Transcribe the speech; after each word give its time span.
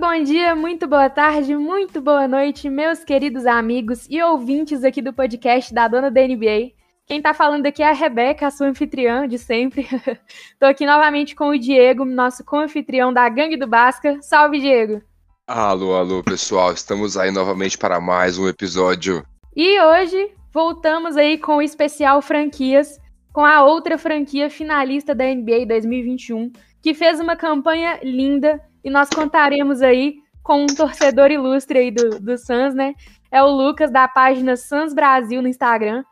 bom 0.00 0.22
dia, 0.22 0.54
muito 0.56 0.86
boa 0.86 1.10
tarde, 1.10 1.54
muito 1.54 2.00
boa 2.00 2.26
noite, 2.26 2.70
meus 2.70 3.04
queridos 3.04 3.44
amigos 3.44 4.06
e 4.08 4.22
ouvintes 4.22 4.82
aqui 4.82 5.02
do 5.02 5.12
podcast 5.12 5.74
da 5.74 5.86
Dona 5.86 6.10
da 6.10 6.26
NBA. 6.26 6.72
Quem 7.04 7.20
tá 7.20 7.34
falando 7.34 7.66
aqui 7.66 7.82
é 7.82 7.90
a 7.90 7.92
Rebeca, 7.92 8.46
a 8.46 8.50
sua 8.50 8.68
anfitriã 8.68 9.28
de 9.28 9.38
sempre. 9.38 9.86
Tô 10.58 10.64
aqui 10.64 10.86
novamente 10.86 11.36
com 11.36 11.50
o 11.50 11.58
Diego, 11.58 12.06
nosso 12.06 12.42
co-anfitrião 12.42 13.12
da 13.12 13.28
Gangue 13.28 13.58
do 13.58 13.66
Basca. 13.66 14.16
Salve, 14.22 14.58
Diego! 14.58 15.02
Alô, 15.46 15.94
alô, 15.94 16.22
pessoal, 16.22 16.72
estamos 16.72 17.18
aí 17.18 17.30
novamente 17.30 17.76
para 17.76 18.00
mais 18.00 18.38
um 18.38 18.48
episódio. 18.48 19.22
E 19.54 19.78
hoje 19.82 20.32
voltamos 20.50 21.14
aí 21.18 21.36
com 21.36 21.56
o 21.56 21.62
especial 21.62 22.22
franquias, 22.22 22.98
com 23.34 23.44
a 23.44 23.62
outra 23.62 23.98
franquia 23.98 24.48
finalista 24.48 25.14
da 25.14 25.26
NBA 25.26 25.66
2021, 25.66 26.50
que 26.80 26.94
fez 26.94 27.20
uma 27.20 27.36
campanha 27.36 28.00
linda 28.02 28.58
e 28.84 28.90
nós 28.90 29.08
contaremos 29.08 29.82
aí 29.82 30.16
com 30.42 30.62
um 30.62 30.66
torcedor 30.66 31.30
ilustre 31.30 31.78
aí 31.78 31.90
do, 31.90 32.20
do 32.20 32.38
Suns, 32.38 32.74
né? 32.74 32.94
É 33.30 33.42
o 33.42 33.48
Lucas, 33.48 33.90
da 33.90 34.08
página 34.08 34.56
Suns 34.56 34.92
Brasil 34.92 35.40
no 35.40 35.48
Instagram. 35.48 36.02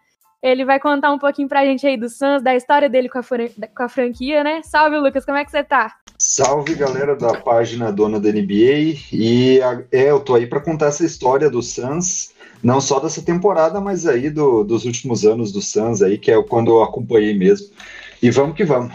Ele 0.40 0.64
vai 0.64 0.78
contar 0.78 1.10
um 1.10 1.18
pouquinho 1.18 1.48
pra 1.48 1.64
gente 1.64 1.84
aí 1.86 1.96
do 1.96 2.08
Suns, 2.08 2.42
da 2.42 2.54
história 2.54 2.88
dele 2.88 3.08
com 3.08 3.18
a, 3.18 3.22
com 3.22 3.82
a 3.82 3.88
franquia, 3.88 4.44
né? 4.44 4.62
Salve, 4.62 4.96
Lucas, 4.98 5.24
como 5.24 5.36
é 5.36 5.44
que 5.44 5.50
você 5.50 5.64
tá? 5.64 5.96
Salve, 6.16 6.74
galera 6.74 7.16
da 7.16 7.40
página 7.40 7.92
Dona 7.92 8.20
da 8.20 8.30
NBA. 8.30 8.96
E 9.12 9.60
é, 9.90 10.10
eu 10.10 10.20
tô 10.20 10.36
aí 10.36 10.46
para 10.46 10.60
contar 10.60 10.86
essa 10.86 11.04
história 11.04 11.50
do 11.50 11.62
Suns, 11.62 12.32
não 12.62 12.80
só 12.80 13.00
dessa 13.00 13.22
temporada, 13.22 13.80
mas 13.80 14.06
aí 14.06 14.30
do, 14.30 14.62
dos 14.62 14.84
últimos 14.84 15.24
anos 15.24 15.50
do 15.50 15.60
Suns 15.60 16.02
aí, 16.02 16.18
que 16.18 16.30
é 16.30 16.40
quando 16.42 16.70
eu 16.70 16.82
acompanhei 16.82 17.36
mesmo. 17.36 17.68
E 18.22 18.30
vamos 18.30 18.56
que 18.56 18.64
vamos. 18.64 18.92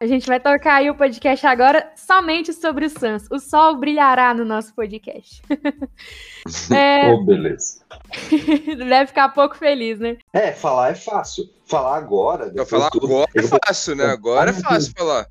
A 0.00 0.06
gente 0.06 0.28
vai 0.28 0.38
tocar 0.38 0.76
aí 0.76 0.88
o 0.88 0.94
podcast 0.94 1.44
agora 1.44 1.92
somente 1.96 2.52
sobre 2.52 2.86
o 2.86 2.90
Suns. 2.90 3.26
O 3.32 3.40
sol 3.40 3.76
brilhará 3.78 4.32
no 4.32 4.44
nosso 4.44 4.72
podcast. 4.72 5.42
é... 6.72 7.12
oh, 7.12 7.24
beleza. 7.24 7.84
Deve 8.78 9.08
ficar 9.08 9.30
pouco 9.30 9.56
feliz, 9.56 9.98
né? 9.98 10.16
É, 10.32 10.52
falar 10.52 10.92
é 10.92 10.94
fácil. 10.94 11.52
Falar 11.66 11.96
agora. 11.96 12.52
Não, 12.52 12.64
falar 12.64 12.90
tudo, 12.90 13.06
agora 13.06 13.28
é 13.34 13.42
fácil, 13.42 13.96
né? 13.96 14.04
Agora 14.04 14.50
é 14.50 14.52
fácil 14.52 14.92
falar. 14.96 15.26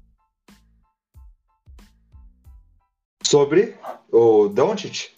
Sobre 3.24 3.78
o 4.12 4.50
Doncic? 4.50 5.12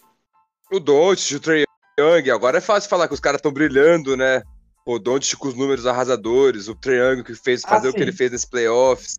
O 0.71 0.79
Doncic, 0.79 1.37
o 1.37 1.39
Trey 1.39 1.65
Young. 1.99 2.29
Agora 2.29 2.59
é 2.59 2.61
fácil 2.61 2.87
falar 2.87 3.07
que 3.07 3.15
os 3.15 3.19
caras 3.19 3.39
estão 3.39 3.51
brilhando, 3.51 4.15
né? 4.15 4.43
O 4.85 4.99
Doncic 4.99 5.39
com 5.39 5.47
os 5.47 5.55
números 5.55 5.87
arrasadores, 5.87 6.67
o 6.67 6.75
Trey 6.75 6.99
Young 6.99 7.23
que 7.23 7.33
fez 7.33 7.63
fazer 7.63 7.87
ah, 7.87 7.89
o 7.89 7.93
que 7.95 8.01
ele 8.01 8.13
fez 8.13 8.31
nesses 8.31 8.47
playoffs 8.47 9.17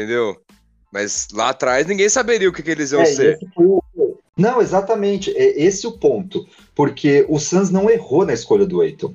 entendeu? 0.00 0.36
Mas 0.92 1.28
lá 1.32 1.50
atrás 1.50 1.86
ninguém 1.86 2.08
saberia 2.08 2.48
o 2.48 2.52
que, 2.52 2.62
que 2.62 2.70
eles 2.70 2.92
iam 2.92 3.02
é, 3.02 3.06
ser. 3.06 3.38
O... 3.56 3.80
Não, 4.36 4.60
exatamente. 4.60 5.30
É 5.36 5.62
esse 5.62 5.86
o 5.86 5.92
ponto. 5.92 6.46
Porque 6.74 7.26
o 7.28 7.38
Suns 7.38 7.70
não 7.70 7.90
errou 7.90 8.24
na 8.24 8.32
escolha 8.32 8.66
do 8.66 8.80
Aiton. 8.80 9.14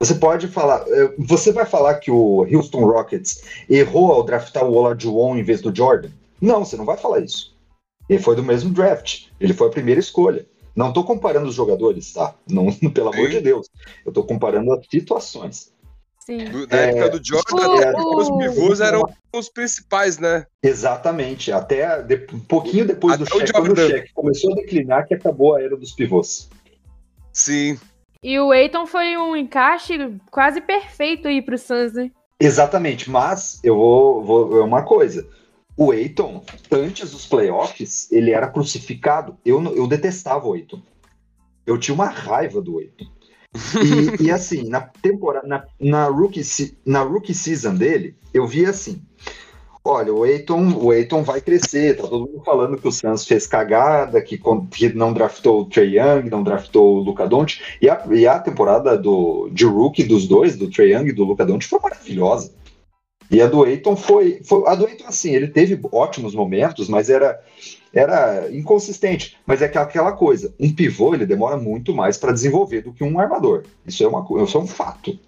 Você 0.00 0.14
pode 0.14 0.48
falar. 0.48 0.84
É, 0.88 1.14
você 1.18 1.52
vai 1.52 1.64
falar 1.64 1.96
que 1.96 2.10
o 2.10 2.46
Houston 2.50 2.84
Rockets 2.84 3.42
errou 3.68 4.10
ao 4.10 4.24
draftar 4.24 4.64
o 4.64 4.72
Olajuwon 4.72 5.36
em 5.36 5.44
vez 5.44 5.60
do 5.60 5.74
Jordan? 5.74 6.10
Não, 6.40 6.64
você 6.64 6.76
não 6.76 6.84
vai 6.84 6.96
falar 6.96 7.20
isso. 7.20 7.54
Ele 8.08 8.20
foi 8.20 8.34
do 8.34 8.42
mesmo 8.42 8.70
draft. 8.70 9.26
Ele 9.38 9.54
foi 9.54 9.68
a 9.68 9.72
primeira 9.72 10.00
escolha. 10.00 10.44
Não 10.74 10.88
estou 10.88 11.04
comparando 11.04 11.48
os 11.48 11.54
jogadores, 11.54 12.12
tá? 12.12 12.34
Não, 12.48 12.72
pelo 12.90 13.12
amor 13.12 13.28
de 13.28 13.40
Deus. 13.40 13.68
Eu 14.04 14.08
estou 14.08 14.24
comparando 14.24 14.72
as 14.72 14.86
situações. 14.90 15.72
Sim. 16.24 16.44
Na 16.70 16.78
é, 16.78 16.90
época 16.90 17.18
do 17.18 17.26
Jordan, 17.26 17.96
os 18.14 18.30
pivôs 18.30 18.80
eram 18.80 19.02
os 19.32 19.48
principais, 19.48 20.18
né? 20.18 20.46
Exatamente. 20.62 21.50
Até 21.50 22.00
de, 22.00 22.26
um 22.32 22.38
pouquinho 22.38 22.86
depois 22.86 23.14
Até 23.14 23.24
do 23.24 23.30
cheque, 23.30 23.52
quando 23.52 23.72
o 23.72 23.76
cheque 23.76 24.12
começou 24.12 24.52
a 24.52 24.54
declinar, 24.54 25.06
que 25.06 25.14
acabou 25.14 25.56
a 25.56 25.62
era 25.62 25.76
dos 25.76 25.92
pivôs. 25.92 26.48
Sim. 27.32 27.76
E 28.22 28.38
o 28.38 28.54
Eiton 28.54 28.86
foi 28.86 29.16
um 29.16 29.34
encaixe 29.34 29.98
quase 30.30 30.60
perfeito 30.60 31.26
aí 31.26 31.42
pro 31.42 31.58
Suns, 31.58 31.94
né? 31.94 32.08
Exatamente, 32.38 33.10
mas 33.10 33.58
eu 33.64 33.74
vou, 33.74 34.24
vou 34.24 34.60
é 34.60 34.62
uma 34.62 34.84
coisa. 34.84 35.28
O 35.76 35.92
Eiton, 35.92 36.44
antes 36.70 37.10
dos 37.10 37.26
playoffs, 37.26 38.12
ele 38.12 38.30
era 38.30 38.46
crucificado. 38.46 39.36
Eu, 39.44 39.60
eu 39.74 39.88
detestava 39.88 40.46
o 40.46 40.54
Eiton. 40.54 40.80
Eu 41.66 41.78
tinha 41.78 41.94
uma 41.94 42.06
raiva 42.06 42.60
do 42.60 42.80
Eiton. 42.80 43.06
E, 43.54 44.24
e, 44.26 44.30
assim, 44.30 44.68
na 44.68 44.80
temporada, 44.80 45.46
na, 45.46 45.64
na, 45.78 46.06
rookie, 46.06 46.42
na 46.84 47.02
rookie 47.02 47.34
season 47.34 47.74
dele, 47.74 48.16
eu 48.32 48.46
vi 48.46 48.64
assim: 48.64 49.02
olha, 49.84 50.12
o 50.12 50.24
Eiton, 50.24 50.74
o 50.76 50.92
Eiton 50.92 51.22
vai 51.22 51.40
crescer, 51.40 51.96
tá 51.96 52.04
todo 52.04 52.30
mundo 52.30 52.42
falando 52.44 52.78
que 52.78 52.88
o 52.88 52.92
Suns 52.92 53.26
fez 53.26 53.46
cagada, 53.46 54.20
que, 54.22 54.40
que 54.70 54.92
não 54.94 55.12
draftou 55.12 55.62
o 55.62 55.64
Trey 55.66 55.98
Young, 55.98 56.30
não 56.30 56.42
draftou 56.42 56.96
o 56.96 57.00
Luca 57.00 57.26
Doncic, 57.28 57.60
e 57.80 57.88
a, 57.88 58.02
e 58.10 58.26
a 58.26 58.38
temporada 58.38 58.96
do, 58.96 59.48
de 59.52 59.64
rookie 59.64 60.04
dos 60.04 60.26
dois, 60.26 60.56
do 60.56 60.70
Trey 60.70 60.94
Young 60.94 61.08
e 61.08 61.12
do 61.12 61.24
Luca 61.24 61.44
Doncic, 61.44 61.68
foi 61.68 61.80
maravilhosa. 61.80 62.52
E 63.30 63.40
a 63.40 63.46
do 63.46 63.66
Eiton 63.66 63.96
foi, 63.96 64.40
foi. 64.44 64.62
A 64.66 64.74
do 64.74 64.86
Eiton, 64.86 65.06
assim, 65.06 65.34
ele 65.34 65.48
teve 65.48 65.80
ótimos 65.90 66.34
momentos, 66.34 66.88
mas 66.88 67.08
era 67.08 67.40
era 67.92 68.48
inconsistente. 68.50 69.36
Mas 69.46 69.62
é 69.62 69.66
aquela 69.66 70.12
coisa: 70.12 70.54
um 70.58 70.72
pivô 70.72 71.14
ele 71.14 71.26
demora 71.26 71.56
muito 71.56 71.94
mais 71.94 72.16
para 72.16 72.32
desenvolver 72.32 72.82
do 72.82 72.92
que 72.92 73.04
um 73.04 73.18
armador. 73.18 73.64
Isso 73.86 74.02
é, 74.02 74.08
uma, 74.08 74.26
isso 74.42 74.56
é 74.56 74.60
um 74.60 74.66
fato. 74.66 75.18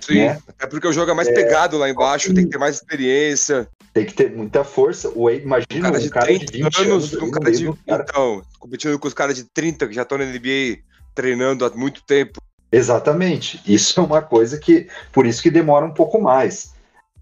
Sim, 0.00 0.20
né? 0.20 0.38
é 0.58 0.66
porque 0.66 0.86
o 0.86 0.92
jogo 0.92 1.10
é 1.10 1.14
mais 1.14 1.28
é, 1.28 1.32
pegado 1.32 1.76
lá 1.76 1.88
embaixo, 1.88 2.32
tem 2.32 2.44
que 2.44 2.50
ter 2.50 2.58
mais 2.58 2.76
experiência. 2.76 3.68
Tem 3.92 4.06
que 4.06 4.14
ter 4.14 4.30
muita 4.30 4.64
força. 4.64 5.10
O 5.14 5.28
imagina 5.28 5.88
um 5.88 5.92
cara, 5.92 5.98
um 5.98 6.08
cara 6.08 6.26
de, 6.26 6.46
30 6.46 6.52
de 6.52 6.62
20 6.62 6.80
anos, 6.82 7.14
um 7.14 7.30
cara 7.30 7.50
de, 7.50 7.72
cara... 7.86 8.06
Então, 8.08 8.42
competindo 8.58 8.98
com 8.98 9.08
os 9.08 9.14
caras 9.14 9.36
de 9.36 9.44
30 9.44 9.88
que 9.88 9.94
já 9.94 10.02
estão 10.02 10.16
na 10.16 10.24
NBA 10.24 10.78
treinando 11.14 11.64
há 11.64 11.70
muito 11.70 12.02
tempo. 12.04 12.40
Exatamente. 12.70 13.60
Isso 13.66 13.98
é 13.98 14.02
uma 14.02 14.22
coisa 14.22 14.58
que, 14.58 14.86
por 15.12 15.26
isso 15.26 15.42
que 15.42 15.50
demora 15.50 15.84
um 15.84 15.92
pouco 15.92 16.20
mais. 16.20 16.72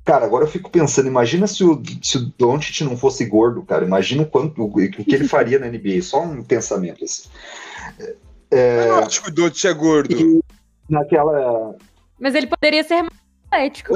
Cara, 0.07 0.25
agora 0.25 0.45
eu 0.45 0.49
fico 0.49 0.71
pensando, 0.71 1.09
imagina 1.09 1.49
se 1.49 1.65
o, 1.65 1.83
se 2.01 2.17
o 2.17 2.33
Doncic 2.39 2.81
não 2.83 2.97
fosse 2.97 3.27
gordo, 3.27 3.63
cara. 3.63 3.85
Imagina 3.85 4.23
o, 4.23 4.27
quanto, 4.27 4.63
o, 4.63 4.67
o 4.67 4.71
que 4.73 5.15
ele 5.15 5.27
faria 5.27 5.59
na 5.59 5.67
NBA. 5.67 6.01
Só 6.01 6.23
um 6.23 6.45
pensamento 6.45 7.05
assim. 7.05 7.29
É, 8.49 8.89
eu 8.89 8.99
acho 8.99 9.21
que 9.21 9.31
o 9.31 9.35
Doncic 9.35 9.65
é 9.65 9.75
gordo. 9.75 10.45
Naquela... 10.89 11.75
Mas 12.21 12.37
ele 12.37 12.47
poderia 12.47 12.85
ser 12.85 13.03
mais 13.03 13.13
atlético. 13.47 13.95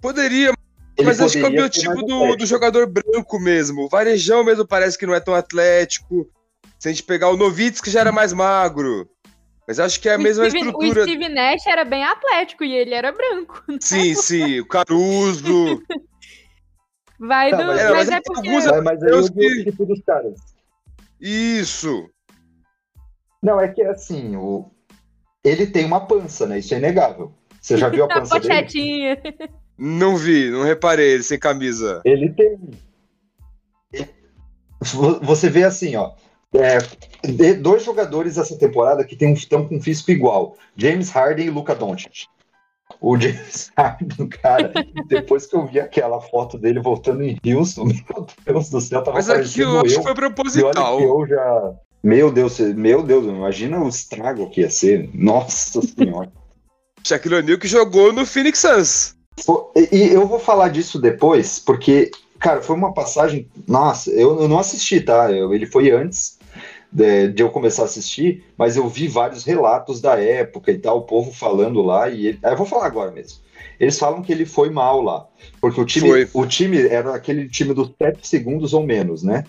Poderia, 0.00 0.52
ele 0.96 1.06
mas 1.06 1.20
acho 1.20 1.34
que 1.34 1.44
é 1.44 1.48
o 1.48 1.50
biotipo 1.50 2.02
do, 2.02 2.36
do 2.36 2.46
jogador 2.46 2.86
branco 2.86 3.40
mesmo. 3.40 3.86
O 3.86 3.88
varejão 3.88 4.44
mesmo 4.44 4.66
parece 4.66 4.96
que 4.96 5.06
não 5.06 5.14
é 5.14 5.20
tão 5.20 5.34
atlético. 5.34 6.30
Se 6.78 6.88
a 6.88 6.92
gente 6.92 7.02
pegar 7.02 7.30
o 7.30 7.36
Novitz, 7.36 7.80
que 7.80 7.90
já 7.90 8.00
era 8.00 8.12
mais 8.12 8.32
magro. 8.32 9.08
Mas 9.66 9.80
acho 9.80 10.00
que 10.00 10.08
é 10.08 10.14
a 10.14 10.18
o 10.18 10.20
mesma 10.20 10.48
Steve, 10.48 10.66
estrutura. 10.66 11.00
O 11.00 11.02
Steve 11.02 11.28
Nash 11.28 11.66
era 11.66 11.84
bem 11.84 12.04
atlético 12.04 12.64
e 12.64 12.72
ele 12.72 12.94
era 12.94 13.10
branco. 13.10 13.62
Né? 13.66 13.78
Sim, 13.80 14.14
sim. 14.14 14.60
O 14.60 14.66
Caruso. 14.66 15.82
Vai 17.18 17.50
tá, 17.50 17.56
do. 17.56 17.66
Mas, 17.66 17.80
é, 17.80 17.90
mas, 17.90 18.08
é 18.08 18.20
porque. 18.20 18.48
Alguns 18.48 18.66
é, 18.66 18.80
mas 18.80 19.02
aí 19.02 19.10
eu 19.10 19.32
que... 19.32 19.64
tipo 19.64 19.86
dos 19.86 20.00
caras. 20.02 20.34
Isso. 21.20 22.10
Não, 23.42 23.60
é 23.60 23.68
que 23.68 23.82
assim, 23.82 24.36
o... 24.36 24.70
ele 25.42 25.66
tem 25.66 25.84
uma 25.84 26.06
pança, 26.06 26.46
né? 26.46 26.58
Isso 26.58 26.74
é 26.74 26.78
inegável. 26.78 27.32
Você 27.60 27.76
já 27.76 27.88
viu 27.88 28.04
a 28.04 28.08
pança 28.20 28.38
dele? 28.38 29.18
Não 29.78 30.16
vi, 30.16 30.50
não 30.50 30.62
reparei 30.62 31.12
ele 31.12 31.22
sem 31.22 31.38
camisa. 31.38 32.02
Ele 32.04 32.30
tem. 32.32 32.58
Você 35.22 35.48
vê 35.48 35.64
assim, 35.64 35.96
ó. 35.96 36.12
É, 36.54 36.78
dois 37.54 37.84
jogadores 37.84 38.38
essa 38.38 38.56
temporada 38.56 39.04
que 39.04 39.16
tem, 39.16 39.32
estão 39.32 39.66
com 39.66 39.80
físico 39.80 40.10
igual: 40.10 40.56
James 40.76 41.10
Harden 41.10 41.46
e 41.46 41.50
Luca 41.50 41.74
Doncic. 41.74 42.26
O 43.00 43.18
James 43.18 43.70
Harden, 43.76 44.28
cara, 44.28 44.72
depois 45.06 45.46
que 45.46 45.56
eu 45.56 45.66
vi 45.66 45.80
aquela 45.80 46.20
foto 46.20 46.58
dele 46.58 46.80
voltando 46.80 47.22
em 47.22 47.38
Houston, 47.44 47.84
meu 48.08 48.26
Deus 48.44 48.70
do 48.70 48.80
céu, 48.80 49.02
tava 49.02 49.16
Mas 49.16 49.28
aqui 49.28 49.60
eu 49.60 49.80
acho 49.80 49.96
que 49.96 50.02
foi 50.02 50.14
proposital. 50.14 51.00
eu 51.00 51.26
já. 51.26 51.74
Meu 52.02 52.30
Deus, 52.30 52.58
meu 52.60 53.02
Deus, 53.02 53.24
imagina 53.24 53.82
o 53.82 53.88
estrago 53.88 54.48
que 54.50 54.60
ia 54.60 54.70
ser. 54.70 55.10
Nossa 55.12 55.80
senhora. 55.82 56.30
Shaquille 57.04 57.36
O'Neal 57.36 57.58
que 57.58 57.68
jogou 57.68 58.12
no 58.12 58.26
Phoenix 58.26 58.58
Suns. 58.58 59.16
E 59.92 60.08
eu 60.12 60.26
vou 60.26 60.38
falar 60.38 60.68
disso 60.68 60.98
depois, 61.00 61.58
porque, 61.58 62.10
cara, 62.38 62.62
foi 62.62 62.74
uma 62.74 62.92
passagem. 62.92 63.48
Nossa, 63.66 64.10
eu, 64.10 64.40
eu 64.40 64.48
não 64.48 64.58
assisti, 64.58 65.00
tá? 65.00 65.30
Eu, 65.30 65.54
ele 65.54 65.66
foi 65.66 65.90
antes 65.90 66.35
de, 66.96 67.28
de, 67.28 67.42
eu 67.42 67.50
começar 67.50 67.82
a 67.82 67.84
assistir, 67.84 68.42
mas 68.56 68.74
eu 68.74 68.88
vi 68.88 69.06
vários 69.06 69.44
relatos 69.44 70.00
da 70.00 70.18
época 70.18 70.72
e 70.72 70.78
tal, 70.78 70.98
o 70.98 71.02
povo 71.02 71.30
falando 71.30 71.82
lá, 71.82 72.08
e 72.08 72.28
ele, 72.28 72.38
eu 72.42 72.56
vou 72.56 72.64
falar 72.64 72.86
agora 72.86 73.10
mesmo. 73.10 73.40
Eles 73.78 73.98
falam 73.98 74.22
que 74.22 74.32
ele 74.32 74.46
foi 74.46 74.70
mal 74.70 75.02
lá, 75.02 75.26
porque 75.60 75.78
o 75.78 75.84
time, 75.84 76.26
o 76.32 76.46
time 76.46 76.86
era 76.86 77.14
aquele 77.14 77.50
time 77.50 77.74
dos 77.74 77.92
7 78.00 78.26
segundos 78.26 78.72
ou 78.72 78.82
menos, 78.82 79.22
né? 79.22 79.44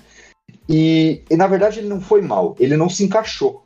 E, 0.67 1.21
e, 1.29 1.37
na 1.37 1.47
verdade 1.47 1.79
ele 1.79 1.87
não 1.87 2.01
foi 2.01 2.21
mal, 2.21 2.53
ele 2.59 2.75
não 2.75 2.89
se 2.89 3.05
encaixou. 3.05 3.63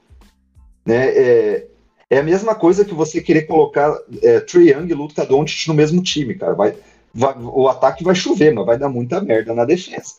Né? 0.86 1.07
É, 1.07 1.68
é 2.07 2.19
a 2.19 2.24
mesma 2.24 2.54
coisa 2.54 2.86
que 2.86 2.94
você 2.94 3.19
querer 3.19 3.48
colocar 3.48 3.98
é, 4.22 4.39
Trae 4.42 4.69
Young 4.69 4.88
e 4.89 4.94
Luka 4.94 5.25
Doncic 5.25 5.68
no 5.68 5.74
mesmo 5.74 6.04
time, 6.04 6.36
cara. 6.36 6.54
Vai, 6.54 6.75
vai, 7.12 7.34
o 7.39 7.68
ataque 7.68 8.04
vai 8.04 8.13
chover, 8.13 8.54
mas 8.54 8.66
vai 8.66 8.77
dar 8.77 8.89
muita 8.89 9.19
merda 9.22 9.56
na 9.56 9.66
defesa. 9.66 10.16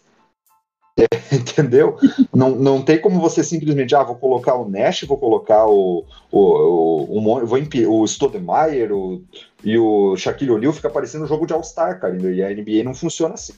É, 0.99 1.06
entendeu? 1.35 1.97
não, 2.35 2.50
não 2.50 2.83
tem 2.83 3.00
como 3.00 3.21
você 3.21 3.43
simplesmente, 3.43 3.94
ah, 3.94 4.03
vou 4.03 4.17
colocar 4.17 4.55
o 4.55 4.69
Nash, 4.69 5.03
vou 5.03 5.17
colocar 5.17 5.67
o, 5.67 6.05
o, 6.31 6.39
o, 6.39 7.19
o, 7.19 7.47
vou 7.47 7.59
o 7.89 8.06
Stoudemire 8.06 8.93
o, 8.93 9.23
e 9.65 9.79
o 9.79 10.17
Shaquille 10.17 10.50
O'Neal, 10.50 10.73
fica 10.73 10.91
parecendo 10.91 11.25
um 11.25 11.29
jogo 11.29 11.47
de 11.47 11.53
All-Star, 11.53 12.00
cara, 12.00 12.15
e 12.31 12.43
a 12.43 12.50
NBA 12.50 12.85
não 12.85 12.94
funciona 12.94 13.35
assim. 13.35 13.55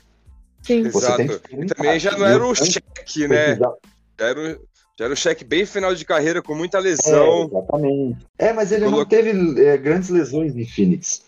Sim. 0.62 0.88
Você 0.90 1.06
Exato. 1.06 1.16
Tem 1.16 1.26
que 1.26 1.64
e 1.64 1.66
também 1.66 1.98
já 1.98 2.16
não 2.16 2.26
era 2.26 2.44
o 2.44 2.54
cheque, 2.54 3.28
né? 3.28 3.56
Já 3.56 3.75
era, 4.19 4.58
já 4.98 5.04
era 5.04 5.12
um 5.12 5.16
cheque 5.16 5.44
bem 5.44 5.66
final 5.66 5.94
de 5.94 6.04
carreira, 6.04 6.40
com 6.40 6.54
muita 6.54 6.78
lesão. 6.78 7.42
É, 7.42 7.44
exatamente. 7.44 8.26
É, 8.38 8.52
mas 8.52 8.72
ele 8.72 8.84
Colo... 8.84 8.98
não 8.98 9.04
teve 9.04 9.60
é, 9.62 9.76
grandes 9.76 10.08
lesões 10.08 10.56
em 10.56 10.66
Phoenix. 10.66 11.22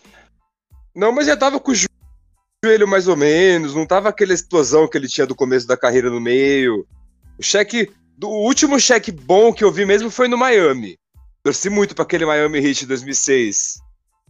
Não, 0.95 1.11
mas 1.11 1.27
já 1.27 1.37
tava 1.37 1.59
com 1.59 1.71
o 1.71 1.75
joelho 2.67 2.87
mais 2.87 3.07
ou 3.07 3.15
menos, 3.15 3.73
não 3.73 3.85
tava 3.85 4.09
aquela 4.09 4.33
explosão 4.33 4.87
que 4.87 4.97
ele 4.97 5.07
tinha 5.07 5.25
do 5.25 5.35
começo 5.35 5.65
da 5.65 5.77
carreira 5.77 6.09
no 6.09 6.19
meio. 6.19 6.85
O 7.39 7.43
cheque. 7.43 7.89
Do, 8.17 8.27
o 8.27 8.45
último 8.45 8.79
cheque 8.79 9.11
bom 9.11 9.53
que 9.53 9.63
eu 9.63 9.71
vi 9.71 9.85
mesmo 9.85 10.09
foi 10.09 10.27
no 10.27 10.37
Miami. 10.37 10.97
Torci 11.43 11.69
muito 11.69 11.95
para 11.95 12.03
aquele 12.03 12.25
Miami 12.25 12.57
Heat 12.57 12.81
de 12.81 12.87
2006. 12.87 13.79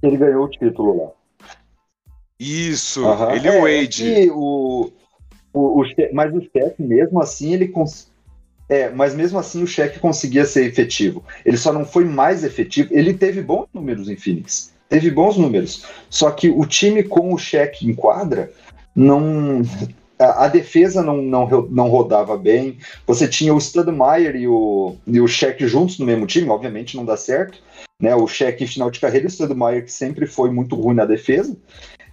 Ele 0.03 0.17
ganhou 0.17 0.45
o 0.45 0.49
título 0.49 1.03
lá. 1.03 1.11
Isso, 2.39 3.01
ele 3.33 3.47
e 3.47 3.51
é, 3.51 3.59
o 3.59 3.61
Wade. 3.61 4.31
O, 4.31 4.91
o, 5.53 5.81
o, 5.81 5.85
mas 6.13 6.31
o 6.35 6.41
cheque, 6.41 6.83
mesmo 6.83 7.19
assim, 7.19 7.53
ele 7.53 7.69
cons... 7.69 8.11
É, 8.69 8.89
mas 8.89 9.15
mesmo 9.15 9.39
assim 9.39 9.63
o 9.63 9.67
cheque 9.67 9.97
conseguia 9.97 10.45
ser 10.45 10.65
efetivo. 10.65 11.23
Ele 11.45 11.57
só 11.57 11.71
não 11.71 11.85
foi 11.85 12.03
mais 12.03 12.43
efetivo. 12.43 12.89
Ele 12.91 13.13
teve 13.13 13.41
bons 13.41 13.67
números 13.73 14.09
em 14.09 14.17
Phoenix 14.17 14.76
teve 14.89 15.11
bons 15.11 15.37
números. 15.37 15.85
Só 16.09 16.31
que 16.31 16.49
o 16.49 16.65
time 16.65 17.03
com 17.03 17.33
o 17.33 17.37
cheque 17.37 17.87
em 17.87 17.93
quadra 17.93 18.51
não. 18.95 19.61
A, 20.19 20.45
a, 20.45 20.47
defesa 20.47 21.03
não, 21.03 21.17
não, 21.17 21.47
não 21.69 21.89
rodava 21.89 22.35
bem. 22.35 22.79
Você 23.05 23.27
tinha 23.27 23.53
o 23.53 23.61
Studmeyer 23.61 24.35
e 24.35 24.47
o, 24.47 24.95
e 25.05 25.21
o 25.21 25.27
juntos 25.27 25.99
no 25.99 26.05
mesmo 26.07 26.25
time, 26.25 26.49
obviamente 26.49 26.97
não 26.97 27.05
dá 27.05 27.15
certo. 27.15 27.61
Né? 27.99 28.15
O 28.15 28.27
cheque 28.27 28.63
em 28.63 28.67
final 28.67 28.91
de 28.91 28.99
carreira 28.99 29.25
e 29.25 29.27
o 29.27 29.31
Studmeyer, 29.31 29.83
que 29.83 29.91
sempre 29.91 30.27
foi 30.27 30.51
muito 30.51 30.75
ruim 30.75 30.95
na 30.95 31.05
defesa. 31.05 31.57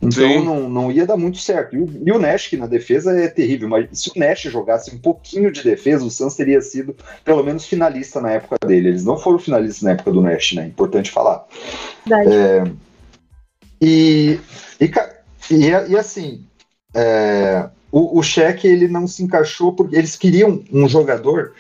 Então 0.01 0.45
não, 0.45 0.69
não 0.69 0.93
ia 0.93 1.07
dar 1.07 1.17
muito 1.17 1.39
certo. 1.39 1.77
E 1.77 1.79
o, 1.79 2.03
e 2.07 2.13
o, 2.13 2.19
Nash, 2.19 2.49
que 2.49 2.57
na 2.57 2.67
defesa 2.67 3.19
é 3.19 3.29
terrível, 3.29 3.69
mas 3.69 3.89
se 3.93 4.11
o 4.11 4.19
Nash 4.19 4.43
jogasse 4.43 4.95
um 4.95 4.99
pouquinho 4.99 5.51
de 5.51 5.63
defesa, 5.63 6.05
o 6.05 6.11
Suns 6.11 6.37
teria 6.37 6.61
sido 6.61 6.95
pelo 7.25 7.43
menos 7.43 7.67
finalista 7.67 8.21
na 8.21 8.33
época 8.33 8.57
dele. 8.67 8.89
Eles 8.89 9.05
não 9.05 9.19
foram 9.19 9.39
finalistas 9.39 9.83
na 9.83 9.93
época 9.93 10.13
do 10.13 10.21
Nash, 10.21 10.53
né? 10.53 10.67
Importante 10.67 11.11
falar. 11.11 11.47
É, 12.11 12.65
e, 13.81 14.39
e, 14.81 14.91
e, 15.51 15.91
e, 15.91 15.97
assim, 15.97 16.45
é, 16.95 17.69
o, 17.91 18.19
o 18.19 18.23
cheque 18.23 18.67
ele 18.67 18.89
não 18.89 19.07
se 19.07 19.23
encaixou 19.23 19.73
porque 19.73 19.97
eles 19.97 20.17
queriam 20.17 20.63
um 20.73 20.89
jogador 20.89 21.55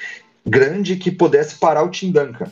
grande 0.46 0.96
que 0.96 1.10
pudesse 1.10 1.56
parar 1.56 1.82
o 1.82 1.90
Tim 1.90 2.10
Duncan 2.10 2.50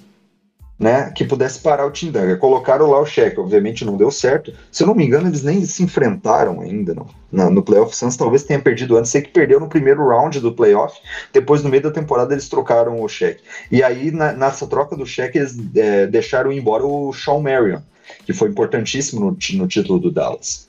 né, 0.82 1.12
que 1.14 1.25
pudesse 1.25 1.61
parar 1.61 1.87
o 1.87 1.93
Tindanga. 1.93 2.37
Colocaram 2.37 2.90
lá 2.90 3.00
o 3.00 3.06
cheque, 3.06 3.38
obviamente 3.38 3.84
não 3.84 3.96
deu 3.96 4.11
certo. 4.11 4.52
Se 4.70 4.82
eu 4.82 4.88
não 4.88 4.96
me 4.96 5.06
engano, 5.06 5.29
eles 5.29 5.44
nem 5.44 5.64
se 5.64 5.81
enfrentaram 5.81 6.61
ainda 6.61 6.93
no, 6.93 7.06
no, 7.31 7.50
no 7.50 7.62
playoff. 7.62 7.94
Suns 7.94 8.17
talvez 8.17 8.43
tenha 8.43 8.58
perdido 8.58 8.96
antes, 8.96 9.12
sei 9.12 9.23
que 9.23 9.31
perdeu 9.31 9.61
no 9.61 9.69
primeiro 9.69 10.08
round 10.08 10.40
do 10.40 10.52
playoff. 10.52 11.00
Depois, 11.32 11.62
no 11.62 11.70
meio 11.70 11.84
da 11.84 11.93
temporada, 11.93 12.34
eles 12.34 12.49
trocaram 12.49 13.00
o 13.00 13.08
cheque. 13.08 13.44
E 13.70 13.81
aí, 13.81 14.11
na, 14.11 14.32
nessa 14.32 14.67
troca 14.67 14.96
do 14.96 15.06
cheque, 15.06 15.38
eles 15.38 15.56
é, 15.76 16.08
deixaram 16.08 16.50
embora 16.50 16.85
o 16.85 17.12
Sean 17.12 17.38
Marion, 17.38 17.81
que 18.26 18.32
foi 18.32 18.49
importantíssimo 18.49 19.20
no, 19.20 19.31
no 19.31 19.69
título 19.69 20.00
do 20.00 20.11
Dallas. 20.11 20.69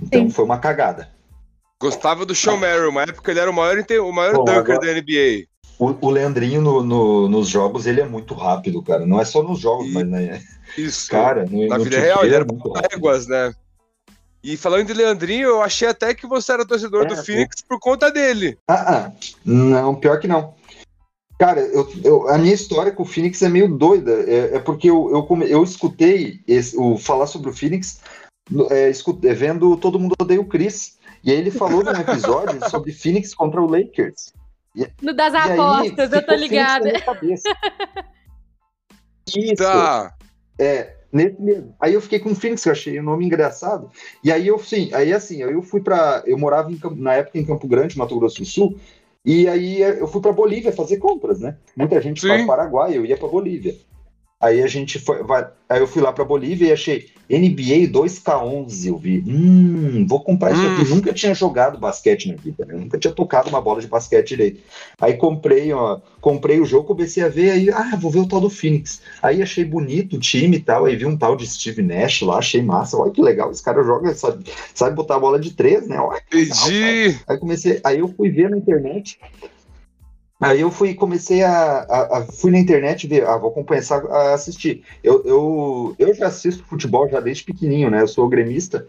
Então 0.00 0.22
Sim. 0.22 0.30
foi 0.30 0.44
uma 0.44 0.58
cagada. 0.58 1.08
Gostava 1.80 2.24
do 2.24 2.36
Sean 2.36 2.56
Marion, 2.56 2.88
uma 2.88 3.02
época 3.02 3.32
ele 3.32 3.40
era 3.40 3.50
o 3.50 3.54
maior, 3.54 3.76
o 3.78 4.12
maior 4.12 4.36
Bom, 4.36 4.44
dunker 4.44 4.76
agora... 4.76 4.78
da 4.78 5.00
NBA. 5.00 5.53
O, 5.78 6.06
o 6.06 6.10
Leandrinho 6.10 6.60
no, 6.60 6.82
no, 6.82 7.28
nos 7.28 7.48
jogos, 7.48 7.86
ele 7.86 8.00
é 8.00 8.06
muito 8.06 8.34
rápido, 8.34 8.82
cara. 8.82 9.04
Não 9.04 9.20
é 9.20 9.24
só 9.24 9.42
nos 9.42 9.58
jogos, 9.58 9.88
e, 9.88 9.92
mas 9.92 10.06
né? 10.06 10.42
Isso. 10.78 11.10
Cara, 11.10 11.44
no, 11.44 11.66
na 11.66 11.78
no 11.78 11.84
vida 11.84 11.98
real, 11.98 12.24
ele 12.24 12.34
era 12.34 12.44
muito 12.44 12.72
éguas, 12.92 13.26
né? 13.26 13.52
E 14.42 14.56
falando 14.58 14.86
de 14.86 14.92
Leandrinho, 14.92 15.48
eu 15.48 15.62
achei 15.62 15.88
até 15.88 16.14
que 16.14 16.26
você 16.26 16.52
era 16.52 16.66
torcedor 16.66 17.04
é, 17.04 17.06
do 17.06 17.16
Phoenix 17.16 17.62
por 17.66 17.80
conta 17.80 18.10
dele. 18.10 18.58
Ah, 18.68 18.94
ah, 18.94 19.12
não, 19.44 19.94
pior 19.94 20.20
que 20.20 20.28
não. 20.28 20.54
Cara, 21.38 21.60
eu, 21.60 21.90
eu, 22.04 22.28
a 22.28 22.36
minha 22.36 22.54
história 22.54 22.92
com 22.92 23.02
o 23.02 23.06
Phoenix 23.06 23.40
é 23.42 23.48
meio 23.48 23.68
doida. 23.68 24.12
É, 24.28 24.56
é 24.56 24.58
porque 24.58 24.90
eu, 24.90 25.10
eu, 25.10 25.42
eu 25.44 25.64
escutei 25.64 26.40
esse, 26.46 26.76
o 26.76 26.98
falar 26.98 27.26
sobre 27.26 27.50
o 27.50 27.54
Phoenix 27.54 28.00
é, 28.70 28.90
escutei, 28.90 29.32
vendo 29.32 29.76
Todo 29.76 29.98
Mundo 29.98 30.14
Odeia 30.20 30.40
o 30.40 30.46
Chris. 30.46 30.98
E 31.22 31.30
aí 31.30 31.38
ele 31.38 31.50
falou 31.50 31.82
num 31.82 31.92
episódio 31.92 32.60
sobre 32.68 32.92
Phoenix 32.92 33.34
contra 33.34 33.60
o 33.60 33.66
Lakers. 33.66 34.32
No 35.00 35.14
das 35.14 35.34
apostas, 35.34 36.12
aí, 36.12 36.18
eu 36.18 36.26
tô 36.26 36.34
ligada. 36.34 36.92
Isso. 39.36 39.62
Tá. 39.62 40.14
É, 40.58 40.96
nesse 41.12 41.40
mesmo. 41.40 41.74
Aí 41.80 41.94
eu 41.94 42.00
fiquei 42.00 42.18
com 42.18 42.30
o 42.30 42.34
Phoenix, 42.34 42.62
que 42.62 42.68
eu 42.68 42.72
achei 42.72 42.98
o 42.98 43.02
nome 43.02 43.24
engraçado. 43.24 43.90
E 44.22 44.32
aí 44.32 44.46
eu, 44.46 44.58
sim, 44.58 44.90
aí 44.92 45.12
assim, 45.12 45.42
eu 45.42 45.62
fui 45.62 45.80
para, 45.80 46.22
eu 46.26 46.36
morava 46.36 46.70
em, 46.70 46.78
na 46.96 47.14
época 47.14 47.38
em 47.38 47.46
Campo 47.46 47.68
Grande, 47.68 47.96
Mato 47.96 48.18
Grosso 48.18 48.40
do 48.40 48.44
Sul, 48.44 48.78
e 49.24 49.48
aí 49.48 49.80
eu 49.80 50.06
fui 50.06 50.20
para 50.20 50.32
Bolívia 50.32 50.72
fazer 50.72 50.98
compras, 50.98 51.40
né? 51.40 51.56
Muita 51.76 52.00
gente 52.00 52.20
para 52.20 52.42
o 52.42 52.46
Paraguai, 52.46 52.96
eu 52.96 53.06
ia 53.06 53.16
para 53.16 53.28
Bolívia. 53.28 53.74
Aí 54.44 54.62
a 54.62 54.66
gente 54.66 54.98
foi, 54.98 55.22
vai, 55.22 55.46
aí 55.70 55.80
eu 55.80 55.86
fui 55.86 56.02
lá 56.02 56.12
para 56.12 56.22
Bolívia 56.22 56.68
e 56.68 56.72
achei 56.72 57.08
NBA 57.30 57.90
2K11, 57.90 58.86
eu 58.86 58.98
vi. 58.98 59.24
Hum, 59.26 60.06
vou 60.06 60.22
comprar 60.22 60.52
isso 60.52 60.66
aqui. 60.66 60.82
Hum. 60.82 60.96
Nunca 60.96 61.14
tinha 61.14 61.34
jogado 61.34 61.78
basquete 61.78 62.28
na 62.28 62.36
vida, 62.36 62.66
né? 62.66 62.74
nunca 62.74 62.98
tinha 62.98 63.14
tocado 63.14 63.48
uma 63.48 63.62
bola 63.62 63.80
de 63.80 63.86
basquete 63.86 64.28
direito. 64.28 64.60
Aí 65.00 65.14
comprei, 65.14 65.72
ó, 65.72 65.98
comprei 66.20 66.60
o 66.60 66.66
jogo, 66.66 66.88
comecei 66.88 67.22
a 67.22 67.28
ver, 67.30 67.52
aí, 67.52 67.70
ah, 67.70 67.96
vou 67.98 68.10
ver 68.10 68.18
o 68.18 68.28
tal 68.28 68.38
do 68.38 68.50
Phoenix. 68.50 69.00
Aí 69.22 69.40
achei 69.40 69.64
bonito 69.64 70.16
o 70.16 70.20
time 70.20 70.58
e 70.58 70.60
tal, 70.60 70.84
aí 70.84 70.94
vi 70.94 71.06
um 71.06 71.16
tal 71.16 71.36
de 71.36 71.46
Steve 71.46 71.80
Nash 71.80 72.20
lá, 72.20 72.36
achei 72.36 72.60
massa. 72.60 72.98
Olha 72.98 73.12
que 73.12 73.22
legal, 73.22 73.50
esse 73.50 73.62
cara 73.62 73.82
joga, 73.82 74.12
sabe, 74.14 74.44
sabe 74.74 74.94
botar 74.94 75.16
a 75.16 75.20
bola 75.20 75.40
de 75.40 75.52
três, 75.52 75.88
né? 75.88 75.98
Olha, 75.98 76.20
Entendi. 76.30 77.18
Aí 77.26 77.38
comecei, 77.38 77.80
aí 77.82 78.00
eu 78.00 78.08
fui 78.08 78.28
ver 78.28 78.50
na 78.50 78.58
internet, 78.58 79.18
Aí 80.40 80.60
eu 80.60 80.70
fui 80.70 80.94
comecei 80.94 81.42
a, 81.42 81.80
a, 81.80 82.18
a, 82.18 82.22
fui 82.26 82.50
na 82.50 82.58
internet 82.58 83.06
ver, 83.06 83.26
ah, 83.26 83.36
vou 83.36 83.52
começar 83.52 84.04
a 84.06 84.34
assistir. 84.34 84.82
Eu, 85.02 85.22
eu, 85.24 85.96
eu 85.98 86.14
já 86.14 86.26
assisto 86.26 86.64
futebol 86.64 87.08
já 87.08 87.20
desde 87.20 87.44
pequenininho, 87.44 87.90
né? 87.90 88.02
Eu 88.02 88.08
sou 88.08 88.28
gremista. 88.28 88.86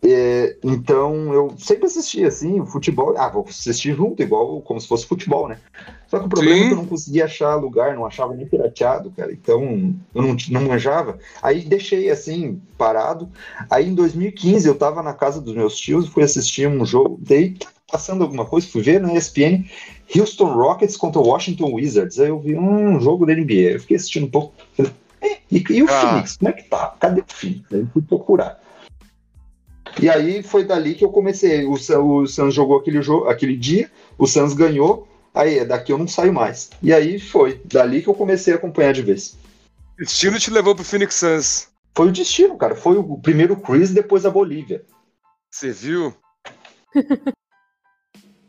É, 0.00 0.56
então 0.62 1.34
eu 1.34 1.54
sempre 1.58 1.86
assisti 1.86 2.24
assim, 2.24 2.60
o 2.60 2.66
futebol, 2.66 3.14
ah, 3.18 3.28
vou 3.28 3.44
assistir 3.48 3.94
junto, 3.94 4.22
igual 4.22 4.60
como 4.62 4.80
se 4.80 4.86
fosse 4.86 5.04
futebol, 5.04 5.48
né? 5.48 5.58
Só 6.06 6.20
que 6.20 6.26
o 6.26 6.28
problema 6.28 6.56
Sim. 6.56 6.62
é 6.62 6.66
que 6.68 6.72
eu 6.72 6.76
não 6.76 6.86
conseguia 6.86 7.24
achar 7.24 7.56
lugar, 7.56 7.94
não 7.94 8.06
achava 8.06 8.34
nem 8.34 8.46
pirateado, 8.46 9.10
cara. 9.10 9.32
Então 9.32 9.94
eu 10.14 10.22
não, 10.22 10.36
não 10.50 10.62
manjava. 10.62 11.18
Aí 11.42 11.64
deixei 11.64 12.10
assim, 12.10 12.62
parado. 12.78 13.28
Aí 13.68 13.88
em 13.88 13.94
2015 13.94 14.66
eu 14.66 14.74
tava 14.74 15.02
na 15.02 15.12
casa 15.12 15.40
dos 15.40 15.54
meus 15.54 15.76
tios 15.76 16.06
e 16.06 16.10
fui 16.10 16.22
assistir 16.22 16.68
um 16.68 16.86
jogo. 16.86 17.18
Daí 17.20 17.56
passando 17.90 18.22
alguma 18.22 18.44
coisa, 18.44 18.68
fui 18.68 18.82
ver 18.82 19.00
na 19.00 19.14
ESPN 19.14 19.64
Houston 20.14 20.52
Rockets 20.52 20.96
contra 20.96 21.20
o 21.20 21.26
Washington 21.26 21.72
Wizards. 21.74 22.20
Aí 22.20 22.28
eu 22.28 22.38
vi 22.38 22.56
um 22.56 23.00
jogo 23.00 23.26
da 23.26 23.34
NBA. 23.34 23.72
Eu 23.72 23.80
fiquei 23.80 23.96
assistindo 23.96 24.26
um 24.26 24.30
pouco. 24.30 24.54
e, 25.50 25.64
e, 25.70 25.82
o 25.82 25.86
ah. 25.88 26.00
Phoenix? 26.00 26.36
Como 26.36 26.48
é 26.50 26.52
que 26.52 26.62
tá? 26.64 26.94
Cadê 27.00 27.22
o 27.22 27.24
Phoenix? 27.26 27.72
Aí 27.72 27.86
fui 27.92 28.02
procurar. 28.02 28.60
E 30.00 30.08
aí 30.08 30.42
foi 30.42 30.64
dali 30.64 30.94
que 30.94 31.04
eu 31.04 31.10
comecei. 31.10 31.64
O, 31.64 31.72
o 31.72 32.26
Suns 32.26 32.54
jogou 32.54 32.78
aquele, 32.78 33.02
jogo, 33.02 33.28
aquele 33.28 33.56
dia, 33.56 33.90
o 34.16 34.26
Suns 34.26 34.52
ganhou. 34.52 35.08
Aí, 35.34 35.64
daqui 35.64 35.92
eu 35.92 35.98
não 35.98 36.08
saio 36.08 36.32
mais. 36.32 36.70
E 36.82 36.92
aí 36.92 37.18
foi. 37.18 37.60
Dali 37.64 38.02
que 38.02 38.08
eu 38.08 38.14
comecei 38.14 38.52
a 38.52 38.56
acompanhar 38.56 38.92
de 38.92 39.02
vez. 39.02 39.36
O 39.94 40.02
destino 40.02 40.38
te 40.38 40.50
levou 40.50 40.74
pro 40.74 40.84
Phoenix 40.84 41.14
Suns. 41.14 41.68
Foi 41.94 42.08
o 42.08 42.12
destino, 42.12 42.56
cara. 42.56 42.74
Foi 42.74 42.96
o 42.96 43.18
primeiro 43.18 43.56
Chris, 43.56 43.90
depois 43.90 44.26
a 44.26 44.30
Bolívia. 44.30 44.84
Você 45.50 45.70
viu? 45.72 46.14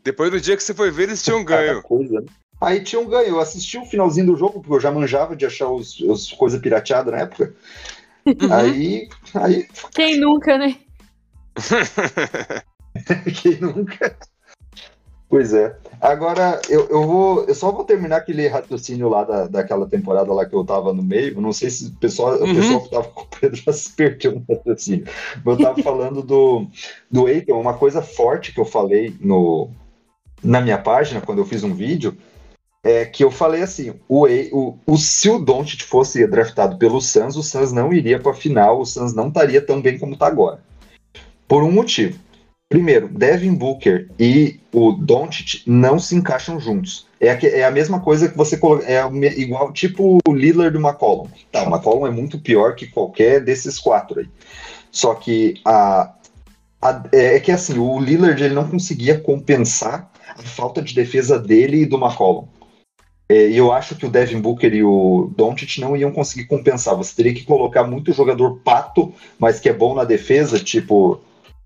Depois 0.02 0.30
do 0.30 0.40
dia 0.40 0.56
que 0.56 0.62
você 0.62 0.74
foi 0.74 0.90
ver, 0.90 1.04
eles 1.04 1.22
tinham 1.22 1.42
ganho. 1.44 1.82
Coisa, 1.82 2.20
né? 2.20 2.26
Aí 2.60 2.82
tinham 2.82 3.06
ganho. 3.06 3.28
Eu 3.28 3.40
assisti 3.40 3.78
o 3.78 3.84
finalzinho 3.84 4.26
do 4.26 4.36
jogo, 4.36 4.60
porque 4.60 4.74
eu 4.74 4.80
já 4.80 4.90
manjava 4.90 5.34
de 5.34 5.46
achar 5.46 5.68
os, 5.68 5.98
os 6.00 6.32
coisas 6.32 6.60
pirateadas 6.60 7.12
na 7.12 7.20
época. 7.20 7.54
Uhum. 8.26 8.52
Aí, 8.52 9.08
aí. 9.34 9.66
Quem 9.94 10.18
nunca, 10.20 10.58
né? 10.58 10.76
Quem 13.42 13.58
nunca? 13.60 14.16
Pois 15.30 15.54
é. 15.54 15.76
Agora, 16.00 16.60
eu, 16.68 16.88
eu 16.88 17.06
vou. 17.06 17.44
Eu 17.44 17.54
só 17.54 17.70
vou 17.70 17.84
terminar 17.84 18.16
aquele 18.16 18.48
raciocínio 18.48 19.08
lá 19.08 19.22
da, 19.22 19.46
daquela 19.46 19.86
temporada 19.86 20.32
lá 20.32 20.44
que 20.44 20.54
eu 20.54 20.64
tava 20.64 20.92
no 20.92 21.04
meio. 21.04 21.40
Não 21.40 21.52
sei 21.52 21.70
se 21.70 21.86
o 21.86 21.92
pessoal, 21.92 22.36
uhum. 22.36 22.50
o 22.50 22.54
pessoal 22.54 22.82
que 22.82 22.90
tava 22.90 23.08
com 23.08 23.22
o 23.22 23.26
Pedro 23.40 23.56
já 23.64 23.72
se 23.72 23.92
perdeu 23.92 24.32
no 24.32 24.56
raciocínio. 24.56 25.06
Eu 25.46 25.56
tava 25.56 25.80
falando 25.82 26.20
do, 26.20 26.66
do 27.08 27.26
Aiton, 27.26 27.60
uma 27.60 27.74
coisa 27.74 28.02
forte 28.02 28.52
que 28.52 28.60
eu 28.60 28.64
falei 28.64 29.14
no, 29.20 29.70
na 30.42 30.60
minha 30.60 30.78
página, 30.78 31.20
quando 31.20 31.38
eu 31.38 31.46
fiz 31.46 31.62
um 31.62 31.74
vídeo, 31.74 32.16
é 32.82 33.04
que 33.04 33.22
eu 33.22 33.30
falei 33.30 33.62
assim: 33.62 33.94
o, 34.08 34.26
o, 34.26 34.78
o, 34.86 34.96
se 34.96 35.28
o 35.28 35.38
Doncic 35.38 35.82
fosse 35.82 36.26
draftado 36.26 36.78
pelo 36.78 37.00
Suns, 37.00 37.36
o 37.36 37.42
Suns 37.42 37.72
não 37.72 37.92
iria 37.92 38.18
para 38.18 38.32
a 38.32 38.34
final, 38.34 38.80
o 38.80 38.86
Suns 38.86 39.14
não 39.14 39.28
estaria 39.28 39.60
tão 39.60 39.80
bem 39.80 39.98
como 39.98 40.14
está 40.14 40.26
agora. 40.26 40.62
Por 41.46 41.62
um 41.62 41.70
motivo. 41.70 42.18
Primeiro, 42.68 43.08
Devin 43.08 43.54
Booker 43.54 44.08
e 44.16 44.60
o 44.72 44.92
Doncic 44.92 45.64
não 45.66 45.98
se 45.98 46.14
encaixam 46.14 46.60
juntos. 46.60 47.08
É 47.20 47.30
a, 47.32 47.38
é 47.42 47.64
a 47.64 47.70
mesma 47.70 48.00
coisa 48.00 48.28
que 48.28 48.36
você. 48.36 48.58
É 48.84 49.04
igual, 49.40 49.72
tipo 49.72 50.20
o 50.26 50.32
Lillard 50.32 50.72
do 50.72 50.80
McCollum. 50.80 51.28
Tá, 51.50 51.64
o 51.64 51.68
McCollum 51.68 52.06
é 52.06 52.10
muito 52.10 52.38
pior 52.38 52.76
que 52.76 52.86
qualquer 52.86 53.40
desses 53.40 53.78
quatro 53.78 54.20
aí. 54.20 54.28
Só 54.92 55.14
que 55.14 55.60
a, 55.64 56.14
a, 56.80 57.02
é, 57.12 57.36
é 57.36 57.40
que 57.40 57.50
assim, 57.50 57.76
o 57.76 57.98
Lillard 57.98 58.42
ele 58.42 58.54
não 58.54 58.68
conseguia 58.68 59.18
compensar 59.18 60.09
falta 60.48 60.82
de 60.82 60.94
defesa 60.94 61.38
dele 61.38 61.82
e 61.82 61.86
do 61.86 61.96
McCollum. 61.96 62.46
É, 63.28 63.48
e 63.48 63.56
eu 63.56 63.72
acho 63.72 63.94
que 63.94 64.04
o 64.04 64.10
Devin 64.10 64.40
Booker 64.40 64.74
e 64.74 64.82
o 64.82 65.32
Doncic 65.36 65.78
não 65.78 65.96
iam 65.96 66.10
conseguir 66.10 66.46
compensar. 66.46 66.96
Você 66.96 67.14
teria 67.14 67.32
que 67.32 67.44
colocar 67.44 67.84
muito 67.84 68.12
jogador 68.12 68.58
pato, 68.64 69.14
mas 69.38 69.60
que 69.60 69.68
é 69.68 69.72
bom 69.72 69.94
na 69.94 70.04
defesa, 70.04 70.58
tipo 70.58 71.20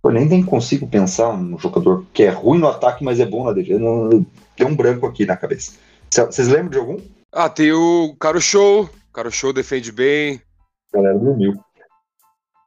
eu 0.04 0.10
nem, 0.10 0.26
nem 0.26 0.44
consigo 0.44 0.86
pensar 0.86 1.30
um 1.30 1.58
jogador 1.58 2.04
que 2.12 2.24
é 2.24 2.28
ruim 2.28 2.58
no 2.58 2.68
ataque, 2.68 3.02
mas 3.02 3.18
é 3.18 3.24
bom 3.24 3.44
na 3.44 3.52
defesa. 3.52 3.80
Tem 4.54 4.66
um 4.66 4.76
branco 4.76 5.06
aqui 5.06 5.24
na 5.24 5.36
cabeça. 5.36 5.78
Vocês 6.10 6.46
lembram 6.46 6.68
de 6.68 6.78
algum? 6.78 6.98
Ah, 7.32 7.48
tem 7.48 7.72
o 7.72 8.14
Caro 8.20 8.40
Show. 8.40 8.88
Caro 9.12 9.30
Show 9.30 9.52
defende 9.52 9.90
bem. 9.90 10.42
A 10.92 10.98
galera 10.98 11.18
dormiu. 11.18 11.54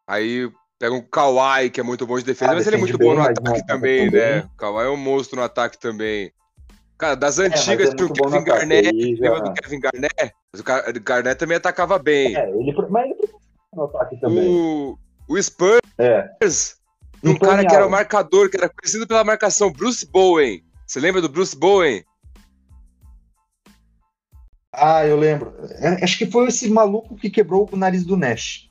Aí 0.08 0.50
pega 0.80 0.94
um 0.94 1.02
Kawhi, 1.02 1.70
que 1.70 1.80
é 1.80 1.84
muito 1.84 2.06
bom 2.06 2.18
de 2.18 2.26
defesa, 2.26 2.52
ah, 2.52 2.56
mas 2.56 2.68
ele 2.68 2.76
é 2.76 2.80
muito 2.80 2.98
bem, 2.98 3.08
bom 3.08 3.16
no 3.16 3.22
ataque 3.22 3.66
também, 3.66 4.10
né? 4.10 4.40
O 4.42 4.58
Kawhi 4.58 4.86
é 4.86 4.90
um 4.90 4.98
monstro 4.98 5.38
no 5.38 5.44
ataque 5.44 5.80
também. 5.80 6.32
Cara, 6.98 7.16
das 7.16 7.38
é, 7.40 7.46
antigas, 7.46 7.90
é, 7.90 8.04
o 8.04 8.12
Kevin 8.12 8.44
Garnett, 8.44 9.16
lembra 9.20 9.42
do 9.42 9.54
Kevin 9.54 9.80
Garnett? 9.80 10.34
Mas 10.52 10.62
o 10.62 11.02
Garnett 11.04 11.38
também 11.38 11.58
atacava 11.58 12.00
bem. 12.00 12.36
É, 12.36 12.50
ele, 12.50 12.74
mas 12.90 13.12
ele 13.12 13.30
no 13.74 13.84
ataque 13.84 14.20
também. 14.20 14.48
O, 14.48 14.98
o 15.28 15.42
Spurs 15.42 15.80
é 16.00 16.30
um 17.24 17.38
cara 17.38 17.66
que 17.66 17.76
era 17.76 17.86
o 17.86 17.92
marcador, 17.92 18.50
que 18.50 18.58
era 18.58 18.70
conhecido 18.70 19.08
pela 19.08 19.24
marcação, 19.24 19.72
Bruce 19.72 20.06
Bowen. 20.10 20.64
Você 20.86 21.00
lembra 21.00 21.22
do 21.22 21.30
Bruce 21.30 21.56
Bowen? 21.56 22.04
Ah, 24.74 25.06
eu 25.06 25.18
lembro. 25.18 25.54
É, 25.80 26.04
acho 26.04 26.18
que 26.18 26.26
foi 26.26 26.48
esse 26.48 26.70
maluco 26.70 27.16
que 27.16 27.30
quebrou 27.30 27.68
o 27.72 27.78
nariz 27.78 28.06
do 28.06 28.16
Nash. 28.16 28.67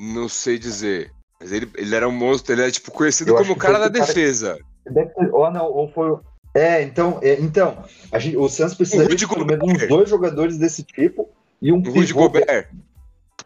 Não 0.00 0.30
sei 0.30 0.58
dizer. 0.58 1.12
Mas 1.38 1.52
ele, 1.52 1.70
ele 1.76 1.94
era 1.94 2.08
um 2.08 2.12
monstro, 2.12 2.54
ele 2.54 2.62
era 2.62 2.70
tipo 2.70 2.90
conhecido 2.90 3.32
eu 3.32 3.36
como 3.36 3.52
o 3.52 3.56
cara 3.56 3.78
da 3.78 3.88
defesa. 3.88 4.58
Ou 5.30 5.50
não, 5.50 5.66
ou 5.66 5.88
foi. 5.92 6.18
É, 6.54 6.82
então, 6.82 7.18
é, 7.22 7.34
então 7.34 7.84
a 8.10 8.18
gente, 8.18 8.36
o 8.36 8.48
Santos 8.48 8.74
precisa 8.74 9.06
de 9.06 9.28
pelo 9.28 9.44
menos 9.44 9.68
uns 9.68 9.86
dois 9.86 10.08
jogadores 10.08 10.56
desse 10.56 10.82
tipo 10.82 11.28
e 11.60 11.70
um 11.70 11.78
o 11.78 11.90
Rudy 11.90 12.14
Gobert. 12.14 12.68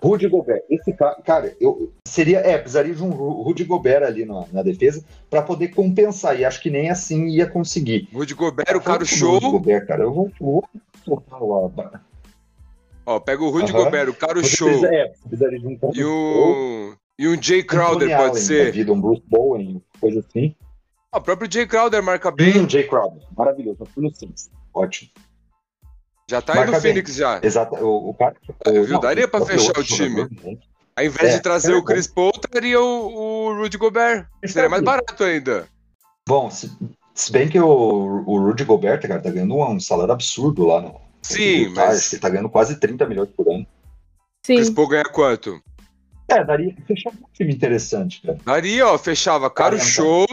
Rudy 0.01 0.29
Gobert. 0.29 0.63
Esse 0.71 0.93
cara, 0.93 1.17
cara, 1.23 1.57
eu 1.61 1.93
seria, 2.07 2.39
é, 2.39 2.57
precisaria 2.57 2.95
de 2.95 3.03
um 3.03 3.11
Rudy 3.11 3.65
Gobert 3.65 4.05
ali 4.05 4.25
na, 4.25 4.45
na 4.53 4.63
defesa 4.63 5.05
para 5.29 5.43
poder 5.43 5.69
compensar. 5.69 6.39
E 6.39 6.45
acho 6.45 6.63
que 6.63 6.71
nem 6.71 6.89
assim 6.89 7.27
ia 7.27 7.47
conseguir. 7.47 8.09
Rudy 8.13 8.35
Gobert, 8.35 8.77
o 8.77 8.81
cara 8.81 9.05
show. 9.05 9.35
Rudy 9.35 9.51
Gobert, 9.51 9.87
cara, 9.87 10.05
eu 10.05 10.13
vou, 10.13 10.31
vou 10.41 10.65
soltar 11.05 11.41
lá. 11.43 12.01
Ó, 13.07 13.21
pega 13.21 13.43
o 13.43 13.51
Rudy 13.51 13.73
Gobert, 13.73 14.09
o 14.09 14.15
cara 14.15 14.43
show. 14.43 14.69
Precisa, 14.69 14.95
é, 14.95 15.09
precisaria 15.09 15.59
de 15.59 15.67
um 15.67 15.79
e 15.93 16.05
o 16.05 16.97
e 17.19 17.29
um 17.29 17.41
Jay 17.41 17.63
Crowder 17.63 18.09
um 18.09 18.17
pode 18.17 18.41
ser. 18.41 18.73
Vida, 18.73 18.93
um 18.93 19.01
Bruce 19.01 19.23
Bowen, 19.27 19.83
coisa 20.01 20.21
assim. 20.21 20.55
Ah, 21.13 21.19
o 21.19 21.21
próprio 21.21 21.51
Jay 21.51 21.67
Crowder 21.67 22.03
marca 22.03 22.31
bem. 22.31 22.59
Hum, 22.59 22.69
Jay 22.69 22.85
Crowder, 22.89 23.23
maravilhoso. 23.37 23.79
Eu 23.81 23.87
fui 23.87 24.03
no 24.03 24.15
Sims. 24.15 24.51
Ótimo. 24.73 25.11
Já 26.29 26.41
tá 26.41 26.61
aí 26.61 26.71
no 26.71 26.81
Phoenix 26.81 27.15
já. 27.15 27.39
Exato. 27.43 27.77
O, 27.77 28.11
o 28.11 28.15
cara. 28.15 28.35
É, 28.67 28.81
viu? 28.81 28.99
Daria 28.99 29.29
pra 29.29 29.45
fechar 29.45 29.79
o 29.79 29.85
time. 29.85 30.23
Ao 30.97 31.05
invés 31.05 31.33
é, 31.33 31.37
de 31.37 31.43
trazer 31.43 31.73
é, 31.73 31.77
o 31.77 31.85
Chris 31.85 32.07
Paul, 32.07 32.33
traria 32.33 32.81
o, 32.81 33.49
o 33.49 33.55
Rudy 33.55 33.77
Gobert. 33.77 34.27
Seria 34.47 34.69
mais 34.69 34.83
barato 34.83 35.23
ainda. 35.23 35.69
Bom, 36.27 36.51
se, 36.51 36.71
se 37.15 37.31
bem 37.31 37.49
que 37.49 37.61
o, 37.61 38.25
o 38.27 38.39
Rudy 38.39 38.65
Gobert, 38.65 39.07
cara, 39.07 39.21
tá 39.21 39.31
ganhando 39.31 39.57
um 39.57 39.79
salário 39.79 40.13
absurdo 40.13 40.67
lá 40.67 40.81
no. 40.81 41.01
Sim, 41.25 41.67
no 41.67 41.75
mas. 41.75 42.13
Ele 42.13 42.21
tá 42.21 42.29
ganhando 42.29 42.49
quase 42.49 42.79
30 42.79 43.07
milhões 43.07 43.29
por 43.31 43.49
ano. 43.49 43.67
Sim. 44.45 44.57
Chris 44.57 44.71
Paul 44.71 44.89
ganha 44.89 45.05
quanto? 45.05 45.61
É, 46.29 46.45
daria 46.45 46.75
fechar 46.87 47.11
um 47.11 47.27
time 47.33 47.53
interessante, 47.53 48.23
cara. 48.23 48.39
Daria, 48.45 48.87
ó, 48.87 48.99
fechava 48.99 49.51
Caro 49.51 49.79
Show, 49.79 50.27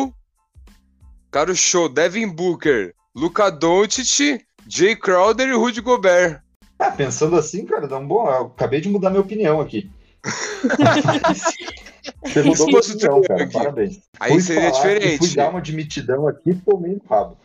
Caro 1.29 1.55
Show, 1.55 1.89
Devin 1.89 2.27
Booker, 2.27 2.93
Luca 3.15 3.49
Doncic 3.49 4.45
Jay 4.67 4.95
Crowder 4.95 5.49
e 5.49 5.53
Rudy 5.53 5.81
Gobert. 5.81 6.41
Ah, 6.79 6.91
pensando 6.91 7.35
assim, 7.35 7.65
cara, 7.65 7.87
dá 7.87 7.97
um 7.97 8.07
bom. 8.07 8.27
Eu 8.27 8.47
acabei 8.47 8.81
de 8.81 8.89
mudar 8.89 9.09
minha 9.09 9.21
opinião 9.21 9.61
aqui. 9.61 9.89
Você 12.23 12.43
mudou 12.43 12.67
minha 12.67 12.79
opinião, 12.79 13.21
cara. 13.21 13.49
Parabéns. 13.49 14.01
Aí 14.19 14.31
fui 14.31 14.41
seria 14.41 14.71
diferente. 14.71 15.17
Fui 15.17 15.35
dar 15.35 15.49
uma 15.49 15.59
admitidão 15.59 16.27
aqui 16.27 16.51
e 16.51 16.55
tomei 16.55 16.93
no 16.93 17.01
rabo. 17.09 17.37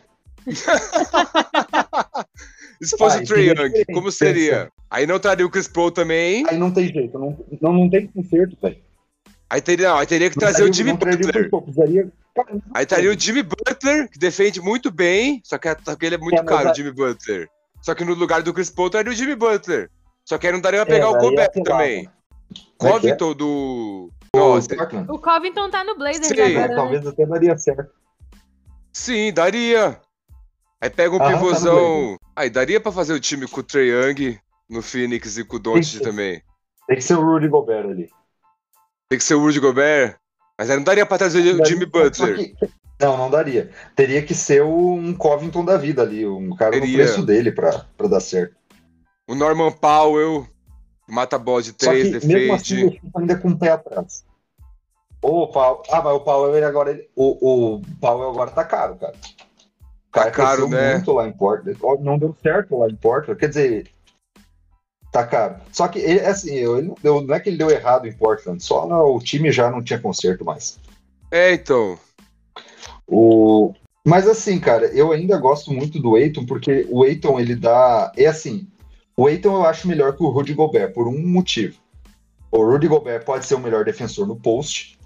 Se 2.81 2.97
fosse 2.97 3.17
ah, 3.17 3.21
o 3.21 3.25
Trey 3.25 3.49
Young, 3.49 3.85
como 3.93 4.11
seria? 4.11 4.57
Pensa. 4.57 4.71
Aí 4.89 5.07
não 5.07 5.19
traria 5.19 5.45
o 5.45 5.49
Chris 5.49 5.67
Paul 5.67 5.91
também. 5.91 6.45
Aí 6.47 6.57
não 6.57 6.71
tem 6.71 6.87
jeito, 6.87 7.17
não, 7.17 7.37
não, 7.61 7.73
não 7.73 7.89
tem 7.89 8.07
conserto, 8.07 8.57
velho. 8.61 8.77
Aí 9.49 9.61
teria, 9.61 9.89
não, 9.89 9.97
aí 9.97 10.05
teria 10.05 10.29
que 10.29 10.35
não 10.35 10.41
trazer 10.41 10.57
traria, 10.57 10.71
o 10.71 10.73
Jimmy 10.73 10.93
Butler. 10.93 11.49
O 11.51 11.61
precisaria 11.61 12.11
Aí 12.73 12.83
estaria 12.83 13.09
o 13.09 13.19
Jimmy 13.19 13.43
Butler, 13.43 14.09
que 14.09 14.19
defende 14.19 14.61
muito 14.61 14.91
bem, 14.91 15.41
só 15.43 15.57
que, 15.57 15.75
só 15.83 15.95
que 15.95 16.05
ele 16.05 16.15
é 16.15 16.17
muito 16.17 16.39
é, 16.39 16.43
caro, 16.43 16.69
o 16.69 16.75
Jimmy 16.75 16.91
Butler. 16.91 17.49
Só 17.81 17.95
que 17.95 18.03
no 18.03 18.13
lugar 18.13 18.43
do 18.43 18.53
Chris 18.53 18.69
Paul 18.69 18.87
estaria 18.87 19.11
o 19.11 19.15
Jimmy 19.15 19.35
Butler. 19.35 19.89
Só 20.25 20.37
que 20.37 20.45
aí 20.45 20.53
não 20.53 20.59
daria 20.59 20.85
pra 20.85 20.93
pegar 20.93 21.07
é, 21.07 21.09
o 21.09 21.17
Gobert 21.17 21.51
também. 21.63 22.09
Covington 22.77 23.33
do. 23.33 24.11
Nossa. 24.35 24.67
O 25.09 25.19
Covington 25.19 25.69
tá 25.69 25.83
no 25.83 25.97
Blazers 25.97 26.27
Sim. 26.27 26.41
agora. 26.41 26.67
Né? 26.67 26.75
Talvez 26.75 27.07
até 27.07 27.25
daria 27.25 27.57
certo. 27.57 27.91
Sim, 28.91 29.31
daria. 29.31 29.99
Aí 30.81 30.89
pega 30.89 31.15
um 31.15 31.21
ah, 31.21 31.27
pivôzão. 31.27 32.17
Tá 32.19 32.26
aí 32.37 32.49
daria 32.51 32.79
pra 32.79 32.91
fazer 32.91 33.13
o 33.13 33.19
time 33.19 33.47
com 33.47 33.59
o 33.59 33.63
Trey 33.63 33.89
Young 33.89 34.39
no 34.69 34.81
Phoenix 34.83 35.37
e 35.37 35.43
com 35.43 35.55
o 35.55 35.59
Doncic 35.59 36.01
também. 36.01 36.41
Tem 36.87 36.97
que 36.97 37.03
ser 37.03 37.15
o 37.15 37.21
Rudy 37.21 37.47
Gobert 37.47 37.89
ali. 37.89 38.09
Tem 39.09 39.17
que 39.17 39.25
ser 39.25 39.33
o 39.33 39.41
Rudy 39.41 39.59
Gobert? 39.59 40.15
Mas 40.57 40.69
aí 40.69 40.77
não 40.77 40.83
daria 40.83 41.05
pra 41.05 41.17
trazer 41.17 41.39
o 41.39 41.65
Jimmy 41.65 41.85
Butler. 41.85 42.53
Não, 42.99 43.17
não 43.17 43.29
daria. 43.29 43.71
Teria 43.95 44.23
que 44.23 44.33
ser 44.33 44.63
um 44.63 45.13
Covington 45.13 45.65
da 45.65 45.77
vida 45.77 46.01
ali, 46.01 46.25
um 46.25 46.55
cara 46.55 46.71
Teria. 46.71 46.87
no 46.87 46.93
preço 46.93 47.25
dele 47.25 47.51
pra, 47.51 47.85
pra 47.97 48.07
dar 48.07 48.19
certo. 48.19 48.55
O 49.27 49.35
Norman 49.35 49.71
Powell, 49.71 50.47
mata 51.07 51.37
bola 51.37 51.61
de 51.61 51.73
três, 51.73 52.11
defende. 52.11 52.33
Mesmo 52.33 52.53
assim, 52.53 52.81
eu 52.81 52.91
fico 52.91 53.19
ainda 53.19 53.35
com 53.35 53.49
o 53.49 53.57
pé 53.57 53.71
atrás. 53.71 54.25
O 55.21 55.47
Powell, 55.47 55.83
ah, 55.91 56.01
mas 56.01 56.13
o 56.13 56.19
Powell 56.21 56.55
ele 56.55 56.65
agora, 56.65 56.91
ele, 56.91 57.09
o, 57.15 57.75
o 57.75 57.81
Powell 57.99 58.29
agora 58.29 58.51
tá 58.51 58.63
caro, 58.63 58.95
cara. 58.95 59.15
Tá 60.11 60.31
caro, 60.31 60.67
né? 60.67 60.93
muito 60.95 61.11
lá 61.11 61.27
em 61.27 61.33
Portland. 61.33 61.79
Não 62.01 62.17
deu 62.17 62.35
certo 62.41 62.77
lá 62.77 62.87
em 62.87 62.95
Portland. 62.95 63.39
Quer 63.39 63.49
dizer, 63.49 63.91
Tá 65.11 65.25
caro. 65.25 65.55
Só 65.71 65.87
que, 65.87 65.99
ele, 65.99 66.19
assim, 66.19 66.53
ele 66.53 66.81
não, 66.83 66.95
deu, 67.01 67.21
não 67.21 67.33
é 67.33 67.39
que 67.39 67.49
ele 67.49 67.57
deu 67.57 67.69
errado 67.69 68.07
em 68.07 68.13
Portland, 68.13 68.61
só 68.61 68.85
o 68.85 69.19
time 69.19 69.51
já 69.51 69.69
não 69.71 69.81
tinha 69.81 69.99
conserto 69.99 70.43
mais. 70.43 70.79
É, 71.31 71.53
então. 71.53 71.97
O... 73.07 73.73
Mas 74.05 74.27
assim, 74.27 74.59
cara, 74.59 74.85
eu 74.87 75.11
ainda 75.11 75.37
gosto 75.37 75.73
muito 75.73 75.99
do 75.99 76.17
Eiton, 76.17 76.45
porque 76.45 76.87
o 76.89 77.05
Eiton, 77.05 77.39
ele 77.39 77.55
dá. 77.55 78.11
É 78.15 78.27
assim, 78.27 78.67
o 79.17 79.27
Eiton 79.27 79.55
eu 79.55 79.65
acho 79.65 79.87
melhor 79.87 80.15
que 80.15 80.23
o 80.23 80.29
Rudy 80.29 80.53
Gobert, 80.53 80.93
por 80.93 81.07
um 81.07 81.27
motivo. 81.27 81.77
O 82.51 82.63
Rudy 82.63 82.87
Gobert 82.87 83.25
pode 83.25 83.45
ser 83.45 83.55
o 83.55 83.59
melhor 83.59 83.83
defensor 83.83 84.25
no 84.25 84.35
post, 84.35 84.97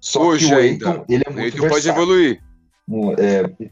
só 0.00 0.22
Hoje 0.22 0.48
que 0.48 0.54
o 0.54 0.58
Eiton, 0.58 1.04
ele 1.08 1.24
é 1.26 1.30
muito 1.30 1.64
o 1.64 1.68
pode 1.68 1.88
evoluir. 1.88 2.42
É, 3.16 3.70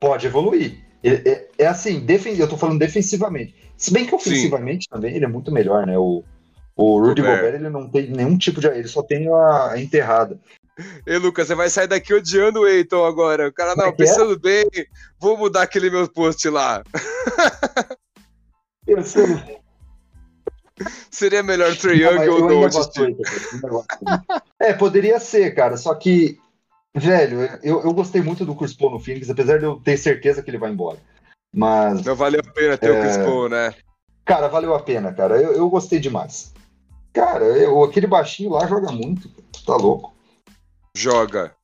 pode 0.00 0.26
evoluir. 0.26 0.84
É, 1.02 1.30
é, 1.30 1.48
é 1.58 1.66
assim, 1.66 2.00
defen 2.00 2.36
eu 2.36 2.48
tô 2.48 2.56
falando 2.56 2.78
defensivamente. 2.78 3.54
Se 3.76 3.92
bem 3.92 4.06
que 4.06 4.14
ofensivamente 4.14 4.84
Sim. 4.84 4.90
também 4.90 5.14
ele 5.14 5.24
é 5.24 5.28
muito 5.28 5.52
melhor, 5.52 5.86
né? 5.86 5.96
O, 5.98 6.24
o 6.74 7.00
Rudy 7.00 7.22
Gobert. 7.22 7.36
Gobert, 7.36 7.54
ele 7.54 7.70
não 7.70 7.88
tem 7.88 8.10
nenhum 8.10 8.36
tipo 8.36 8.60
de. 8.60 8.68
Ele 8.68 8.88
só 8.88 9.02
tem 9.02 9.28
a, 9.28 9.72
a 9.72 9.80
enterrada. 9.80 10.40
Ei, 11.06 11.16
Lucas, 11.16 11.46
você 11.46 11.54
vai 11.54 11.70
sair 11.70 11.86
daqui 11.86 12.12
odiando 12.12 12.60
o 12.60 12.68
Eiton 12.68 13.04
agora. 13.04 13.48
O 13.48 13.52
cara, 13.52 13.74
não, 13.74 13.86
é, 13.86 13.88
é? 13.88 13.92
pensando 13.92 14.34
é? 14.34 14.38
bem, 14.38 14.66
vou 15.18 15.36
mudar 15.36 15.62
aquele 15.62 15.88
meu 15.88 16.06
post 16.08 16.48
lá. 16.48 16.82
Pensando. 18.84 19.42
Seria 21.10 21.42
melhor 21.42 21.74
Trey 21.76 22.02
Young 22.02 22.28
ou 22.28 22.68
Doncic? 22.68 23.16
É, 24.60 24.74
poderia 24.74 25.18
ser, 25.18 25.54
cara. 25.54 25.78
Só 25.78 25.94
que, 25.94 26.38
velho, 26.96 27.40
eu, 27.62 27.82
eu 27.82 27.92
gostei 27.92 28.22
muito 28.22 28.44
do 28.44 28.54
Chris 28.54 28.74
Paul 28.74 28.92
no 28.92 29.00
Phoenix, 29.00 29.28
apesar 29.30 29.58
de 29.58 29.64
eu 29.64 29.76
ter 29.76 29.96
certeza 29.96 30.42
que 30.42 30.50
ele 30.50 30.58
vai 30.58 30.70
embora. 30.70 30.98
Mas. 31.54 32.02
Não 32.04 32.14
valeu 32.14 32.40
a 32.40 32.52
pena 32.52 32.76
ter 32.76 32.90
é... 32.90 32.98
o 32.98 33.02
Chris 33.02 33.16
Paul, 33.16 33.48
né? 33.48 33.74
Cara, 34.24 34.48
valeu 34.48 34.74
a 34.74 34.82
pena, 34.82 35.12
cara. 35.12 35.40
Eu, 35.40 35.52
eu 35.52 35.70
gostei 35.70 35.98
demais. 35.98 36.52
Cara, 37.12 37.44
eu, 37.44 37.82
aquele 37.84 38.06
baixinho 38.06 38.50
lá 38.50 38.66
joga 38.66 38.90
muito. 38.92 39.30
Tá 39.64 39.76
louco. 39.76 40.14
Joga. 40.94 41.54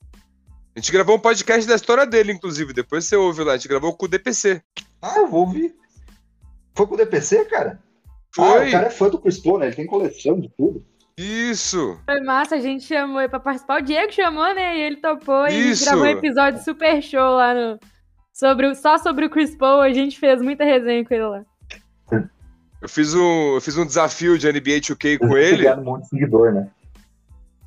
A 0.75 0.79
gente 0.79 0.93
gravou 0.93 1.17
um 1.17 1.21
podcast 1.21 1.69
da 1.69 1.75
história 1.75 2.07
dele, 2.07 2.33
inclusive. 2.33 2.73
Depois 2.73 3.05
você 3.05 3.17
ouve 3.17 3.45
lá. 3.45 3.53
A 3.53 3.57
gente 3.57 3.69
gravou 3.69 3.95
com 3.95 4.07
o 4.07 4.09
DPC. 4.09 4.63
Ah, 5.03 5.19
eu 5.19 5.29
vou 5.29 5.41
ouvir. 5.41 5.75
Foi 6.75 6.87
com 6.87 6.95
o 6.95 6.97
DPC, 6.97 7.45
cara? 7.45 7.79
Foi. 8.35 8.65
Ah, 8.65 8.69
o 8.69 8.71
cara 8.71 8.87
é 8.87 8.91
fã 8.91 9.11
do 9.11 9.19
Chris 9.19 9.39
Paul, 9.39 9.59
né? 9.59 9.67
Ele 9.67 9.77
tem 9.77 9.87
coleção 9.87 10.41
de 10.41 10.49
tudo. 10.57 10.83
Isso! 11.17 11.99
Foi 12.05 12.21
massa, 12.21 12.57
a 12.57 12.61
gente 12.61 12.85
chamou 12.85 13.21
ele 13.21 13.29
pra 13.29 13.41
participar. 13.41 13.81
O 13.81 13.85
Diego 13.85 14.13
chamou, 14.13 14.55
né? 14.55 14.77
E 14.77 14.81
ele 14.81 14.97
topou. 14.97 15.47
Isso. 15.47 15.55
E 15.55 15.59
a 15.59 15.75
gente 15.75 15.85
gravou 15.85 16.05
um 16.05 16.07
episódio 16.07 16.65
super 16.65 17.03
show 17.03 17.37
lá 17.37 17.55
no. 17.55 17.79
Sobre, 18.33 18.75
só 18.75 18.97
sobre 18.97 19.27
o 19.27 19.31
Chris 19.31 19.55
Paul, 19.55 19.83
a 19.83 19.93
gente 19.93 20.19
fez 20.19 20.41
muita 20.41 20.65
resenha 20.65 21.05
com 21.05 21.15
ele 21.15 21.25
lá. 21.25 21.45
Eu 22.81 22.89
fiz 22.89 23.15
um, 23.15 23.55
eu 23.55 23.61
fiz 23.61 23.77
um 23.77 23.87
desafio 23.87 24.37
de 24.37 24.51
NBA 24.51 24.81
2K 24.81 25.19
com 25.19 25.37
ele. 25.37 25.69
um 25.71 25.85
monte 25.85 26.03
de 26.03 26.09
seguidor, 26.09 26.53
né? 26.53 26.69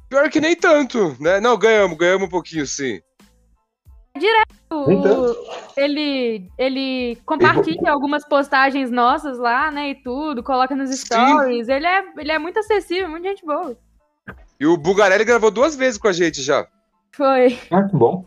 Pior 0.09 0.29
que 0.29 0.41
nem 0.41 0.55
tanto, 0.55 1.15
né? 1.19 1.39
Não, 1.39 1.57
ganhamos, 1.57 1.97
ganhamos 1.97 2.27
um 2.27 2.29
pouquinho, 2.29 2.65
sim. 2.67 2.99
Direto, 4.17 4.91
então. 4.91 5.35
ele, 5.75 6.49
ele 6.57 7.17
compartilha 7.25 7.91
algumas 7.91 8.25
postagens 8.25 8.89
nossas 8.89 9.37
lá, 9.37 9.69
né, 9.69 9.89
e 9.89 9.95
tudo, 9.95 10.41
coloca 10.41 10.73
nos 10.73 10.89
stories. 10.89 11.67
Ele 11.67 11.85
é, 11.85 12.03
ele 12.17 12.31
é 12.31 12.39
muito 12.39 12.59
acessível, 12.59 13.09
muita 13.09 13.27
gente 13.27 13.45
boa. 13.45 13.77
E 14.59 14.65
o 14.65 14.77
Bugarelli 14.77 15.25
gravou 15.25 15.51
duas 15.51 15.75
vezes 15.75 15.99
com 15.99 16.07
a 16.07 16.13
gente 16.13 16.41
já. 16.41 16.65
Foi. 17.13 17.59
Ah, 17.71 17.83
que 17.83 17.95
bom. 17.95 18.25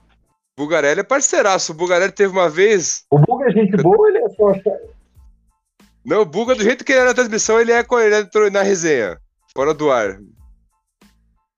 O 0.58 0.62
Bugarelli 0.62 1.00
é 1.00 1.04
parceiraço. 1.04 1.72
O 1.72 1.74
Bugarelli 1.74 2.12
teve 2.12 2.32
uma 2.32 2.50
vez. 2.50 3.04
O 3.10 3.18
Buga 3.18 3.46
é 3.46 3.50
gente 3.50 3.76
boa 3.82 4.08
ele 4.08 4.18
é 4.18 4.28
só. 4.30 4.52
Não, 6.04 6.22
o 6.22 6.26
Buga, 6.26 6.54
do 6.54 6.62
jeito 6.62 6.84
que 6.84 6.92
ele 6.92 7.00
é 7.00 7.04
na 7.04 7.14
transmissão, 7.14 7.58
ele 7.58 7.72
é, 7.72 7.80
ele 7.80 8.14
é 8.14 8.50
na 8.50 8.62
resenha. 8.62 9.18
Fora 9.54 9.72
do 9.72 9.90
ar. 9.90 10.18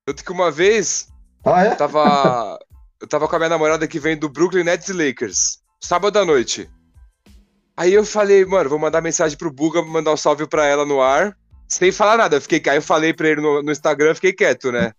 Tanto 0.04 0.25
que 0.25 0.32
uma 0.32 0.50
vez. 0.50 1.08
Ah, 1.44 1.64
é? 1.64 1.75
Tava. 1.75 2.58
eu 3.00 3.09
tava 3.09 3.26
com 3.26 3.37
a 3.37 3.38
minha 3.38 3.49
namorada 3.49 3.88
que 3.88 3.99
vem 3.99 4.16
do 4.16 4.28
Brooklyn 4.28 4.64
Nets 4.64 4.88
e 4.88 4.92
Lakers. 4.92 5.59
Sábado 5.80 6.19
à 6.19 6.25
noite. 6.25 6.69
Aí 7.76 7.95
eu 7.95 8.04
falei, 8.04 8.45
mano, 8.45 8.69
vou 8.69 8.78
mandar 8.78 9.00
mensagem 9.00 9.38
pro 9.38 9.52
Buga, 9.52 9.80
mandar 9.83 10.12
um 10.12 10.16
salve 10.16 10.47
pra 10.47 10.66
ela 10.66 10.85
no 10.85 11.00
ar. 11.00 11.35
Sem 11.66 11.90
falar 11.90 12.19
nada. 12.19 12.37
Eu 12.37 12.40
fiquei, 12.40 12.62
aí 12.71 12.76
eu 12.76 12.83
falei 12.83 13.14
pra 13.14 13.28
ele 13.28 13.40
no, 13.40 13.62
no 13.62 13.73
Instagram, 13.73 14.14
fiquei 14.14 14.33
quieto, 14.33 14.71
né? 14.71 14.92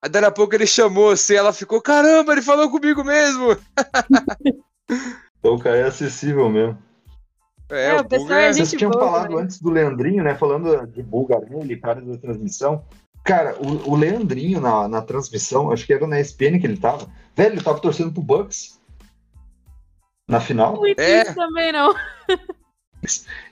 Aí 0.00 0.08
daí 0.08 0.24
a 0.24 0.30
pouco 0.30 0.54
ele 0.54 0.66
chamou 0.66 1.10
assim, 1.10 1.34
ela 1.34 1.52
ficou, 1.52 1.82
caramba, 1.82 2.32
ele 2.32 2.42
falou 2.42 2.70
comigo 2.70 3.02
mesmo. 3.02 3.56
o 5.42 5.58
cara 5.58 5.78
é 5.78 5.82
acessível 5.84 6.48
mesmo. 6.48 6.78
É, 7.70 7.88
é 7.88 7.94
o, 7.96 8.00
o 8.00 8.08
pessoal 8.08 8.38
é... 8.38 8.52
Vocês 8.52 8.70
tinham 8.70 8.92
boa, 8.92 9.04
falado 9.04 9.34
né? 9.34 9.42
antes 9.42 9.60
do 9.60 9.70
Leandrinho, 9.70 10.22
né? 10.22 10.36
Falando 10.36 10.86
de 10.86 11.02
Bulgarelli, 11.02 11.80
cara 11.80 12.00
da 12.00 12.16
transmissão. 12.16 12.84
Cara, 13.24 13.56
o, 13.60 13.90
o 13.90 13.96
Leandrinho 13.96 14.60
na, 14.60 14.88
na 14.88 15.02
transmissão, 15.02 15.70
acho 15.70 15.86
que 15.86 15.92
era 15.92 16.06
na 16.06 16.20
ESPN 16.20 16.58
que 16.58 16.66
ele 16.66 16.76
tava. 16.76 17.08
Velho, 17.36 17.54
ele 17.54 17.62
tava 17.62 17.80
torcendo 17.80 18.12
pro 18.12 18.22
Bucks. 18.22 18.78
Na 20.28 20.40
final. 20.40 20.74
Não 20.74 20.86
é. 20.86 21.24
também 21.24 21.72
não. 21.72 21.94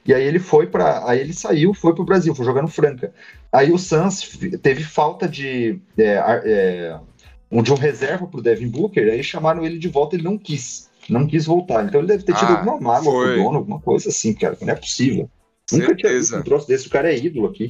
E 0.05 0.15
aí 0.15 0.25
ele 0.25 0.39
foi 0.39 0.67
para, 0.67 1.09
aí 1.09 1.21
ele 1.21 1.33
saiu, 1.33 1.73
foi 1.73 1.95
pro 1.95 2.05
Brasil, 2.05 2.35
foi 2.35 2.45
jogar 2.45 2.63
no 2.63 2.69
Franca. 2.69 3.13
Aí 3.53 3.73
o 3.73 3.79
Suns 3.79 4.39
teve 4.63 4.83
falta 4.83 5.29
de 5.29 5.81
é, 5.97 6.43
é, 6.45 7.01
um 7.51 7.63
de 7.63 7.73
um 7.73 7.77
reserva 7.77 8.27
pro 8.27 8.43
Devin 8.43 8.69
Booker, 8.69 9.11
aí 9.11 9.23
chamaram 9.23 9.65
ele 9.65 9.79
de 9.79 9.89
volta, 9.89 10.17
ele 10.17 10.25
não 10.25 10.37
quis, 10.37 10.91
não 11.09 11.27
quis 11.27 11.47
voltar. 11.47 11.85
Então 11.85 12.01
ele 12.01 12.09
deve 12.09 12.25
ter 12.25 12.35
tido 12.35 12.49
ah, 12.49 12.59
alguma 12.59 12.81
mágoa 12.81 13.13
com 13.13 13.33
o 13.33 13.35
dono, 13.35 13.59
alguma 13.59 13.81
coisa 13.81 14.09
assim, 14.09 14.35
cara, 14.35 14.57
que 14.57 14.65
não 14.65 14.73
é 14.73 14.77
possível. 14.77 15.31
Certeza. 15.67 15.89
Nunca 15.89 15.97
tinha 15.97 16.13
visto 16.13 16.37
um 16.37 16.43
troço 16.43 16.69
desse, 16.69 16.87
o 16.87 16.91
cara 16.91 17.13
é 17.13 17.17
ídolo 17.17 17.49
aqui. 17.49 17.69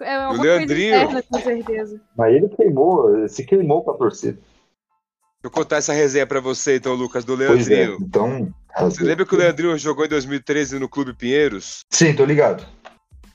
É 0.00 0.18
uma 0.18 0.32
o 0.32 0.42
Leandrinho. 0.42 0.94
Interna, 0.94 1.22
com 1.22 1.40
certeza. 1.40 2.00
Mas 2.16 2.34
ele 2.34 2.48
queimou, 2.48 3.28
se 3.28 3.44
queimou 3.44 3.82
com 3.82 3.92
a 3.92 3.94
torcida. 3.94 4.34
Deixa 4.34 5.44
eu 5.44 5.50
contar 5.50 5.76
essa 5.76 5.92
resenha 5.92 6.26
pra 6.26 6.40
você, 6.40 6.76
então, 6.76 6.94
Lucas, 6.94 7.24
do 7.24 7.34
Leandrinho. 7.34 7.92
É, 7.92 7.96
então. 8.00 8.54
Você 8.80 9.04
lembra 9.04 9.24
que 9.24 9.34
o 9.34 9.38
Leandrinho 9.38 9.78
jogou 9.78 10.04
em 10.04 10.08
2013 10.08 10.78
no 10.78 10.88
Clube 10.88 11.14
Pinheiros? 11.14 11.84
Sim, 11.90 12.14
tô 12.14 12.24
ligado. 12.24 12.66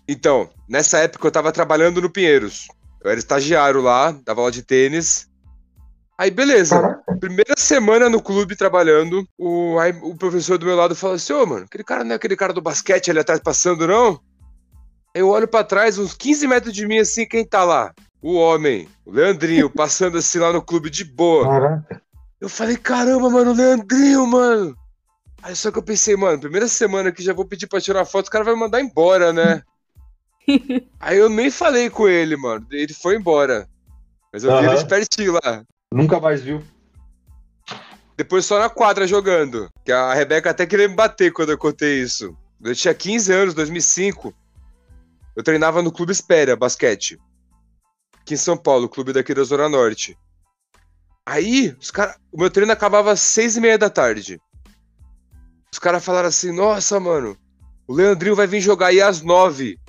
Então, 0.07 0.49
nessa 0.67 0.97
época 0.97 1.27
eu 1.27 1.31
tava 1.31 1.51
trabalhando 1.51 2.01
no 2.01 2.09
Pinheiros. 2.09 2.67
Eu 3.01 3.11
era 3.11 3.19
estagiário 3.19 3.79
lá, 3.79 4.11
dava 4.25 4.41
aula 4.41 4.51
de 4.51 4.63
tênis. 4.63 5.29
Aí, 6.17 6.29
beleza. 6.29 6.81
Caraca. 6.81 7.17
Primeira 7.19 7.53
semana 7.57 8.09
no 8.09 8.21
clube 8.21 8.55
trabalhando, 8.55 9.25
o, 9.37 9.77
aí, 9.79 9.97
o 10.01 10.15
professor 10.17 10.57
do 10.57 10.65
meu 10.65 10.75
lado 10.75 10.95
falou 10.95 11.15
assim: 11.15 11.31
Ô, 11.31 11.45
mano, 11.45 11.65
aquele 11.65 11.83
cara 11.83 12.03
não 12.03 12.11
é 12.11 12.15
aquele 12.15 12.35
cara 12.35 12.51
do 12.51 12.61
basquete 12.61 13.09
ali 13.09 13.19
atrás 13.19 13.39
passando, 13.39 13.87
não? 13.87 14.19
Eu 15.19 15.27
olho 15.27 15.49
para 15.49 15.65
trás, 15.65 15.97
uns 15.97 16.13
15 16.13 16.47
metros 16.47 16.73
de 16.73 16.87
mim, 16.87 16.97
assim, 16.97 17.25
quem 17.25 17.43
tá 17.43 17.65
lá? 17.65 17.93
O 18.21 18.35
homem, 18.35 18.87
o 19.05 19.11
Leandrinho, 19.11 19.67
passando 19.75 20.17
assim 20.17 20.39
lá 20.39 20.53
no 20.53 20.61
clube 20.61 20.89
de 20.89 21.03
boa. 21.03 21.43
Caraca. 21.43 22.01
Eu 22.39 22.47
falei, 22.47 22.77
caramba, 22.77 23.29
mano, 23.29 23.51
o 23.51 23.53
Leandrinho, 23.53 24.25
mano. 24.25 24.73
Aí 25.43 25.53
só 25.57 25.71
que 25.71 25.77
eu 25.77 25.83
pensei, 25.83 26.15
mano, 26.15 26.39
primeira 26.39 26.69
semana 26.69 27.11
que 27.11 27.21
já 27.21 27.33
vou 27.33 27.43
pedir 27.43 27.67
pra 27.67 27.81
tirar 27.81 28.05
foto, 28.05 28.27
o 28.27 28.31
cara 28.31 28.45
vai 28.45 28.53
me 28.53 28.61
mandar 28.61 28.79
embora, 28.79 29.33
né? 29.33 29.61
Aí 31.01 31.17
eu 31.17 31.27
nem 31.27 31.51
falei 31.51 31.89
com 31.89 32.07
ele, 32.07 32.37
mano. 32.37 32.65
Ele 32.71 32.93
foi 32.93 33.17
embora. 33.17 33.67
Mas 34.31 34.45
eu 34.45 34.51
uhum. 34.51 34.61
vi 34.61 34.67
ele 34.67 34.77
de 34.77 34.87
pertinho 34.87 35.33
lá. 35.33 35.65
Nunca 35.93 36.17
mais 36.17 36.41
viu. 36.41 36.63
Depois 38.15 38.45
só 38.45 38.57
na 38.57 38.69
quadra 38.69 39.05
jogando. 39.05 39.69
Que 39.83 39.91
a 39.91 40.13
Rebeca 40.13 40.51
até 40.51 40.65
queria 40.65 40.87
me 40.87 40.95
bater 40.95 41.33
quando 41.33 41.49
eu 41.49 41.57
contei 41.57 42.01
isso. 42.01 42.33
Eu 42.63 42.73
tinha 42.73 42.93
15 42.93 43.33
anos, 43.33 43.53
2005. 43.53 44.33
Eu 45.39 45.43
treinava 45.43 45.81
no 45.81 45.89
Clube 45.89 46.11
Espera, 46.11 46.53
basquete. 46.53 47.17
Aqui 48.19 48.33
em 48.33 48.37
São 48.37 48.57
Paulo, 48.57 48.89
clube 48.89 49.13
daqui 49.13 49.33
da 49.33 49.41
Zona 49.41 49.69
Norte. 49.69 50.19
Aí, 51.25 51.73
os 51.79 51.89
cara, 51.89 52.13
o 52.29 52.37
meu 52.37 52.49
treino 52.49 52.73
acabava 52.73 53.13
às 53.13 53.21
seis 53.21 53.55
e 53.55 53.61
meia 53.61 53.77
da 53.77 53.89
tarde. 53.89 54.37
Os 55.71 55.79
caras 55.79 56.03
falaram 56.03 56.27
assim, 56.27 56.51
nossa, 56.51 56.99
mano, 56.99 57.37
o 57.87 57.93
Leandrinho 57.93 58.35
vai 58.35 58.47
vir 58.47 58.59
jogar 58.59 58.87
aí 58.87 59.01
às 59.01 59.21
nove. 59.21 59.79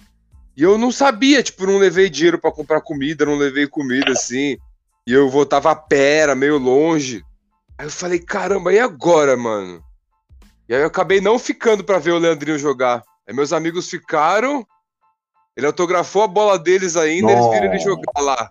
E 0.56 0.62
eu 0.62 0.78
não 0.78 0.92
sabia, 0.92 1.42
tipo, 1.42 1.66
não 1.66 1.78
levei 1.78 2.08
dinheiro 2.08 2.38
para 2.38 2.52
comprar 2.52 2.80
comida, 2.80 3.26
não 3.26 3.36
levei 3.36 3.66
comida 3.66 4.12
assim. 4.12 4.56
E 5.04 5.12
eu 5.12 5.28
voltava 5.28 5.72
a 5.72 5.74
pé, 5.74 6.18
era 6.18 6.36
meio 6.36 6.58
longe. 6.58 7.24
Aí 7.76 7.86
eu 7.86 7.90
falei, 7.90 8.20
caramba, 8.20 8.72
e 8.72 8.78
agora, 8.78 9.36
mano? 9.36 9.82
E 10.68 10.74
aí 10.76 10.80
eu 10.80 10.86
acabei 10.86 11.20
não 11.20 11.40
ficando 11.40 11.82
para 11.82 11.98
ver 11.98 12.12
o 12.12 12.18
Leandrinho 12.18 12.56
jogar. 12.56 13.02
Aí 13.26 13.34
meus 13.34 13.52
amigos 13.52 13.90
ficaram, 13.90 14.64
ele 15.56 15.66
autografou 15.66 16.22
a 16.22 16.28
bola 16.28 16.58
deles 16.58 16.96
ainda, 16.96 17.34
Nossa. 17.34 17.48
eles 17.48 17.60
viram 17.60 17.74
ele 17.74 17.82
jogar 17.82 18.20
lá. 18.20 18.50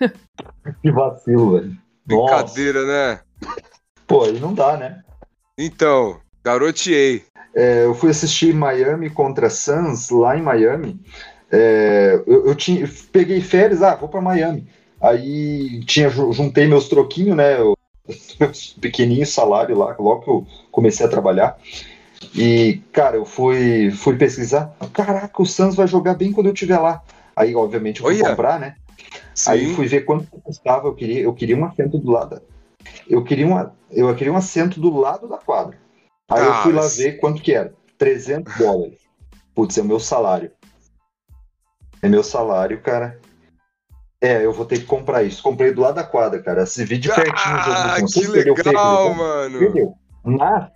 que 0.82 0.90
vacilo, 0.90 1.52
velho. 1.52 1.76
Brincadeira, 2.04 2.80
Nossa. 2.80 2.92
né? 2.92 3.20
Pô, 4.06 4.24
aí 4.24 4.40
não 4.40 4.52
dá, 4.52 4.76
né? 4.76 5.02
Então, 5.56 6.20
garoteei. 6.42 7.24
É, 7.54 7.84
eu 7.84 7.94
fui 7.94 8.10
assistir 8.10 8.54
Miami 8.54 9.10
contra 9.10 9.50
Suns, 9.50 10.10
lá 10.10 10.36
em 10.36 10.42
Miami. 10.42 11.00
É, 11.50 12.22
eu, 12.26 12.46
eu, 12.46 12.54
tinha, 12.54 12.88
peguei 13.12 13.40
férias, 13.40 13.82
ah, 13.82 13.94
vou 13.94 14.08
para 14.08 14.20
Miami. 14.20 14.68
Aí 15.00 15.84
tinha, 15.84 16.08
juntei 16.10 16.66
meus 16.66 16.88
troquinhos, 16.88 17.36
né? 17.36 17.56
Meus 18.40 18.72
pequenininhos 18.72 19.28
salário 19.28 19.78
lá, 19.78 19.94
logo 19.96 20.22
que 20.22 20.30
eu 20.30 20.46
comecei 20.72 21.06
a 21.06 21.08
trabalhar. 21.08 21.56
E, 22.34 22.82
cara, 22.92 23.16
eu 23.16 23.24
fui, 23.24 23.90
fui 23.90 24.16
pesquisar. 24.16 24.74
Caraca, 24.92 25.42
o 25.42 25.46
Suns 25.46 25.74
vai 25.74 25.86
jogar 25.86 26.14
bem 26.14 26.32
quando 26.32 26.46
eu 26.46 26.52
estiver 26.52 26.78
lá. 26.78 27.02
Aí, 27.34 27.54
obviamente, 27.54 28.00
eu 28.00 28.06
fui 28.06 28.16
Olha. 28.16 28.30
comprar, 28.30 28.60
né? 28.60 28.76
Sim. 29.34 29.50
Aí 29.50 29.74
fui 29.74 29.86
ver 29.86 30.04
quanto 30.04 30.26
custava. 30.42 30.86
Eu 30.86 30.94
queria, 30.94 31.20
eu 31.22 31.32
queria 31.32 31.56
um 31.56 31.64
assento 31.64 31.98
do 31.98 32.10
lado. 32.10 32.42
Eu 33.08 33.24
queria, 33.24 33.46
uma, 33.46 33.74
eu 33.90 34.14
queria 34.14 34.32
um 34.32 34.36
assento 34.36 34.78
do 34.80 34.94
lado 34.98 35.28
da 35.28 35.38
quadra. 35.38 35.78
Aí 36.30 36.42
ah, 36.42 36.46
eu 36.46 36.54
fui 36.62 36.72
lá 36.72 36.86
ver 36.86 37.18
quanto 37.18 37.42
que 37.42 37.52
era. 37.52 37.72
300 37.98 38.56
dólares. 38.56 38.98
Putz, 39.54 39.76
é 39.76 39.82
o 39.82 39.84
meu 39.84 39.98
salário. 39.98 40.50
É 42.02 42.08
meu 42.08 42.22
salário, 42.22 42.80
cara. 42.80 43.18
É, 44.20 44.44
eu 44.44 44.52
vou 44.52 44.66
ter 44.66 44.78
que 44.78 44.84
comprar 44.84 45.22
isso. 45.22 45.42
Comprei 45.42 45.72
do 45.72 45.80
lado 45.80 45.94
da 45.94 46.04
quadra, 46.04 46.42
cara. 46.42 46.66
Se 46.66 46.84
vi 46.84 46.98
de 46.98 47.08
pertinho 47.08 47.34
ah. 47.36 47.96
Que 48.06 48.26
legal, 48.26 49.14
mano. 49.14 49.62
Entendeu? 49.62 49.94
Mas 50.22 50.70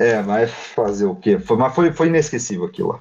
é, 0.00 0.22
mas 0.22 0.50
fazer 0.50 1.04
o 1.04 1.14
quê? 1.14 1.38
Foi, 1.38 1.58
mas 1.58 1.74
foi, 1.74 1.92
foi 1.92 2.06
inesquecível 2.06 2.64
aquilo 2.64 2.88
lá. 2.88 3.00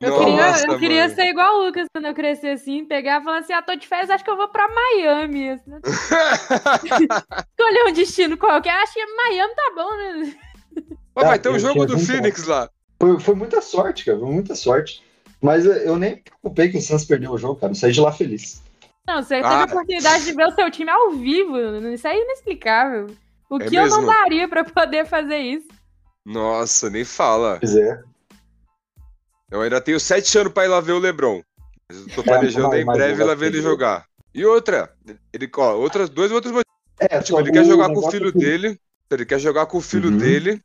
Eu 0.00 0.10
Nossa, 0.10 0.60
queria, 0.60 0.74
eu 0.74 0.78
queria 0.78 1.08
ser 1.08 1.24
igual 1.28 1.54
o 1.54 1.64
Lucas 1.64 1.86
quando 1.94 2.04
eu 2.04 2.14
crescer 2.14 2.48
assim, 2.48 2.84
pegar 2.84 3.20
e 3.20 3.24
falar 3.24 3.38
assim: 3.38 3.54
ah, 3.54 3.62
tô 3.62 3.74
de 3.74 3.88
férias, 3.88 4.10
acho 4.10 4.22
que 4.22 4.28
eu 4.28 4.36
vou 4.36 4.48
pra 4.48 4.68
Miami. 4.68 5.48
Escolher 7.56 7.88
um 7.88 7.92
destino 7.92 8.36
qualquer, 8.36 8.74
acho 8.82 8.92
que 8.92 9.06
Miami 9.06 9.54
tá 9.54 9.72
bom, 9.74 9.96
né? 9.96 10.34
Pô, 11.14 11.22
vai 11.22 11.38
ter 11.38 11.48
um 11.48 11.58
jogo 11.58 11.86
do 11.86 11.98
Phoenix 11.98 12.44
lá. 12.46 12.68
Foi, 13.00 13.18
foi 13.18 13.34
muita 13.34 13.62
sorte, 13.62 14.04
cara, 14.04 14.18
foi 14.18 14.30
muita 14.30 14.54
sorte. 14.54 15.02
Mas 15.40 15.64
eu 15.64 15.96
nem 15.96 16.16
me 16.16 16.22
preocupei 16.22 16.68
que 16.68 16.76
o 16.76 16.82
Santos 16.82 17.06
perdeu 17.06 17.30
o 17.30 17.38
jogo, 17.38 17.56
cara. 17.60 17.72
Eu 17.72 17.76
saí 17.76 17.92
de 17.92 18.00
lá 18.00 18.12
feliz. 18.12 18.62
Não, 19.06 19.22
você 19.22 19.36
teve 19.36 19.46
ah. 19.46 19.62
a 19.62 19.64
oportunidade 19.64 20.24
de 20.24 20.32
ver 20.32 20.48
o 20.48 20.54
seu 20.54 20.70
time 20.70 20.90
ao 20.90 21.12
vivo. 21.12 21.58
Isso 21.88 22.06
é 22.08 22.20
inexplicável. 22.20 23.06
O 23.48 23.56
é 23.56 23.66
que 23.66 23.78
mesmo? 23.78 23.96
eu 23.96 24.02
não 24.02 24.06
daria 24.06 24.48
pra 24.48 24.64
poder 24.64 25.06
fazer 25.06 25.38
isso? 25.38 25.68
Nossa, 26.24 26.88
nem 26.88 27.04
fala. 27.04 27.58
Pois 27.60 27.76
é. 27.76 28.02
Eu 29.50 29.60
ainda 29.60 29.80
tenho 29.80 30.00
sete 30.00 30.36
anos 30.38 30.52
pra 30.52 30.64
ir 30.64 30.68
lá 30.68 30.80
ver 30.80 30.92
o 30.92 30.98
Lebron. 30.98 31.42
Mas 31.88 31.98
eu 32.00 32.08
tô 32.14 32.20
é, 32.22 32.24
planejando 32.24 32.74
em 32.74 32.84
breve 32.84 33.22
lá 33.22 33.34
ver 33.34 33.46
ele 33.46 33.62
jogar. 33.62 34.06
E 34.34 34.44
outra, 34.44 34.92
ele, 35.32 35.48
ó, 35.56 35.74
outras, 35.74 36.08
dois 36.08 36.32
outros 36.32 36.52
motivos. 36.52 36.74
É, 36.98 37.20
tipo, 37.20 37.38
ele 37.38 37.52
quer 37.52 37.64
jogar 37.64 37.88
com 37.88 37.98
o 37.98 38.10
filho 38.10 38.32
que... 38.32 38.38
dele. 38.38 38.80
Ele 39.10 39.26
quer 39.26 39.38
jogar 39.38 39.66
com 39.66 39.78
o 39.78 39.82
filho 39.82 40.10
uhum. 40.10 40.16
dele. 40.16 40.60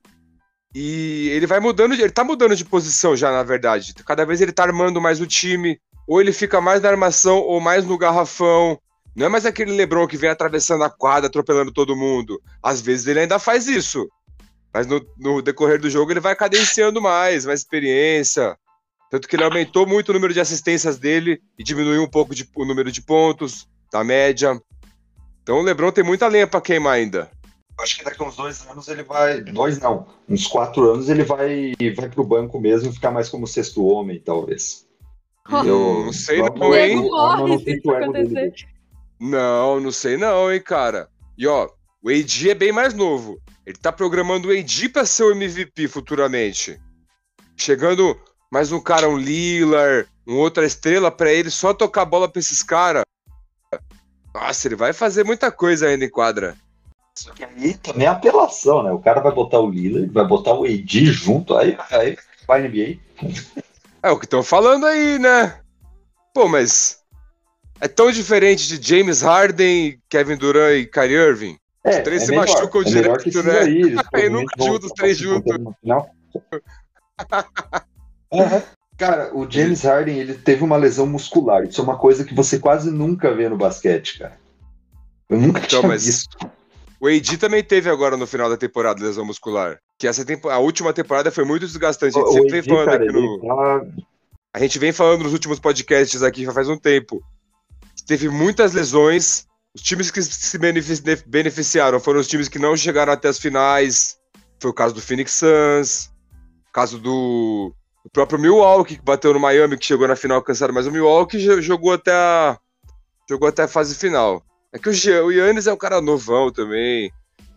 E 0.74 1.30
ele 1.30 1.46
vai 1.46 1.60
mudando, 1.60 1.96
de, 1.96 2.02
ele 2.02 2.12
tá 2.12 2.24
mudando 2.24 2.56
de 2.56 2.66
posição 2.66 3.16
já, 3.16 3.32
na 3.32 3.44
verdade. 3.44 3.94
Cada 4.06 4.26
vez 4.26 4.42
ele 4.42 4.52
tá 4.52 4.64
armando 4.64 5.02
mais 5.02 5.20
o 5.20 5.28
time. 5.28 5.80
ou 6.08 6.20
ele 6.20 6.34
fica 6.34 6.60
mais 6.60 6.82
na 6.82 6.90
armação 6.90 7.38
ou 7.38 7.62
mais 7.62 7.86
no 7.86 7.98
garrafão. 7.98 8.80
Não 9.16 9.28
é 9.28 9.30
mais 9.30 9.46
aquele 9.46 9.72
LeBron 9.72 10.08
que 10.08 10.18
vem 10.18 10.30
atravessando 10.30 10.84
a 10.84 10.90
quadra, 10.90 11.28
atropelando 11.28 11.72
todo 11.72 11.96
mundo. 11.96 12.42
Às 12.64 12.82
vezes 12.82 13.06
ele 13.06 13.20
ainda 13.20 13.38
faz 13.38 13.68
isso. 13.68 14.10
Mas 14.74 14.88
no, 14.88 15.06
no 15.18 15.42
decorrer 15.42 15.80
do 15.80 15.90
jogo 15.90 16.12
ele 16.12 16.20
vai 16.20 16.36
cadenciando 16.36 17.02
mais, 17.02 17.46
mais 17.46 17.62
experiência. 17.62 18.58
Tanto 19.10 19.28
que 19.28 19.36
ele 19.36 19.44
aumentou 19.44 19.88
muito 19.88 20.10
o 20.10 20.14
número 20.14 20.34
de 20.34 20.40
assistências 20.40 20.98
dele 20.98 21.42
e 21.58 21.64
diminuiu 21.64 22.04
um 22.04 22.10
pouco 22.10 22.36
de, 22.36 22.48
o 22.56 22.66
número 22.66 22.92
de 22.92 23.02
pontos 23.02 23.68
da 23.92 24.04
média. 24.04 24.60
Então 25.42 25.58
o 25.60 25.64
LeBron 25.64 25.92
tem 25.92 26.04
muita 26.04 26.28
lenha 26.28 26.46
para 26.46 26.62
queimar 26.62 26.94
ainda. 26.94 27.30
Acho 27.80 27.98
que 27.98 28.04
daqui 28.04 28.22
a 28.22 28.28
uns 28.28 28.36
dois 28.36 28.68
anos 28.68 28.88
ele 28.88 29.04
vai. 29.04 29.42
Dois 29.42 29.80
não, 29.80 30.06
uns 30.28 30.46
quatro 30.46 30.92
anos 30.92 31.10
ele 31.10 31.24
vai, 31.24 31.74
vai 31.96 32.10
pro 32.10 32.24
banco 32.24 32.60
mesmo 32.60 32.90
e 32.90 32.94
ficar 32.94 33.10
mais 33.10 33.30
como 33.30 33.48
sexto 33.48 33.86
homem, 33.86 34.20
talvez. 34.20 34.86
Eu 35.50 36.06
não 36.06 36.14
sei 36.14 36.42
não, 36.42 36.76
hein? 36.76 37.10
Não, 39.20 39.80
não 39.80 39.92
sei 39.92 40.18
não, 40.18 40.52
hein, 40.52 40.62
cara. 40.62 41.10
E 41.38 41.48
ó, 41.48 41.70
o 42.04 42.10
AD 42.10 42.50
é 42.50 42.54
bem 42.54 42.72
mais 42.72 42.94
novo. 42.94 43.40
Ele 43.70 43.78
tá 43.78 43.92
programando 43.92 44.48
o 44.48 44.52
AD 44.52 44.90
pra 44.90 45.06
ser 45.06 45.26
o 45.26 45.32
MVP 45.32 45.88
futuramente. 45.88 46.82
Chegando 47.56 48.20
mais 48.52 48.72
um 48.72 48.82
cara, 48.82 49.08
um 49.08 49.16
Lillard, 49.16 50.10
um 50.28 50.38
outra 50.38 50.66
estrela 50.66 51.12
para 51.12 51.32
ele 51.32 51.52
só 51.52 51.72
tocar 51.72 52.02
a 52.02 52.06
bola 52.06 52.28
pra 52.28 52.40
esses 52.40 52.64
caras. 52.64 53.04
Nossa, 54.34 54.68
ele 54.68 54.76
vai 54.76 54.92
fazer 54.92 55.24
muita 55.24 55.52
coisa 55.52 55.86
ainda 55.86 56.04
em 56.04 56.10
quadra. 56.10 56.58
Só 57.14 57.32
que 57.32 57.44
aí 57.44 57.76
também 57.76 58.08
é 58.08 58.10
apelação, 58.10 58.82
né? 58.82 58.92
O 58.92 58.98
cara 58.98 59.22
vai 59.22 59.32
botar 59.32 59.60
o 59.60 59.70
Lillard, 59.70 60.10
vai 60.12 60.26
botar 60.26 60.56
o 60.56 60.64
AD 60.64 61.06
junto, 61.06 61.56
aí, 61.56 61.78
aí 61.92 62.18
vai 62.48 62.68
NBA. 62.68 62.98
É 64.02 64.10
o 64.10 64.18
que 64.18 64.26
estão 64.26 64.42
falando 64.42 64.86
aí, 64.86 65.20
né? 65.20 65.60
Pô, 66.34 66.48
mas 66.48 67.04
é 67.82 67.88
tão 67.88 68.10
diferente 68.10 68.66
de 68.66 68.82
James 68.82 69.22
Harden, 69.22 70.02
Kevin 70.10 70.38
Durant 70.38 70.80
e 70.80 70.86
Kyrie 70.88 71.18
Irving. 71.18 71.60
É, 71.84 71.98
os 71.98 72.04
três 72.04 72.24
é 72.24 72.26
se 72.26 72.32
melhor, 72.32 72.48
machucam 72.48 72.82
é 72.82 72.84
direto, 72.84 73.44
né? 73.44 73.60
Aí 74.14 74.30
nunca 74.30 74.54
juntam 74.58 74.88
os 74.88 74.94
três 74.94 75.18
juntos. 75.18 75.56
uhum. 78.32 78.62
Cara, 79.00 79.32
o 79.34 79.50
James 79.50 79.84
Harden 79.84 80.18
ele 80.18 80.34
teve 80.34 80.62
uma 80.62 80.76
lesão 80.76 81.08
muscular. 81.08 81.64
Isso 81.64 81.80
é 81.80 81.84
uma 81.86 81.98
coisa 81.98 82.26
que 82.26 82.34
você 82.34 82.60
quase 82.60 82.92
nunca 82.92 83.34
vê 83.34 83.48
no 83.48 83.56
basquete, 83.56 84.20
cara. 84.20 84.38
Eu 85.30 85.40
nunca 85.40 85.60
então, 85.60 85.80
tinha 85.80 85.88
mas 85.88 86.06
visto. 86.06 86.38
O 87.00 87.08
AD 87.08 87.38
também 87.38 87.64
teve 87.64 87.90
agora 87.90 88.18
no 88.18 88.28
final 88.28 88.50
da 88.50 88.58
temporada 88.58 89.02
lesão 89.02 89.24
muscular. 89.24 89.80
Que 89.98 90.06
essa 90.06 90.26
tempo... 90.26 90.50
a 90.50 90.58
última 90.58 90.92
temporada 90.92 91.32
foi 91.32 91.46
muito 91.46 91.66
desgastante. 91.66 92.18
A 92.18 92.22
gente 92.22 92.34
sempre 92.34 92.62
vem 92.62 92.64
falando 92.64 92.86
cara, 92.86 93.04
aqui 93.04 93.14
no. 93.14 93.40
Tá... 93.40 93.86
A 94.54 94.60
gente 94.60 94.78
vem 94.78 94.92
falando 94.92 95.24
nos 95.24 95.32
últimos 95.32 95.60
podcasts 95.60 96.22
aqui 96.22 96.44
já 96.44 96.52
faz 96.52 96.68
um 96.68 96.78
tempo. 96.78 97.24
Teve 98.06 98.28
muitas 98.28 98.74
lesões. 98.74 99.48
Os 99.76 99.82
times 99.82 100.10
que 100.10 100.22
se 100.22 100.58
beneficiaram 101.28 102.00
foram 102.00 102.20
os 102.20 102.28
times 102.28 102.50
que 102.50 102.60
não 102.60 102.76
chegaram 102.76 103.14
até 103.14 103.28
as 103.28 103.40
finais. 103.40 104.18
Foi 104.60 104.72
o 104.72 104.74
caso 104.74 104.96
do 104.96 105.02
Phoenix 105.02 105.34
Suns, 105.34 106.12
caso 106.74 107.00
do 107.00 107.74
o 108.04 108.10
próprio 108.10 108.40
Milwaukee, 108.40 108.96
que 108.96 109.04
bateu 109.04 109.34
no 109.34 109.40
Miami, 109.40 109.78
que 109.78 109.86
chegou 109.86 110.08
na 110.08 110.16
final 110.16 110.42
cansado, 110.42 110.74
mas 110.74 110.88
o 110.88 110.92
Milwaukee 110.92 111.40
jogou 111.62 111.94
até 111.94 112.12
a, 112.12 112.58
jogou 113.30 113.48
até 113.48 113.64
a 113.64 113.68
fase 113.68 113.94
final. 113.94 114.44
É 114.72 114.80
que 114.80 114.90
o, 114.90 115.26
o 115.26 115.32
Yannis 115.32 115.68
é 115.68 115.74
um 115.74 115.78
cara 115.78 116.02
novão 116.02 116.52
também. 116.52 117.12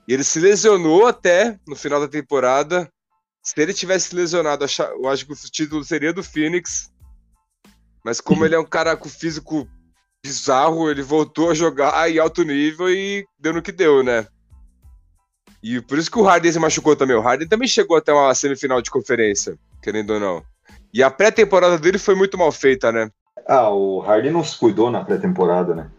E 0.07 0.12
ele 0.12 0.25
se 0.25 0.40
lesionou 0.40 1.07
até 1.07 1.59
no 1.66 1.77
final 1.77 2.01
da 2.01 2.09
temporada. 2.09 2.90
Se 3.42 3.61
ele 3.61 3.72
tivesse 3.72 4.14
lesionado, 4.14 4.64
eu 4.64 5.09
acho 5.09 5.27
que 5.27 5.33
o 5.33 5.37
título 5.37 5.85
seria 5.85 6.12
do 6.12 6.22
Phoenix. 6.22 6.90
Mas 8.05 8.20
como 8.20 8.44
ele 8.44 8.55
é 8.55 8.59
um 8.59 8.64
cara 8.64 8.96
com 8.96 9.09
físico 9.09 9.68
bizarro, 10.24 10.88
ele 10.88 11.02
voltou 11.02 11.50
a 11.50 11.54
jogar 11.54 12.08
em 12.08 12.18
alto 12.18 12.44
nível 12.44 12.88
e 12.88 13.26
deu 13.38 13.52
no 13.52 13.62
que 13.62 13.72
deu, 13.72 14.04
né? 14.04 14.26
E 15.62 15.80
por 15.80 15.98
isso 15.98 16.11
que 16.11 16.18
o 16.18 16.22
Harden 16.22 16.52
se 16.52 16.58
machucou 16.58 16.94
também. 16.96 17.16
O 17.16 17.20
Harden 17.20 17.48
também 17.48 17.68
chegou 17.68 17.96
até 17.96 18.12
uma 18.12 18.35
semifinal 18.35 18.80
de 18.80 18.90
conferência, 18.90 19.56
querendo 19.82 20.14
ou 20.14 20.20
não. 20.20 20.42
E 20.94 21.02
a 21.02 21.11
pré-temporada 21.11 21.78
dele 21.78 21.98
foi 21.98 22.14
muito 22.14 22.38
mal 22.38 22.52
feita, 22.52 22.92
né? 22.92 23.11
Ah, 23.46 23.70
o 23.70 24.00
Harden 24.00 24.32
não 24.32 24.44
se 24.44 24.58
cuidou 24.58 24.90
na 24.90 25.04
pré-temporada, 25.04 25.74
né? 25.74 25.90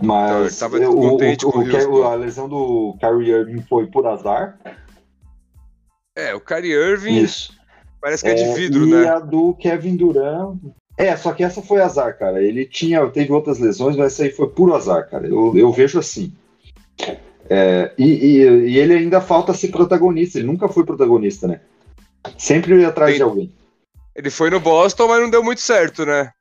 Mas 0.00 0.62
então, 0.62 0.92
o, 0.92 1.16
o, 1.16 2.00
o, 2.00 2.04
a 2.04 2.14
lesão 2.14 2.48
do 2.48 2.96
Kyrie 3.00 3.32
Irving 3.32 3.62
foi 3.62 3.86
por 3.86 4.06
azar. 4.06 4.58
É, 6.14 6.34
o 6.34 6.40
Kyrie 6.40 6.72
Irving 6.72 7.18
Isso. 7.18 7.52
parece 8.00 8.22
que 8.22 8.30
é, 8.30 8.32
é 8.32 8.34
de 8.34 8.54
vidro, 8.54 8.86
e 8.86 8.90
né? 8.90 9.02
E 9.02 9.08
a 9.08 9.18
do 9.18 9.54
Kevin 9.54 9.96
Durant. 9.96 10.58
É, 10.98 11.16
só 11.16 11.32
que 11.32 11.44
essa 11.44 11.62
foi 11.62 11.80
azar, 11.80 12.18
cara. 12.18 12.42
Ele 12.42 12.66
tinha, 12.66 13.06
teve 13.08 13.32
outras 13.32 13.60
lesões, 13.60 13.96
mas 13.96 14.12
essa 14.12 14.24
aí 14.24 14.32
foi 14.32 14.48
puro 14.48 14.74
azar, 14.74 15.08
cara. 15.08 15.28
Eu, 15.28 15.56
eu 15.56 15.72
vejo 15.72 15.96
assim. 15.96 16.32
É, 17.48 17.92
e, 17.96 18.04
e, 18.04 18.42
e, 18.70 18.78
ele 18.78 18.94
ainda 18.94 19.20
falta 19.20 19.54
ser 19.54 19.68
protagonista, 19.68 20.38
ele 20.38 20.48
nunca 20.48 20.68
foi 20.68 20.84
protagonista, 20.84 21.46
né? 21.46 21.60
Sempre 22.36 22.80
ia 22.80 22.88
atrás 22.88 23.12
Tem... 23.12 23.18
de 23.18 23.22
alguém. 23.22 23.52
Ele 24.14 24.28
foi 24.28 24.50
no 24.50 24.58
Boston, 24.58 25.06
mas 25.06 25.22
não 25.22 25.30
deu 25.30 25.42
muito 25.42 25.60
certo, 25.60 26.04
né? 26.04 26.32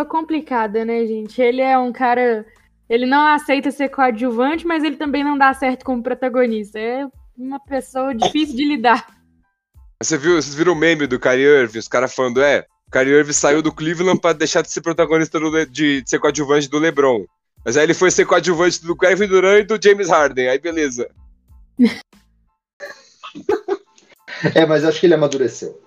É 0.00 0.04
complicado, 0.06 0.82
né, 0.82 1.06
gente? 1.06 1.40
Ele 1.40 1.60
é 1.60 1.76
um 1.76 1.92
cara. 1.92 2.46
Ele 2.88 3.04
não 3.04 3.26
aceita 3.26 3.70
ser 3.70 3.90
coadjuvante, 3.90 4.66
mas 4.66 4.82
ele 4.82 4.96
também 4.96 5.22
não 5.22 5.36
dá 5.36 5.52
certo 5.52 5.84
como 5.84 6.02
protagonista. 6.02 6.78
É 6.78 7.06
uma 7.36 7.60
pessoa 7.60 8.14
difícil 8.14 8.56
de 8.56 8.64
lidar. 8.64 9.06
Você 10.02 10.16
viu, 10.16 10.40
vocês 10.40 10.54
viram 10.54 10.72
o 10.72 10.76
meme 10.76 11.06
do 11.06 11.20
Kyrie 11.20 11.44
Irving? 11.44 11.78
Os 11.78 11.86
caras 11.86 12.14
falando, 12.14 12.42
é, 12.42 12.64
Kyrie 12.90 13.14
Irving 13.14 13.32
saiu 13.32 13.62
do 13.62 13.72
Cleveland 13.72 14.20
para 14.20 14.36
deixar 14.36 14.62
de 14.62 14.70
ser 14.70 14.80
protagonista 14.80 15.38
do, 15.38 15.64
de, 15.66 16.02
de 16.02 16.10
ser 16.10 16.18
coadjuvante 16.18 16.68
do 16.68 16.78
LeBron. 16.78 17.24
Mas 17.64 17.76
aí 17.76 17.84
ele 17.84 17.94
foi 17.94 18.10
ser 18.10 18.26
coadjuvante 18.26 18.84
do 18.84 18.96
Kevin 18.96 19.28
Durant 19.28 19.60
e 19.60 19.64
do 19.64 19.78
James 19.82 20.08
Harden. 20.08 20.48
Aí 20.48 20.58
beleza. 20.58 21.08
é, 24.54 24.66
mas 24.66 24.84
acho 24.84 24.98
que 24.98 25.06
ele 25.06 25.14
amadureceu. 25.14 25.80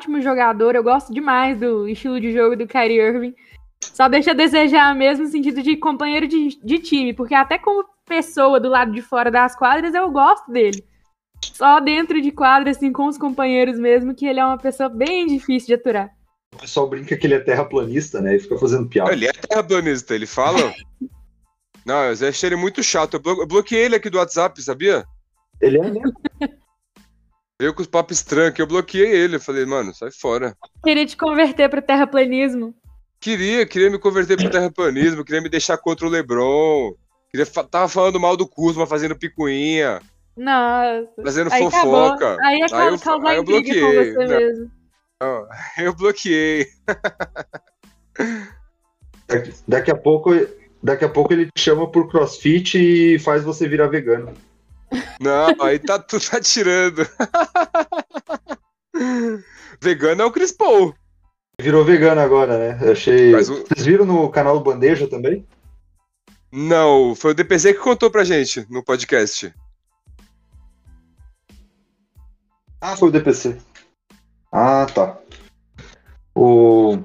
Ótimo 0.00 0.20
jogador, 0.20 0.74
eu 0.74 0.82
gosto 0.82 1.14
demais 1.14 1.58
do 1.58 1.88
estilo 1.88 2.20
de 2.20 2.32
jogo 2.32 2.56
do 2.56 2.66
Kyrie 2.66 3.00
Irving. 3.00 3.34
Só 3.80 4.08
deixa 4.08 4.32
a 4.32 4.34
desejar 4.34 4.94
mesmo 4.94 5.24
no 5.24 5.30
sentido 5.30 5.62
de 5.62 5.76
companheiro 5.76 6.28
de, 6.28 6.58
de 6.62 6.78
time, 6.78 7.14
porque 7.14 7.34
até 7.34 7.58
como 7.58 7.88
pessoa 8.04 8.60
do 8.60 8.68
lado 8.68 8.92
de 8.92 9.00
fora 9.00 9.30
das 9.30 9.56
quadras 9.56 9.94
eu 9.94 10.10
gosto 10.10 10.50
dele. 10.50 10.84
Só 11.52 11.80
dentro 11.80 12.20
de 12.20 12.30
quadra, 12.30 12.70
assim, 12.70 12.92
com 12.92 13.06
os 13.06 13.18
companheiros 13.18 13.78
mesmo, 13.78 14.14
que 14.14 14.26
ele 14.26 14.40
é 14.40 14.44
uma 14.44 14.58
pessoa 14.58 14.88
bem 14.88 15.26
difícil 15.26 15.68
de 15.68 15.74
aturar. 15.74 16.10
O 16.54 16.58
pessoal 16.58 16.88
brinca 16.88 17.16
que 17.16 17.26
ele 17.26 17.34
é 17.34 17.40
terraplanista, 17.40 18.20
né? 18.20 18.36
E 18.36 18.38
fica 18.38 18.58
fazendo 18.58 18.88
piada. 18.88 19.12
Ele 19.12 19.26
é 19.26 19.32
terraplanista, 19.32 20.14
ele 20.14 20.26
fala. 20.26 20.72
Não, 21.84 22.04
eu 22.04 22.28
achei 22.28 22.48
ele 22.48 22.56
muito 22.56 22.82
chato. 22.82 23.14
Eu, 23.14 23.20
blo 23.20 23.42
eu 23.42 23.46
bloqueei 23.46 23.84
ele 23.84 23.96
aqui 23.96 24.08
do 24.08 24.18
WhatsApp, 24.18 24.62
sabia? 24.62 25.04
Ele 25.60 25.78
é 25.78 25.82
mesmo? 25.82 26.12
Veio 27.60 27.74
com 27.74 27.82
os 27.82 27.88
papos 27.88 28.18
estranhos, 28.18 28.54
que 28.54 28.62
eu 28.62 28.66
bloqueei 28.66 29.10
ele. 29.10 29.36
Eu 29.36 29.40
falei, 29.40 29.64
mano, 29.64 29.94
sai 29.94 30.10
fora. 30.10 30.56
Queria 30.82 31.06
te 31.06 31.16
converter 31.16 31.68
pro 31.68 31.80
terraplanismo. 31.80 32.74
Queria, 33.20 33.64
queria 33.64 33.88
me 33.88 34.00
converter 34.00 34.36
pro 34.36 34.50
terraplanismo, 34.50 35.24
queria 35.24 35.40
me 35.40 35.48
deixar 35.48 35.78
contra 35.78 36.04
o 36.04 36.10
Lebron. 36.10 36.92
Queria, 37.30 37.46
tava 37.46 37.88
falando 37.88 38.18
mal 38.18 38.36
do 38.36 38.48
Kuzma, 38.48 38.84
fazendo 38.84 39.16
picuinha. 39.16 40.00
Nossa. 40.36 41.22
Fazendo 41.22 41.52
aí 41.52 41.62
fofoca. 41.62 42.34
Acabou. 42.34 42.46
Aí 42.46 42.60
é 42.60 42.64
aí 42.74 42.88
eu, 42.88 42.98
causar 42.98 43.28
aí 43.28 43.36
eu 43.36 43.44
bloqueei. 43.44 43.80
com 43.80 43.86
você 43.86 44.12
Não. 44.12 44.38
mesmo. 44.38 44.70
Não, 45.20 45.48
eu 45.78 45.94
bloqueei. 45.94 46.66
Daqui, 49.66 49.90
a 49.90 49.96
pouco, 49.96 50.30
daqui 50.82 51.04
a 51.04 51.08
pouco 51.08 51.32
ele 51.32 51.46
te 51.46 51.60
chama 51.60 51.90
por 51.90 52.10
crossfit 52.10 52.76
e 52.76 53.18
faz 53.18 53.42
você 53.42 53.68
virar 53.68 53.86
vegano. 53.86 54.32
Não, 55.20 55.62
aí 55.62 55.78
tá, 55.78 55.98
tu 55.98 56.18
tá 56.20 56.40
tirando. 56.40 57.06
vegano 59.80 60.22
é 60.22 60.24
o 60.24 60.30
Chris 60.30 60.52
Paul. 60.52 60.94
Virou 61.60 61.84
vegano 61.84 62.20
agora, 62.20 62.58
né? 62.58 62.78
Eu 62.82 62.92
achei. 62.92 63.34
O... 63.34 63.38
Vocês 63.44 63.86
viram 63.86 64.04
no 64.04 64.28
canal 64.30 64.58
do 64.58 64.64
Bandeja 64.64 65.06
também? 65.06 65.46
Não, 66.50 67.14
foi 67.14 67.30
o 67.30 67.34
DPZ 67.34 67.72
que 67.72 67.78
contou 67.78 68.10
pra 68.10 68.24
gente 68.24 68.66
no 68.68 68.84
podcast. 68.84 69.54
Ah, 72.82 72.96
foi 72.96 73.10
o 73.10 73.12
DPC. 73.12 73.58
Ah, 74.50 74.88
tá. 74.92 75.16
O... 76.34 76.98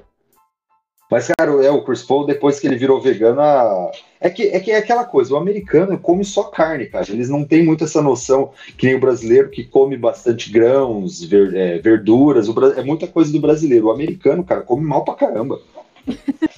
Mas, 1.08 1.28
cara, 1.28 1.64
é, 1.64 1.70
o 1.70 1.84
Chris 1.84 2.02
Paul, 2.02 2.26
depois 2.26 2.58
que 2.58 2.66
ele 2.66 2.76
virou 2.76 3.00
vegano, 3.00 3.40
a... 3.40 3.92
é, 4.20 4.28
que, 4.28 4.42
é 4.48 4.58
que 4.58 4.72
é 4.72 4.76
aquela 4.76 5.04
coisa, 5.04 5.32
o 5.32 5.36
americano 5.36 5.96
come 5.96 6.24
só 6.24 6.42
carne, 6.42 6.86
cara. 6.86 7.08
Eles 7.08 7.28
não 7.30 7.44
têm 7.44 7.64
muito 7.64 7.84
essa 7.84 8.02
noção 8.02 8.52
que 8.76 8.86
nem 8.86 8.96
o 8.96 9.00
brasileiro 9.00 9.50
que 9.50 9.62
come 9.62 9.96
bastante 9.96 10.50
grãos, 10.50 11.22
ver, 11.22 11.54
é, 11.54 11.78
verduras. 11.78 12.48
Bra... 12.48 12.74
É 12.76 12.82
muita 12.82 13.06
coisa 13.06 13.30
do 13.32 13.40
brasileiro. 13.40 13.86
O 13.86 13.92
americano, 13.92 14.42
cara, 14.42 14.62
come 14.62 14.84
mal 14.84 15.04
pra 15.04 15.14
caramba. 15.14 15.60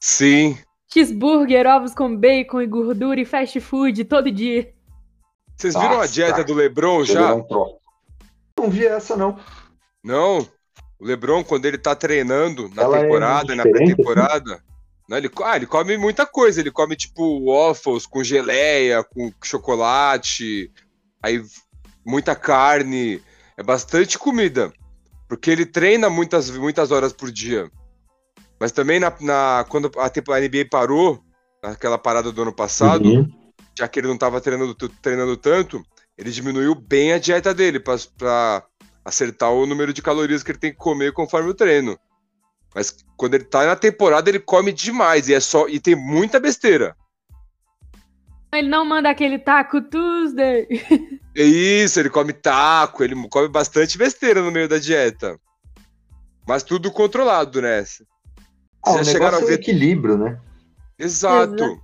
Sim. 0.00 0.58
Cheeseburger, 0.92 1.64
ovos 1.64 1.94
com 1.94 2.16
bacon 2.16 2.60
e 2.60 2.66
gordura 2.66 3.20
e 3.20 3.24
fast 3.24 3.60
food 3.60 4.04
todo 4.06 4.32
dia. 4.32 4.74
Vocês 5.56 5.74
viram 5.74 5.90
Nossa, 5.90 6.04
a 6.04 6.06
dieta 6.08 6.32
cara. 6.32 6.44
do 6.44 6.54
Lebron 6.54 7.04
já? 7.04 7.36
Não 8.60 8.68
vi 8.68 8.86
essa, 8.86 9.16
não. 9.16 9.38
Não? 10.04 10.46
O 10.98 11.04
LeBron, 11.04 11.42
quando 11.42 11.64
ele 11.64 11.78
tá 11.78 11.94
treinando 11.94 12.68
na 12.74 12.82
Ela 12.82 12.98
é 12.98 13.02
temporada, 13.02 13.52
é 13.54 13.56
na 13.56 13.62
pré-temporada, 13.62 14.62
né, 15.08 15.16
ele, 15.16 15.30
ah, 15.42 15.56
ele 15.56 15.66
come 15.66 15.96
muita 15.96 16.26
coisa. 16.26 16.60
Ele 16.60 16.70
come, 16.70 16.94
tipo, 16.94 17.46
waffles 17.46 18.04
com 18.06 18.22
geleia, 18.22 19.02
com 19.02 19.32
chocolate, 19.42 20.70
aí 21.22 21.42
muita 22.04 22.36
carne. 22.36 23.22
É 23.56 23.62
bastante 23.62 24.18
comida. 24.18 24.70
Porque 25.26 25.50
ele 25.50 25.64
treina 25.64 26.10
muitas, 26.10 26.50
muitas 26.50 26.90
horas 26.90 27.14
por 27.14 27.32
dia. 27.32 27.70
Mas 28.60 28.72
também 28.72 29.00
na, 29.00 29.10
na 29.20 29.64
quando 29.70 29.90
a, 29.96 30.06
a 30.06 30.40
NBA 30.40 30.66
parou, 30.70 31.18
naquela 31.62 31.96
parada 31.96 32.30
do 32.30 32.42
ano 32.42 32.52
passado, 32.52 33.08
uhum. 33.08 33.28
já 33.78 33.88
que 33.88 34.00
ele 34.00 34.08
não 34.08 34.14
estava 34.14 34.38
treinando, 34.38 34.74
treinando 34.74 35.34
tanto, 35.36 35.82
ele 36.20 36.30
diminuiu 36.30 36.74
bem 36.74 37.14
a 37.14 37.18
dieta 37.18 37.54
dele 37.54 37.80
para 37.80 38.62
acertar 39.02 39.50
o 39.50 39.64
número 39.64 39.90
de 39.90 40.02
calorias 40.02 40.42
que 40.42 40.50
ele 40.50 40.58
tem 40.58 40.70
que 40.70 40.76
comer 40.76 41.14
conforme 41.14 41.48
o 41.48 41.54
treino. 41.54 41.98
Mas 42.74 42.94
quando 43.16 43.36
ele 43.36 43.44
tá 43.44 43.64
na 43.64 43.74
temporada, 43.74 44.28
ele 44.28 44.38
come 44.38 44.70
demais 44.70 45.30
e 45.30 45.34
é 45.34 45.40
só 45.40 45.66
e 45.66 45.80
tem 45.80 45.96
muita 45.96 46.38
besteira. 46.38 46.94
Ele 48.52 48.68
não 48.68 48.84
manda 48.84 49.08
aquele 49.08 49.38
taco 49.38 49.80
Tuesday. 49.80 50.68
É 51.34 51.42
isso, 51.42 51.98
ele 51.98 52.10
come 52.10 52.32
taco, 52.32 53.02
ele 53.02 53.14
come 53.28 53.48
bastante 53.48 53.96
besteira 53.96 54.42
no 54.42 54.50
meio 54.50 54.68
da 54.68 54.78
dieta. 54.78 55.40
Mas 56.46 56.62
tudo 56.62 56.90
controlado, 56.90 57.62
né? 57.62 57.82
Ah, 58.84 58.98
já 58.98 59.04
chegaram 59.04 59.38
a 59.38 59.40
é 59.40 59.44
ver... 59.44 59.52
é 59.52 59.54
equilíbrio, 59.54 60.18
né? 60.18 60.38
Exato. 60.98 61.54
Exato. 61.54 61.80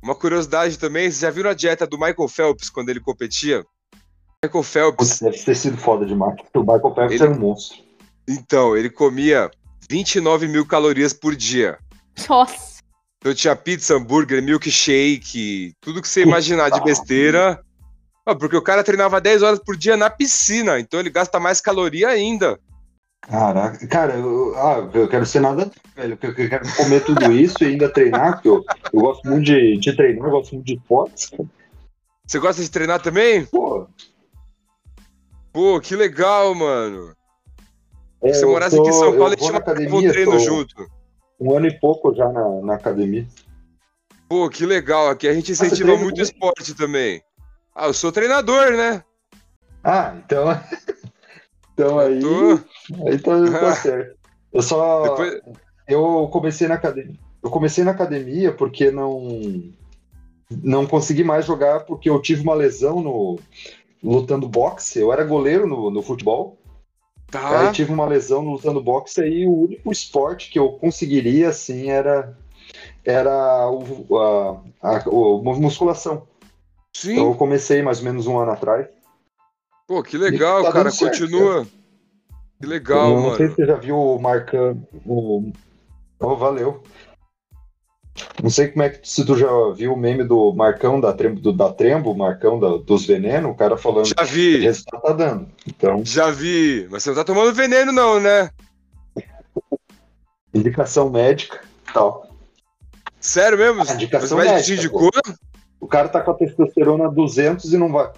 Uma 0.00 0.14
curiosidade 0.14 0.78
também, 0.78 1.04
vocês 1.04 1.20
já 1.20 1.30
viram 1.30 1.50
a 1.50 1.54
dieta 1.54 1.86
do 1.86 1.98
Michael 1.98 2.28
Phelps 2.28 2.70
quando 2.70 2.90
ele 2.90 3.00
competia? 3.00 3.64
Michael 4.44 4.62
Phelps. 4.62 5.20
Deve 5.20 5.38
ter 5.38 5.54
sido 5.54 5.76
foda 5.76 6.04
demais. 6.04 6.34
O 6.54 6.60
Michael 6.60 6.94
Phelps 6.94 7.12
ele... 7.12 7.22
era 7.22 7.32
um 7.32 7.38
monstro. 7.38 7.78
Então, 8.28 8.76
ele 8.76 8.90
comia 8.90 9.50
29 9.88 10.48
mil 10.48 10.66
calorias 10.66 11.12
por 11.12 11.36
dia. 11.36 11.78
Nossa. 12.28 12.72
Então 13.18 13.32
tinha 13.34 13.54
pizza, 13.54 13.94
hambúrguer, 13.94 14.42
milkshake, 14.42 15.74
tudo 15.80 16.02
que 16.02 16.08
você 16.08 16.22
imaginar 16.22 16.70
de 16.70 16.82
besteira. 16.82 17.62
Ah, 18.26 18.34
porque 18.34 18.56
o 18.56 18.62
cara 18.62 18.82
treinava 18.82 19.20
10 19.20 19.42
horas 19.44 19.58
por 19.60 19.76
dia 19.76 19.96
na 19.96 20.10
piscina, 20.10 20.80
então 20.80 20.98
ele 20.98 21.10
gasta 21.10 21.38
mais 21.38 21.60
caloria 21.60 22.08
ainda. 22.08 22.58
Caraca, 23.20 23.86
cara, 23.86 24.14
eu, 24.14 24.54
ah, 24.56 24.90
eu 24.92 25.08
quero 25.08 25.24
ser 25.24 25.40
nada, 25.40 25.70
velho. 25.94 26.18
Eu 26.20 26.34
quero 26.34 26.74
comer 26.74 27.04
tudo 27.04 27.30
isso 27.30 27.62
e 27.62 27.66
ainda 27.66 27.88
treinar, 27.88 28.34
porque 28.34 28.48
eu, 28.48 28.64
eu 28.92 29.00
gosto 29.00 29.28
muito 29.28 29.44
de, 29.44 29.76
de 29.76 29.96
treinar, 29.96 30.26
eu 30.26 30.30
gosto 30.32 30.54
muito 30.56 30.66
de 30.66 30.74
esportes. 30.74 31.30
Você 32.26 32.38
gosta 32.40 32.60
de 32.60 32.70
treinar 32.70 33.00
também? 33.00 33.44
Pô. 33.46 33.86
Pô, 35.52 35.80
que 35.80 35.94
legal, 35.94 36.54
mano. 36.54 37.14
É, 38.22 38.32
você 38.32 38.46
morasse 38.46 38.78
aqui 38.78 38.88
em 38.88 38.92
São 38.92 39.10
Paulo, 39.16 39.26
a 39.26 39.30
gente 39.30 39.56
academia, 39.56 39.98
um 39.98 40.12
treino 40.12 40.38
junto. 40.38 40.86
Um 41.38 41.56
ano 41.56 41.66
e 41.66 41.78
pouco 41.78 42.14
já 42.14 42.28
na, 42.30 42.48
na 42.62 42.74
academia. 42.74 43.26
Pô, 44.28 44.48
que 44.48 44.64
legal. 44.64 45.10
Aqui 45.10 45.28
a 45.28 45.34
gente 45.34 45.52
incentiva 45.52 45.96
muito 45.96 46.22
esporte 46.22 46.74
também. 46.74 47.22
Ah, 47.74 47.86
eu 47.86 47.94
sou 47.94 48.12
treinador, 48.12 48.72
né? 48.72 49.04
Ah, 49.84 50.14
então. 50.16 50.46
Então 51.74 51.98
aí. 51.98 52.20
Tô... 52.20 52.60
Aí 53.06 53.18
tá, 53.18 53.60
tá 53.60 53.72
certo. 53.80 54.16
Eu 54.52 54.62
só. 54.62 55.02
Depois... 55.02 55.40
Eu 55.88 56.28
comecei 56.30 56.68
na 56.68 56.74
academia. 56.74 57.18
Eu 57.42 57.50
comecei 57.50 57.82
na 57.82 57.90
academia 57.92 58.52
porque 58.52 58.90
não. 58.90 59.72
Não 60.62 60.86
consegui 60.86 61.24
mais 61.24 61.46
jogar 61.46 61.80
porque 61.80 62.10
eu 62.10 62.20
tive 62.20 62.42
uma 62.42 62.54
lesão 62.54 63.00
no 63.00 63.38
lutando 64.02 64.48
boxe. 64.48 64.98
Eu 64.98 65.12
era 65.12 65.24
goleiro 65.24 65.66
no, 65.66 65.90
no 65.90 66.02
futebol. 66.02 66.58
Tá. 67.30 67.68
Aí 67.68 67.72
tive 67.72 67.92
uma 67.92 68.06
lesão 68.06 68.42
no 68.42 68.52
lutando 68.52 68.82
boxe 68.82 69.22
e 69.22 69.46
o 69.46 69.62
único 69.62 69.90
esporte 69.90 70.50
que 70.50 70.58
eu 70.58 70.72
conseguiria 70.72 71.48
assim 71.48 71.88
era 71.90 72.36
era 73.04 73.70
o, 73.70 74.18
a, 74.18 74.62
a, 74.82 74.96
a 74.98 75.10
musculação. 75.58 76.26
Sim. 76.94 77.12
Então 77.12 77.28
eu 77.28 77.34
comecei 77.34 77.82
mais 77.82 77.98
ou 77.98 78.04
menos 78.04 78.26
um 78.26 78.38
ano 78.38 78.52
atrás. 78.52 78.86
Pô, 79.86 80.02
que 80.02 80.16
legal, 80.16 80.62
tá 80.62 80.72
cara. 80.72 80.90
Certo, 80.90 81.20
Continua. 81.20 81.64
Cara. 81.64 81.66
Que 82.60 82.66
legal, 82.66 83.08
eu 83.08 83.08
não 83.08 83.16
mano. 83.16 83.30
Não 83.30 83.36
sei 83.36 83.48
se 83.48 83.54
você 83.56 83.66
já 83.66 83.74
viu 83.76 83.98
o 83.98 84.18
marcando. 84.20 84.86
O... 85.04 85.52
Oh, 86.20 86.36
valeu. 86.36 86.82
Não 88.42 88.50
sei 88.50 88.68
como 88.68 88.82
é 88.82 88.90
que 88.90 89.08
se 89.08 89.24
tu 89.24 89.36
já 89.36 89.48
viu 89.74 89.94
o 89.94 89.96
meme 89.96 90.24
do 90.24 90.52
Marcão 90.52 91.00
da 91.00 91.12
Trembo, 91.12 91.40
do, 91.40 91.52
da 91.52 91.72
Trembo, 91.72 92.14
Marcão 92.14 92.58
da, 92.58 92.76
dos 92.76 93.06
venenos, 93.06 93.50
o 93.50 93.54
cara 93.54 93.76
falando 93.76 94.06
já 94.06 94.24
vi. 94.24 94.60
que 94.60 94.96
o 94.96 95.00
tá 95.00 95.12
dando. 95.12 95.48
Então... 95.66 96.04
Já 96.04 96.30
vi, 96.30 96.86
mas 96.90 97.02
você 97.02 97.10
não 97.10 97.16
tá 97.16 97.24
tomando 97.24 97.54
veneno, 97.54 97.90
não, 97.90 98.20
né? 98.20 98.50
Indicação 100.52 101.08
médica 101.08 101.60
tal. 101.92 102.28
Sério 103.20 103.56
mesmo? 103.56 103.82
Ah, 103.82 103.94
indicação 103.94 104.38
médica. 104.38 104.62
Te 104.62 104.74
indicou? 104.74 105.10
O 105.80 105.86
cara 105.86 106.08
tá 106.08 106.20
com 106.20 106.32
a 106.32 106.34
testosterona 106.34 107.10
200 107.10 107.72
e 107.72 107.76
não 107.76 107.90
vai. 107.90 108.10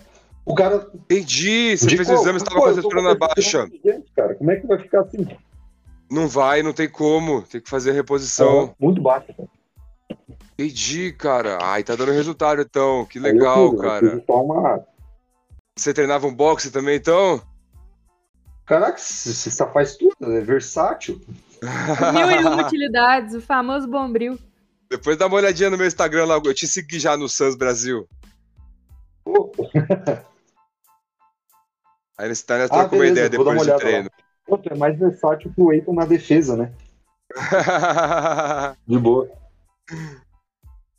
O 0.44 0.54
cara. 0.54 0.86
Entendi. 0.94 1.76
Você 1.76 1.88
fez 1.96 2.08
o 2.08 2.14
exame 2.14 2.38
e 2.38 2.42
estava 2.42 2.60
com 2.60 2.64
a 2.64 2.72
testosterona 2.72 3.14
baixa. 3.14 3.68
Cara, 4.16 4.34
como 4.34 4.50
é 4.50 4.56
que 4.56 4.66
vai 4.66 4.78
ficar 4.78 5.02
assim? 5.02 5.26
Não 6.10 6.28
vai, 6.28 6.62
não 6.62 6.72
tem 6.72 6.88
como. 6.88 7.42
Tem 7.42 7.60
que 7.60 7.68
fazer 7.68 7.90
a 7.90 7.94
reposição. 7.94 8.74
É, 8.78 8.84
muito 8.84 9.00
baixa, 9.00 9.32
cara. 9.32 9.48
Entendi, 10.58 11.12
cara. 11.12 11.58
Ai, 11.62 11.82
tá 11.82 11.94
dando 11.96 12.12
resultado 12.12 12.62
então. 12.62 13.04
Que 13.06 13.18
legal, 13.18 13.66
eu 13.66 13.76
cara. 13.76 14.22
uma... 14.28 14.84
Você 15.76 15.92
treinava 15.92 16.26
um 16.26 16.34
boxe 16.34 16.70
também, 16.70 16.96
então? 16.96 17.42
Caraca, 18.64 18.96
você 18.96 19.50
só 19.50 19.70
faz 19.70 19.96
tudo, 19.96 20.14
é 20.20 20.40
versátil. 20.40 21.20
Mil 22.12 22.30
e 22.30 22.38
uma 22.40 22.64
utilidades, 22.66 23.34
o 23.34 23.40
famoso 23.40 23.86
bombril. 23.86 24.38
Depois 24.88 25.16
dá 25.16 25.26
uma 25.26 25.36
olhadinha 25.36 25.70
no 25.70 25.76
meu 25.76 25.86
Instagram 25.86 26.26
lá, 26.26 26.40
eu 26.42 26.54
te 26.54 26.66
segui 26.66 26.98
já 26.98 27.16
no 27.16 27.28
Sans 27.28 27.56
Brasil. 27.56 28.08
Aí 32.16 32.28
nesse 32.28 32.46
tá, 32.46 32.58
nós 32.58 32.70
ah, 32.70 32.88
uma 32.90 33.06
ideia 33.06 33.28
depois 33.28 33.66
do 33.66 33.76
treino. 33.76 34.08
Pô, 34.46 34.60
é 34.64 34.76
mais 34.76 34.96
versátil 34.98 35.52
que 35.52 35.60
o 35.60 35.72
Eiton 35.72 35.92
na 35.94 36.04
defesa, 36.04 36.56
né? 36.56 36.72
De 38.86 38.98
boa. 38.98 39.28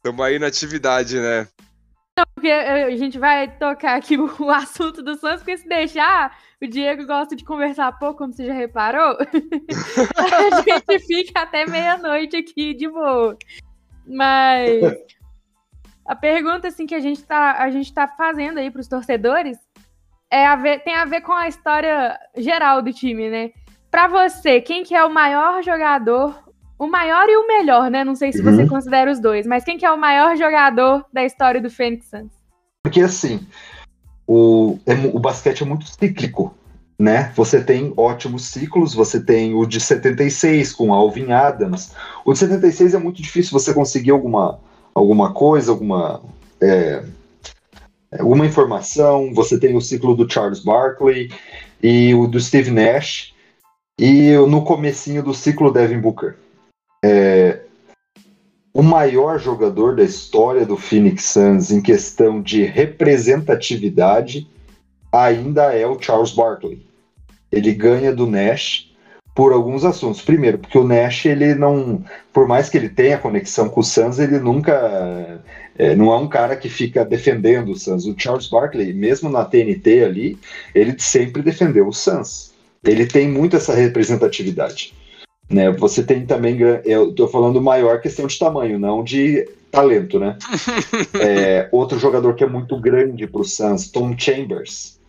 Tamo 0.01 0.23
aí 0.23 0.37
na 0.37 0.47
atividade, 0.47 1.19
né? 1.19 1.47
Não, 2.17 2.25
porque 2.33 2.49
a 2.49 2.95
gente 2.95 3.19
vai 3.19 3.47
tocar 3.57 3.97
aqui 3.97 4.17
o 4.17 4.49
assunto 4.49 5.01
do 5.01 5.15
Santos, 5.15 5.39
porque 5.39 5.57
se 5.57 5.67
deixar, 5.67 6.37
o 6.61 6.67
Diego 6.67 7.05
gosta 7.05 7.35
de 7.35 7.43
conversar 7.43 7.91
pouco, 7.99 8.19
como 8.19 8.33
você 8.33 8.45
já 8.45 8.53
reparou. 8.53 9.17
a 10.15 10.61
gente 10.61 10.99
fica 11.05 11.41
até 11.41 11.65
meia-noite 11.65 12.37
aqui 12.37 12.73
de 12.73 12.87
boa. 12.87 13.37
Mas 14.07 14.81
a 16.05 16.15
pergunta 16.15 16.67
assim 16.67 16.85
que 16.85 16.95
a 16.95 16.99
gente 16.99 17.23
tá, 17.23 17.57
a 17.57 17.69
gente 17.69 17.93
tá 17.93 18.07
fazendo 18.07 18.59
aí 18.59 18.71
para 18.71 18.81
os 18.81 18.87
torcedores 18.87 19.57
é 20.31 20.45
a 20.45 20.55
ver, 20.55 20.83
tem 20.83 20.95
a 20.95 21.05
ver 21.05 21.21
com 21.21 21.33
a 21.33 21.47
história 21.47 22.17
geral 22.37 22.81
do 22.81 22.93
time, 22.93 23.29
né? 23.29 23.51
Para 23.89 24.07
você, 24.07 24.61
quem 24.61 24.83
que 24.83 24.93
é 24.93 25.03
o 25.03 25.13
maior 25.13 25.63
jogador, 25.63 26.44
o 26.77 26.87
maior 26.87 27.27
e 27.29 27.37
o 27.37 27.47
melhor, 27.47 27.89
né? 27.89 28.03
Não 28.03 28.15
sei 28.15 28.31
se 28.31 28.41
uhum. 28.41 28.55
você 28.55 28.67
considera 28.67 29.11
os 29.11 29.19
dois, 29.19 29.45
mas 29.47 29.63
quem 29.63 29.77
que 29.77 29.85
é 29.85 29.91
o 29.91 29.99
maior 29.99 30.35
jogador 30.35 31.05
da 31.11 31.23
história 31.23 31.61
do 31.61 31.69
Phoenix 31.69 32.07
Suns? 32.09 32.31
Porque 32.83 33.01
assim, 33.01 33.39
o, 34.27 34.77
é, 34.85 34.93
o 35.13 35.19
basquete 35.19 35.63
é 35.63 35.65
muito 35.65 35.85
cíclico, 35.85 36.53
né? 36.99 37.31
Você 37.35 37.63
tem 37.63 37.93
ótimos 37.95 38.45
ciclos, 38.45 38.93
você 38.93 39.19
tem 39.23 39.53
o 39.53 39.65
de 39.65 39.79
76 39.79 40.73
com 40.73 40.93
Alvin 40.93 41.31
Adams. 41.31 41.93
O 42.25 42.33
de 42.33 42.39
76 42.39 42.93
é 42.93 42.97
muito 42.97 43.21
difícil 43.21 43.51
você 43.51 43.73
conseguir 43.73 44.11
alguma, 44.11 44.59
alguma 44.93 45.33
coisa, 45.33 45.71
alguma 45.71 46.21
é, 46.61 47.03
alguma 48.19 48.45
informação. 48.45 49.33
Você 49.33 49.59
tem 49.59 49.75
o 49.75 49.81
ciclo 49.81 50.15
do 50.15 50.31
Charles 50.31 50.59
Barkley 50.59 51.31
e 51.81 52.13
o 52.13 52.27
do 52.27 52.39
Steve 52.39 52.71
Nash 52.71 53.33
e 53.99 54.33
no 54.49 54.63
comecinho 54.63 55.23
do 55.23 55.33
ciclo 55.33 55.71
Devin 55.71 55.99
Booker. 55.99 56.35
É, 57.07 57.59
o 58.73 58.81
maior 58.81 59.39
jogador 59.39 59.95
da 59.95 60.03
história 60.03 60.65
do 60.65 60.75
Phoenix 60.75 61.25
Suns 61.25 61.69
em 61.69 61.79
questão 61.79 62.41
de 62.41 62.63
representatividade 62.63 64.47
ainda 65.11 65.71
é 65.71 65.85
o 65.85 66.01
Charles 66.01 66.31
Barkley. 66.31 66.83
Ele 67.51 67.71
ganha 67.73 68.11
do 68.11 68.25
Nash 68.25 68.91
por 69.35 69.53
alguns 69.53 69.85
assuntos. 69.85 70.19
Primeiro, 70.23 70.57
porque 70.57 70.79
o 70.79 70.83
Nash, 70.83 71.27
ele 71.27 71.53
não, 71.53 72.03
por 72.33 72.47
mais 72.47 72.69
que 72.69 72.77
ele 72.77 72.89
tenha 72.89 73.19
conexão 73.19 73.69
com 73.69 73.81
o 73.81 73.83
Suns, 73.83 74.17
ele 74.17 74.39
nunca 74.39 75.43
é, 75.77 75.95
não 75.95 76.11
é 76.11 76.17
um 76.17 76.27
cara 76.27 76.55
que 76.55 76.69
fica 76.69 77.05
defendendo 77.05 77.69
o 77.69 77.77
Suns. 77.77 78.07
O 78.07 78.15
Charles 78.17 78.47
Barkley, 78.47 78.93
mesmo 78.93 79.29
na 79.29 79.45
TNT 79.45 80.03
ali, 80.03 80.39
ele 80.73 80.95
sempre 80.97 81.43
defendeu 81.43 81.87
o 81.87 81.93
Suns. 81.93 82.51
Ele 82.83 83.05
tem 83.05 83.29
muito 83.29 83.55
essa 83.55 83.75
representatividade. 83.75 85.04
Né? 85.49 85.71
Você 85.71 86.03
tem 86.03 86.25
também, 86.25 86.57
eu 86.83 87.09
estou 87.09 87.27
falando 87.27 87.61
maior 87.61 88.01
questão 88.01 88.25
de 88.27 88.37
tamanho, 88.37 88.79
não 88.79 89.03
de 89.03 89.47
talento, 89.71 90.19
né? 90.19 90.37
é, 91.19 91.69
outro 91.71 91.99
jogador 91.99 92.33
que 92.33 92.43
é 92.43 92.47
muito 92.47 92.79
grande 92.79 93.27
para 93.27 93.41
o 93.41 93.45
Suns, 93.45 93.89
Tom 93.89 94.15
Chambers. 94.17 94.99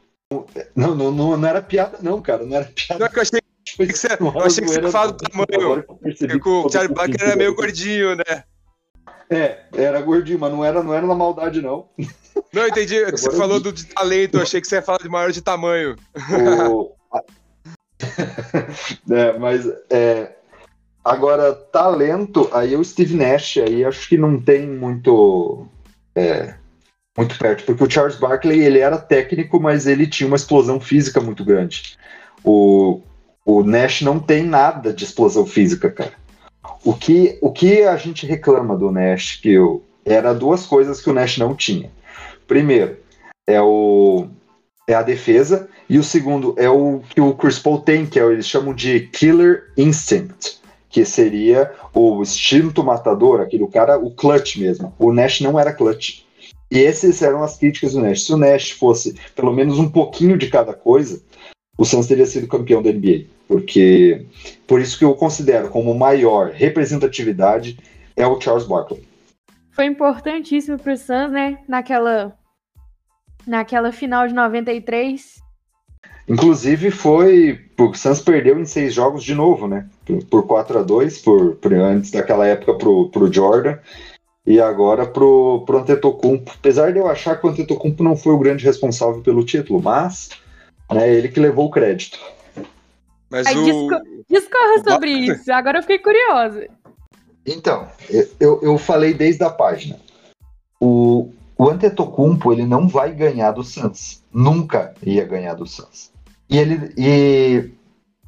Não, 0.75 0.94
não, 0.94 1.12
não, 1.12 1.37
não, 1.37 1.49
era 1.49 1.62
piada, 1.62 1.99
não, 2.03 2.20
cara. 2.20 2.44
Não 2.44 2.57
era 2.57 2.64
piada. 2.64 2.99
Não, 2.99 3.07
é 3.07 3.11
que 3.11 3.18
eu 3.18 3.22
achei 3.22 3.40
que 3.40 3.87
que 3.87 3.99
você... 3.99 4.09
Eu 4.20 4.40
achei 4.40 4.64
que 4.64 4.70
você 4.70 4.81
ia 4.81 4.90
falar 4.90 5.12
do 5.12 5.16
tamanho. 5.16 5.85
Porque 5.85 6.49
o 6.49 6.68
Charlie 6.70 6.94
Buck 6.94 7.22
era 7.22 7.37
meio 7.37 7.55
gordinho, 7.55 8.16
né? 8.16 8.44
É, 9.29 9.64
era 9.75 10.01
gordinho, 10.01 10.38
mas 10.38 10.53
não 10.53 10.64
era, 10.64 10.83
não 10.83 10.94
era 10.94 11.07
na 11.07 11.14
maldade, 11.14 11.61
não. 11.61 11.88
Não, 12.53 12.66
entendi. 12.66 13.05
Você 13.11 13.31
falou 13.33 13.59
do, 13.59 13.72
de 13.72 13.87
talento, 13.87 14.37
eu 14.37 14.42
achei 14.42 14.61
que 14.61 14.68
você 14.68 14.77
ia 14.77 14.83
falar 14.83 14.99
de 14.99 15.09
maior 15.09 15.33
de 15.33 15.42
tamanho. 15.42 15.96
O... 16.70 16.94
é, 19.11 19.39
mas 19.39 19.67
é, 19.91 20.33
agora, 21.05 21.55
talento, 21.55 22.49
aí 22.53 22.77
o 22.77 22.85
Steve 22.85 23.17
Nash, 23.17 23.59
aí 23.59 23.85
acho 23.85 24.09
que 24.09 24.19
não 24.19 24.41
tem 24.41 24.67
muito. 24.67 25.67
É, 26.15 26.55
muito 27.17 27.39
perto, 27.39 27.65
porque 27.65 27.83
o 27.83 27.91
Charles 27.91 28.17
Barkley 28.17 28.61
ele 28.61 28.79
era 28.79 28.99
técnico, 28.99 29.59
mas 29.59 29.87
ele 29.87 30.07
tinha 30.07 30.27
uma 30.27 30.37
explosão 30.37 30.79
física 30.79 31.21
muito 31.21 31.45
grande. 31.45 31.97
O, 32.45 33.01
o 33.45 33.63
Nash 33.63 34.03
não 34.03 34.19
tem 34.19 34.45
nada 34.45 34.93
de 34.93 35.05
explosão 35.05 35.47
física, 35.47 35.91
cara. 35.91 36.13
O 36.85 36.93
que, 36.93 37.39
o 37.41 37.51
que 37.51 37.83
a 37.83 37.97
gente 37.97 38.27
reclama 38.27 38.77
do 38.77 38.91
Nash, 38.91 39.37
que 39.37 39.51
eu, 39.51 39.83
era 40.05 40.35
duas 40.35 40.67
coisas 40.67 41.01
que 41.01 41.09
o 41.09 41.15
Nash 41.15 41.39
não 41.39 41.55
tinha. 41.55 41.91
Primeiro, 42.47 42.99
é, 43.47 43.61
o, 43.63 44.29
é 44.87 44.95
a 44.95 45.03
defesa, 45.03 45.69
e 45.88 45.99
o 45.99 46.03
segundo 46.03 46.55
é 46.59 46.68
o 46.68 47.01
que 47.09 47.20
o 47.20 47.35
Chris 47.35 47.59
Paul 47.59 47.81
tem, 47.81 48.07
que 48.07 48.18
é, 48.18 48.25
eles 48.25 48.46
chamam 48.46 48.75
de 48.75 49.01
Killer 49.09 49.72
Instinct, 49.77 50.61
que 50.90 51.05
seria 51.05 51.72
o 51.94 52.22
instinto 52.22 52.83
matador, 52.83 53.40
aquele 53.40 53.66
cara, 53.68 53.99
o 53.99 54.11
clutch 54.11 54.57
mesmo. 54.57 54.92
O 54.99 55.12
Nash 55.12 55.40
não 55.40 55.59
era 55.59 55.72
clutch. 55.72 56.25
E 56.70 56.85
essas 56.85 57.22
eram 57.22 57.44
as 57.44 57.57
críticas 57.57 57.92
do 57.92 58.01
Nash. 58.01 58.25
Se 58.25 58.33
o 58.33 58.37
Nash 58.37 58.70
fosse 58.70 59.14
pelo 59.35 59.53
menos 59.53 59.79
um 59.79 59.88
pouquinho 59.88 60.37
de 60.37 60.49
cada 60.49 60.72
coisa, 60.72 61.22
o 61.79 61.85
Suns 61.85 62.09
teria 62.09 62.27
sido 62.27 62.49
campeão 62.49 62.83
da 62.83 62.90
NBA. 62.90 63.27
Porque 63.46 64.27
por 64.66 64.81
isso 64.81 64.99
que 64.99 65.05
eu 65.05 65.14
considero 65.14 65.68
como 65.68 65.94
maior 65.94 66.51
representatividade 66.51 67.79
é 68.16 68.27
o 68.27 68.40
Charles 68.40 68.66
Barkley. 68.66 69.07
Foi 69.70 69.85
importantíssimo 69.85 70.79
para 70.79 70.94
o 70.94 70.96
Suns, 70.96 71.31
né? 71.31 71.59
Naquela 71.68 72.37
naquela 73.46 73.92
final 73.92 74.27
de 74.27 74.35
93. 74.35 75.46
Inclusive 76.29 76.91
foi. 76.91 77.61
O 77.79 77.95
Suns 77.95 78.21
perdeu 78.21 78.59
em 78.59 78.65
seis 78.65 78.93
jogos 78.93 79.23
de 79.23 79.35
novo, 79.35 79.69
né? 79.69 79.89
Por, 80.31 80.47
4 80.47 80.81
a 80.81 80.83
2 80.83 81.19
por, 81.19 81.57
por 81.57 81.73
antes 81.73 82.11
daquela 82.11 82.47
época 82.47 82.75
pro, 82.75 83.09
pro 83.11 83.33
Jordan 83.33 83.79
e 84.47 84.61
agora 84.61 85.07
pro, 85.07 85.62
pro 85.67 85.79
Antetokounmpo. 85.79 86.53
Apesar 86.55 86.93
de 86.93 86.99
eu 86.99 87.09
achar 87.09 87.39
que 87.39 87.47
o 87.47 87.51
Antetokounmpo 87.51 88.03
não 88.03 88.17
foi 88.17 88.33
o 88.33 88.39
grande 88.39 88.65
responsável 88.65 89.21
pelo 89.21 89.45
título, 89.45 89.83
mas 89.83 90.31
né, 90.93 91.12
ele 91.12 91.29
que 91.29 91.41
levou 91.41 91.67
o 91.67 91.71
crédito. 91.71 92.19
Mas 93.29 93.47
Aí, 93.47 93.57
o... 93.57 93.89
discorra 94.31 94.83
sobre 94.89 95.11
isso, 95.11 95.53
agora 95.53 95.79
eu 95.79 95.83
fiquei 95.83 95.99
curiosa. 95.99 96.69
Então, 97.45 97.89
eu, 98.41 98.61
eu 98.62 98.79
falei 98.79 99.12
desde 99.12 99.45
a 99.45 99.51
página. 99.51 99.99
O, 100.81 101.31
o 101.59 101.69
Antetokounmpo, 101.69 102.53
ele 102.53 102.65
não 102.65 102.89
vai 102.89 103.12
ganhar 103.12 103.53
do 103.53 103.62
Suns. 103.62 104.23
Nunca 104.33 104.95
ia 105.03 105.25
ganhar 105.25 105.55
do 105.55 105.67
Suns. 105.67 106.12
E 106.49 106.59
ele... 106.59 106.93
E, 106.97 107.71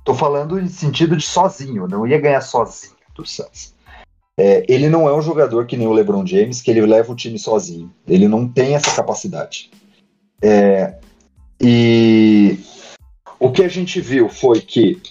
tô 0.04 0.14
falando 0.14 0.58
em 0.58 0.68
sentido 0.68 1.16
de 1.16 1.24
sozinho, 1.24 1.86
não 1.86 2.06
ia 2.06 2.18
ganhar 2.18 2.40
sozinho 2.40 2.94
do 3.14 3.26
Suns. 3.26 3.74
É, 4.38 4.64
ele 4.68 4.88
não 4.88 5.08
é 5.08 5.14
um 5.14 5.20
jogador 5.20 5.66
que 5.66 5.76
nem 5.76 5.86
o 5.86 5.92
LeBron 5.92 6.24
James, 6.24 6.62
que 6.62 6.70
ele 6.70 6.80
leva 6.80 7.12
o 7.12 7.16
time 7.16 7.38
sozinho. 7.38 7.92
Ele 8.06 8.28
não 8.28 8.48
tem 8.48 8.74
essa 8.74 8.94
capacidade. 8.94 9.70
É, 10.40 10.94
e 11.60 12.58
o 13.38 13.50
que 13.50 13.62
a 13.62 13.68
gente 13.68 14.00
viu 14.00 14.28
foi 14.28 14.60
que 14.60 15.02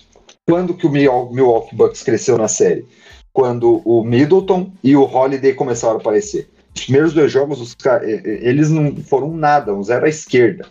quando 0.48 0.74
que 0.74 0.88
o 0.88 0.89
Milwaukee 0.89 1.76
Bucks 1.76 2.02
cresceu 2.02 2.38
na 2.38 2.48
série? 2.48 2.86
Quando 3.34 3.82
o 3.86 4.04
Middleton 4.04 4.72
e 4.82 4.96
o 4.96 5.04
Holiday 5.04 5.54
começaram 5.54 5.98
a 5.98 6.00
aparecer. 6.00 6.50
Os 6.74 6.86
primeiros 6.86 7.13
dois 7.13 7.32
jogos, 7.32 7.60
os, 7.60 7.76
eles 8.15 8.72
não 8.72 8.96
foram 8.96 9.36
nada, 9.36 9.76
um 9.76 9.84
zero 9.84 10.06
à 10.06 10.10
esquerda 10.10 10.65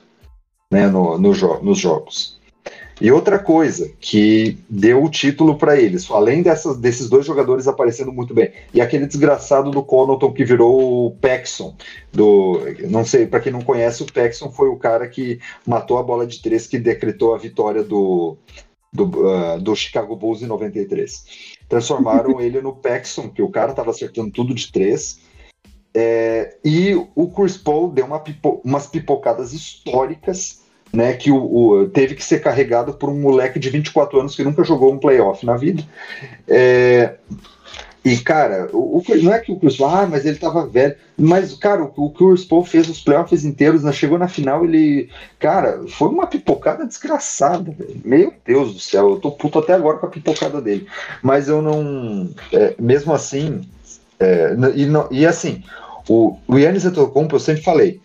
né, 0.70 0.88
no, 0.88 1.18
no 1.18 1.32
jo 1.34 1.60
nos 1.62 1.78
jogos. 1.78 2.36
E 2.98 3.12
outra 3.12 3.38
coisa 3.38 3.92
que 4.00 4.58
deu 4.70 5.04
o 5.04 5.10
título 5.10 5.58
para 5.58 5.78
eles, 5.78 6.10
além 6.10 6.42
dessas, 6.42 6.78
desses 6.78 7.10
dois 7.10 7.26
jogadores 7.26 7.68
aparecendo 7.68 8.10
muito 8.10 8.32
bem, 8.32 8.50
e 8.72 8.80
aquele 8.80 9.06
desgraçado 9.06 9.70
do 9.70 9.82
Connaughton 9.82 10.32
que 10.32 10.44
virou 10.46 11.06
o 11.06 11.10
Paxson, 11.10 11.76
do, 12.10 12.58
não 12.88 13.04
sei, 13.04 13.26
para 13.26 13.40
quem 13.40 13.52
não 13.52 13.60
conhece, 13.60 14.02
o 14.02 14.10
Paxson 14.10 14.50
foi 14.50 14.68
o 14.68 14.78
cara 14.78 15.06
que 15.08 15.38
matou 15.66 15.98
a 15.98 16.02
bola 16.02 16.26
de 16.26 16.40
três 16.40 16.66
que 16.66 16.78
decretou 16.78 17.34
a 17.34 17.38
vitória 17.38 17.82
do, 17.82 18.38
do, 18.90 19.04
uh, 19.04 19.60
do 19.60 19.76
Chicago 19.76 20.16
Bulls 20.16 20.40
em 20.40 20.46
93. 20.46 21.24
Transformaram 21.68 22.40
ele 22.40 22.62
no 22.62 22.74
Paxson, 22.74 23.28
que 23.28 23.42
o 23.42 23.50
cara 23.50 23.72
estava 23.72 23.90
acertando 23.90 24.30
tudo 24.30 24.54
de 24.54 24.72
três. 24.72 25.20
É, 25.98 26.56
e 26.62 26.94
o 27.14 27.26
Chris 27.28 27.56
Paul 27.56 27.90
deu 27.90 28.04
uma 28.04 28.20
pipo, 28.20 28.60
umas 28.62 28.86
pipocadas 28.86 29.54
históricas 29.54 30.60
né, 30.92 31.14
que 31.14 31.30
o, 31.30 31.36
o, 31.36 31.88
teve 31.88 32.14
que 32.14 32.22
ser 32.22 32.40
carregado 32.40 32.92
por 32.92 33.08
um 33.08 33.18
moleque 33.18 33.58
de 33.58 33.70
24 33.70 34.20
anos 34.20 34.36
que 34.36 34.44
nunca 34.44 34.62
jogou 34.62 34.92
um 34.92 34.98
playoff 34.98 35.46
na 35.46 35.56
vida. 35.56 35.82
É, 36.46 37.14
e, 38.04 38.18
cara, 38.18 38.68
o, 38.74 38.98
o, 38.98 39.02
não 39.22 39.32
é 39.32 39.40
que 39.40 39.50
o 39.50 39.58
Chris 39.58 39.78
Paul, 39.78 39.90
ah, 39.90 40.06
mas 40.06 40.26
ele 40.26 40.36
tava 40.36 40.66
velho. 40.66 40.94
Mas, 41.16 41.54
cara, 41.54 41.82
o, 41.82 41.90
o 41.96 42.10
Chris 42.10 42.44
Paul 42.44 42.62
fez 42.62 42.90
os 42.90 43.00
playoffs 43.00 43.46
inteiros, 43.46 43.82
né, 43.82 43.90
chegou 43.90 44.18
na 44.18 44.28
final, 44.28 44.66
ele. 44.66 45.08
Cara, 45.38 45.80
foi 45.88 46.08
uma 46.08 46.26
pipocada 46.26 46.86
desgraçada. 46.86 47.74
Meu 48.04 48.34
Deus 48.44 48.74
do 48.74 48.80
céu, 48.80 49.12
eu 49.12 49.16
tô 49.16 49.30
puto 49.30 49.58
até 49.58 49.72
agora 49.72 49.96
com 49.96 50.06
a 50.06 50.10
pipocada 50.10 50.60
dele. 50.60 50.86
Mas 51.22 51.48
eu 51.48 51.62
não. 51.62 52.28
É, 52.52 52.74
mesmo 52.78 53.14
assim. 53.14 53.66
É, 54.20 54.54
e, 54.74 55.18
e 55.18 55.26
assim, 55.26 55.62
o, 56.08 56.36
o 56.46 56.58
Yannis 56.58 56.84
Antetokounmpo, 56.84 57.36
eu 57.36 57.40
sempre 57.40 57.62
falei, 57.62 58.00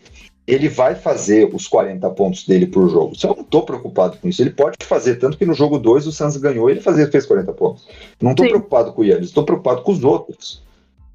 ele 0.48 0.68
vai 0.68 0.96
fazer 0.96 1.50
os 1.54 1.68
40 1.68 2.10
pontos 2.12 2.46
dele 2.46 2.66
por 2.66 2.90
jogo. 2.90 3.14
Eu 3.24 3.36
não 3.36 3.44
estou 3.44 3.64
preocupado 3.64 4.18
com 4.18 4.28
isso. 4.28 4.42
Ele 4.42 4.50
pode 4.50 4.78
fazer, 4.84 5.16
tanto 5.16 5.38
que 5.38 5.46
no 5.46 5.54
jogo 5.54 5.78
2 5.78 6.08
o 6.08 6.12
Santos 6.12 6.38
ganhou 6.38 6.70
ele 6.70 6.82
fez 6.82 7.26
40 7.26 7.54
pontos. 7.54 7.88
Não 8.22 8.32
estou 8.32 8.48
preocupado 8.48 8.92
com 8.94 9.02
o 9.02 9.06
Yannis, 9.06 9.28
estou 9.28 9.46
preocupado 9.46 9.82
com 9.84 9.92
os 9.92 10.04
outros. 10.04 10.64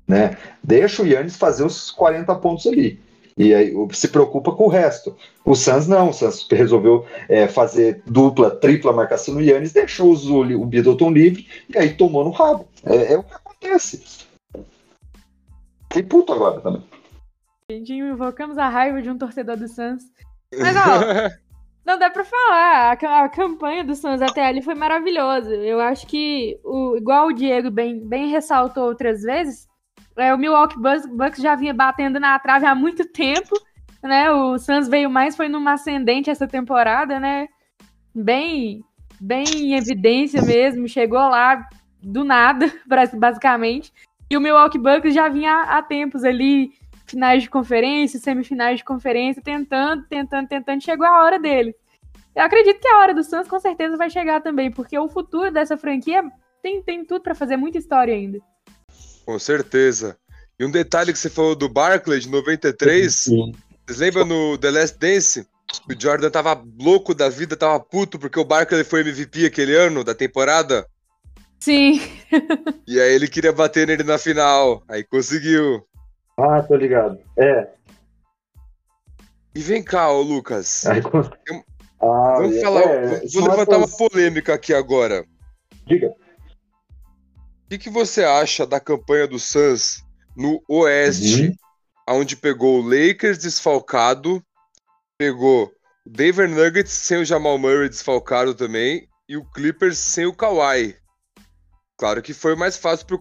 Né? 0.06 0.36
Deixa 0.62 1.02
o 1.02 1.06
Yannis 1.06 1.36
fazer 1.36 1.64
os 1.64 1.90
40 1.90 2.34
pontos 2.36 2.66
ali. 2.66 3.00
E 3.36 3.52
aí 3.52 3.74
se 3.90 4.08
preocupa 4.08 4.52
com 4.52 4.64
o 4.64 4.68
resto. 4.68 5.14
O 5.44 5.54
Suns 5.54 5.86
não, 5.86 6.08
o 6.08 6.12
Suns 6.12 6.46
resolveu 6.50 7.04
é, 7.28 7.46
fazer 7.46 8.02
dupla, 8.06 8.50
tripla 8.50 8.92
marcação 8.92 9.34
no 9.34 9.42
Yannis, 9.42 9.72
deixou 9.72 10.14
o, 10.14 10.62
o 10.62 10.64
Biddleton 10.64 11.10
livre 11.10 11.46
e 11.68 11.76
aí 11.76 11.92
tomou 11.92 12.24
no 12.24 12.30
rabo. 12.30 12.66
É, 12.84 13.12
é 13.12 13.18
o 13.18 13.22
que 13.22 13.34
acontece. 13.34 14.25
Tem 15.88 16.04
puto 16.04 16.32
agora 16.32 16.60
também. 16.60 16.84
Gente 17.70 17.94
invocamos 17.94 18.58
a 18.58 18.68
raiva 18.68 19.02
de 19.02 19.10
um 19.10 19.18
torcedor 19.18 19.56
do 19.56 19.66
Suns. 19.66 20.04
Mas, 20.56 20.76
ó, 20.76 21.30
não 21.84 21.98
dá 21.98 22.10
pra 22.10 22.24
falar. 22.24 22.96
A, 23.02 23.24
a, 23.24 23.28
campanha 23.28 23.82
do 23.82 23.94
Suns 23.94 24.22
até 24.22 24.46
ali 24.46 24.62
foi 24.62 24.74
maravilhosa. 24.74 25.54
Eu 25.54 25.80
acho 25.80 26.06
que, 26.06 26.58
o, 26.64 26.96
igual 26.96 27.26
o 27.26 27.32
Diego 27.32 27.70
bem, 27.70 27.98
bem 28.06 28.28
ressaltou 28.28 28.84
outras 28.84 29.22
vezes, 29.22 29.66
é, 30.16 30.32
o 30.32 30.38
Milwaukee 30.38 30.78
Bucks, 30.78 31.06
Bucks 31.06 31.42
já 31.42 31.54
vinha 31.54 31.74
batendo 31.74 32.20
na 32.20 32.38
trave 32.38 32.66
há 32.66 32.74
muito 32.74 33.04
tempo. 33.10 33.54
Né? 34.02 34.30
O 34.30 34.58
Suns 34.58 34.88
veio 34.88 35.10
mais, 35.10 35.36
foi 35.36 35.48
numa 35.48 35.72
ascendente 35.72 36.30
essa 36.30 36.46
temporada, 36.46 37.18
né? 37.18 37.48
Bem, 38.14 38.84
bem 39.20 39.44
em 39.56 39.74
evidência 39.74 40.40
mesmo. 40.40 40.88
Chegou 40.88 41.18
lá 41.18 41.66
do 42.00 42.22
nada, 42.22 42.72
basicamente. 43.18 43.92
E 44.30 44.36
o 44.36 44.40
Milwaukee 44.40 44.78
Bucks 44.78 45.14
já 45.14 45.28
vinha 45.28 45.62
há 45.62 45.82
tempos 45.82 46.24
ali 46.24 46.72
finais 47.06 47.44
de 47.44 47.50
conferência, 47.50 48.18
semifinais 48.18 48.78
de 48.78 48.84
conferência, 48.84 49.40
tentando, 49.40 50.04
tentando, 50.08 50.48
tentando, 50.48 50.82
chegou 50.82 51.06
a 51.06 51.22
hora 51.22 51.38
dele. 51.38 51.74
Eu 52.34 52.42
acredito 52.42 52.80
que 52.80 52.88
a 52.88 52.98
hora 52.98 53.14
do 53.14 53.22
Suns 53.22 53.48
com 53.48 53.58
certeza 53.58 53.96
vai 53.96 54.10
chegar 54.10 54.42
também, 54.42 54.70
porque 54.70 54.98
o 54.98 55.08
futuro 55.08 55.50
dessa 55.50 55.76
franquia 55.76 56.22
tem, 56.62 56.82
tem 56.82 57.04
tudo 57.04 57.22
para 57.22 57.34
fazer 57.34 57.56
muita 57.56 57.78
história 57.78 58.12
ainda. 58.12 58.40
Com 59.24 59.38
certeza. 59.38 60.18
E 60.58 60.64
um 60.64 60.70
detalhe 60.70 61.12
que 61.12 61.18
você 61.18 61.30
falou 61.30 61.54
do 61.54 61.68
Barclay 61.68 62.18
de 62.18 62.28
93, 62.28 63.14
Sim. 63.14 63.52
vocês 63.86 64.00
lembram 64.00 64.24
no 64.24 64.58
The 64.58 64.70
Last 64.70 64.98
Dance? 64.98 65.46
O 65.88 66.00
Jordan 66.00 66.30
tava 66.30 66.62
louco 66.80 67.14
da 67.14 67.28
vida, 67.28 67.56
tava 67.56 67.78
puto 67.78 68.18
porque 68.18 68.38
o 68.38 68.44
Barkley 68.44 68.84
foi 68.84 69.00
MVP 69.00 69.46
aquele 69.46 69.74
ano 69.74 70.02
da 70.02 70.14
temporada. 70.14 70.86
Sim. 71.60 72.00
e 72.86 73.00
aí 73.00 73.14
ele 73.14 73.28
queria 73.28 73.52
bater 73.52 73.86
nele 73.86 74.02
na 74.02 74.18
final. 74.18 74.82
Aí 74.88 75.04
conseguiu. 75.04 75.86
Ah, 76.38 76.62
tô 76.62 76.76
ligado. 76.76 77.18
É. 77.36 77.68
E 79.54 79.60
vem 79.60 79.82
cá, 79.82 80.10
ô 80.10 80.20
Lucas. 80.20 80.84
Eu... 80.84 81.64
Ah, 82.00 82.34
Vamos 82.36 82.56
é, 82.56 82.60
falar. 82.60 82.82
É, 82.82 83.26
vou 83.26 83.48
levantar 83.48 83.78
uma 83.78 83.88
polêmica 83.88 84.54
aqui 84.54 84.74
agora. 84.74 85.24
Diga. 85.86 86.08
O 86.08 87.68
que, 87.70 87.78
que 87.78 87.90
você 87.90 88.22
acha 88.22 88.66
da 88.66 88.78
campanha 88.78 89.26
do 89.26 89.38
Suns 89.38 90.04
no 90.36 90.62
Oeste, 90.68 91.46
uhum. 92.08 92.20
onde 92.20 92.36
pegou 92.36 92.78
o 92.78 92.82
Lakers 92.82 93.38
desfalcado, 93.38 94.42
pegou 95.18 95.72
o 96.06 96.10
Denver 96.10 96.48
Nuggets 96.48 96.92
sem 96.92 97.18
o 97.18 97.24
Jamal 97.24 97.58
Murray 97.58 97.88
desfalcado 97.88 98.54
também, 98.54 99.08
e 99.28 99.36
o 99.36 99.44
Clippers 99.44 99.98
sem 99.98 100.26
o 100.26 100.34
Kawhi. 100.34 100.94
Claro 101.96 102.22
que 102.22 102.34
foi 102.34 102.54
mais 102.54 102.76
fácil 102.76 103.06
por 103.06 103.18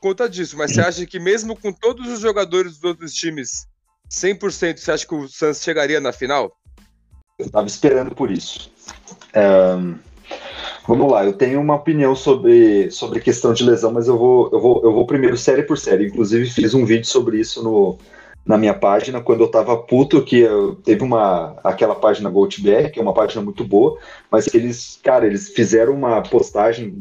conta 0.00 0.28
disso, 0.28 0.56
mas 0.56 0.72
você 0.72 0.80
acha 0.80 1.06
que 1.06 1.20
mesmo 1.20 1.54
com 1.54 1.72
todos 1.72 2.08
os 2.08 2.20
jogadores 2.20 2.78
dos 2.78 2.84
outros 2.84 3.12
times 3.12 3.66
100%, 4.10 4.78
você 4.78 4.92
acha 4.92 5.06
que 5.06 5.14
o 5.14 5.28
Suns 5.28 5.62
chegaria 5.62 6.00
na 6.00 6.12
final? 6.12 6.56
Eu 7.38 7.50
tava 7.50 7.66
esperando 7.66 8.14
por 8.14 8.30
isso. 8.30 8.70
Um, 9.36 9.98
vamos 10.86 11.10
lá, 11.10 11.24
eu 11.24 11.32
tenho 11.34 11.60
uma 11.60 11.74
opinião 11.74 12.16
sobre, 12.16 12.90
sobre 12.90 13.20
questão 13.20 13.52
de 13.52 13.64
lesão, 13.64 13.92
mas 13.92 14.08
eu 14.08 14.16
vou, 14.16 14.48
eu, 14.52 14.60
vou, 14.60 14.82
eu 14.84 14.92
vou 14.92 15.06
primeiro 15.06 15.36
série 15.36 15.62
por 15.62 15.76
série. 15.76 16.06
Inclusive, 16.06 16.48
fiz 16.48 16.72
um 16.72 16.86
vídeo 16.86 17.06
sobre 17.06 17.40
isso 17.40 17.62
no, 17.62 17.98
na 18.44 18.58
minha 18.58 18.74
página 18.74 19.20
quando 19.20 19.40
eu 19.40 19.48
tava 19.48 19.76
puto, 19.76 20.22
que 20.22 20.40
eu, 20.40 20.74
teve 20.76 21.02
uma 21.02 21.56
aquela 21.64 21.94
página 21.94 22.28
GoTBR, 22.28 22.90
que 22.90 22.98
é 22.98 23.02
uma 23.02 23.14
página 23.14 23.42
muito 23.42 23.64
boa, 23.64 23.98
mas 24.30 24.46
que 24.46 24.56
eles, 24.56 25.00
cara, 25.02 25.26
eles 25.26 25.48
fizeram 25.48 25.94
uma 25.94 26.22
postagem 26.22 26.94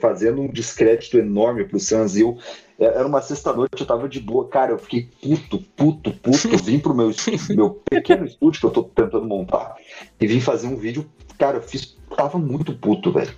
fazendo 0.00 0.40
um 0.40 0.48
descrédito 0.48 1.18
enorme 1.18 1.64
pro 1.64 1.78
e 1.78 2.20
eu, 2.20 2.38
é, 2.78 2.86
era 2.86 3.06
uma 3.06 3.20
sexta-noite, 3.20 3.80
eu 3.80 3.86
tava 3.86 4.08
de 4.08 4.20
boa, 4.20 4.48
cara, 4.48 4.72
eu 4.72 4.78
fiquei 4.78 5.08
puto, 5.20 5.58
puto, 5.76 6.12
puto, 6.12 6.56
vim 6.64 6.78
pro 6.78 6.94
meu, 6.94 7.10
meu 7.50 7.82
pequeno 7.90 8.24
estúdio 8.24 8.60
que 8.60 8.66
eu 8.66 8.70
tô 8.70 8.84
tentando 8.84 9.26
montar 9.26 9.76
e 10.18 10.26
vim 10.26 10.40
fazer 10.40 10.68
um 10.68 10.76
vídeo, 10.76 11.04
cara, 11.38 11.58
eu 11.58 11.62
fiz, 11.62 11.98
tava 12.16 12.38
muito 12.38 12.72
puto, 12.72 13.12
velho. 13.12 13.32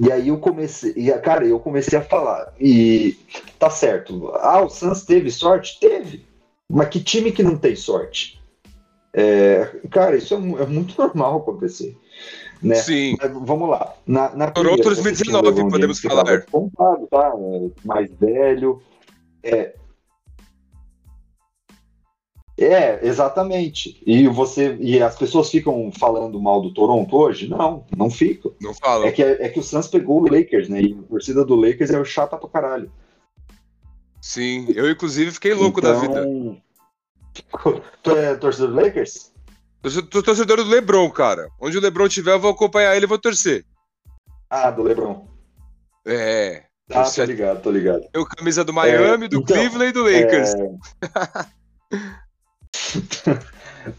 E 0.00 0.12
aí 0.12 0.28
eu 0.28 0.38
comecei, 0.38 0.94
e, 0.96 1.12
cara, 1.18 1.44
eu 1.44 1.58
comecei 1.58 1.98
a 1.98 2.02
falar, 2.02 2.54
e 2.60 3.18
tá 3.58 3.68
certo, 3.68 4.30
ah, 4.36 4.62
o 4.62 4.70
Suns 4.70 5.04
teve 5.04 5.28
sorte? 5.28 5.80
Teve, 5.80 6.24
mas 6.68 6.88
que 6.88 7.00
time 7.00 7.32
que 7.32 7.42
não 7.42 7.56
tem 7.56 7.74
sorte? 7.74 8.40
É, 9.12 9.80
cara, 9.90 10.16
isso 10.16 10.34
é, 10.34 10.36
é, 10.36 10.66
muito 10.66 11.00
normal 11.00 11.38
acontecer. 11.38 11.96
Né? 12.62 12.74
Sim. 12.76 13.16
Mas, 13.20 13.32
vamos 13.32 13.68
lá. 13.68 13.94
Na, 14.06 14.34
na 14.34 14.50
Toronto 14.50 14.82
2019, 14.82 15.70
podemos 15.70 16.00
falar. 16.00 16.42
Contado, 16.42 17.06
tá? 17.06 17.32
É, 17.34 17.70
mais 17.86 18.12
velho. 18.12 18.82
É, 19.42 19.74
é, 22.58 23.06
exatamente. 23.06 24.02
E 24.04 24.26
você 24.26 24.76
e 24.80 25.00
as 25.00 25.16
pessoas 25.16 25.48
ficam 25.48 25.92
falando 25.96 26.40
mal 26.42 26.60
do 26.60 26.74
Toronto 26.74 27.16
hoje? 27.16 27.48
Não, 27.48 27.86
não 27.96 28.10
ficam. 28.10 28.52
Não 28.60 28.74
falam. 28.74 29.06
É 29.06 29.12
que, 29.12 29.22
é 29.22 29.48
que 29.48 29.60
o 29.60 29.62
Suns 29.62 29.86
pegou 29.86 30.20
o 30.20 30.28
Lakers, 30.28 30.68
né? 30.68 30.82
E 30.82 30.98
a 30.98 31.08
torcida 31.08 31.44
do 31.44 31.54
Lakers 31.54 31.90
é 31.90 32.04
chata 32.04 32.36
pra 32.36 32.48
caralho. 32.48 32.90
Sim, 34.20 34.66
eu 34.74 34.90
inclusive 34.90 35.30
fiquei 35.30 35.54
louco 35.54 35.80
então... 35.80 35.94
da 35.94 36.00
vida. 36.00 36.26
Tu 38.02 38.10
é 38.10 38.34
torcedor 38.34 38.70
do 38.70 38.80
Lakers? 38.80 39.32
Eu 39.82 39.90
sou 39.90 40.02
torcedor 40.02 40.56
do 40.56 40.68
LeBron, 40.68 41.08
cara. 41.10 41.48
Onde 41.60 41.78
o 41.78 41.80
LeBron 41.80 42.08
tiver, 42.08 42.32
eu 42.32 42.40
vou 42.40 42.50
acompanhar 42.50 42.96
ele 42.96 43.04
e 43.06 43.08
vou 43.08 43.18
torcer. 43.18 43.64
Ah, 44.50 44.70
do 44.70 44.82
LeBron. 44.82 45.26
É. 46.04 46.64
Ah, 46.90 47.04
tô 47.04 47.22
ligado, 47.24 47.62
tô 47.62 47.70
ligado. 47.70 48.08
Eu 48.12 48.24
camisa 48.24 48.64
do 48.64 48.72
Miami, 48.72 49.26
é, 49.26 49.28
do 49.28 49.38
então, 49.38 49.56
Cleveland 49.56 49.90
e 49.90 49.92
do 49.92 50.02
Lakers. 50.02 50.54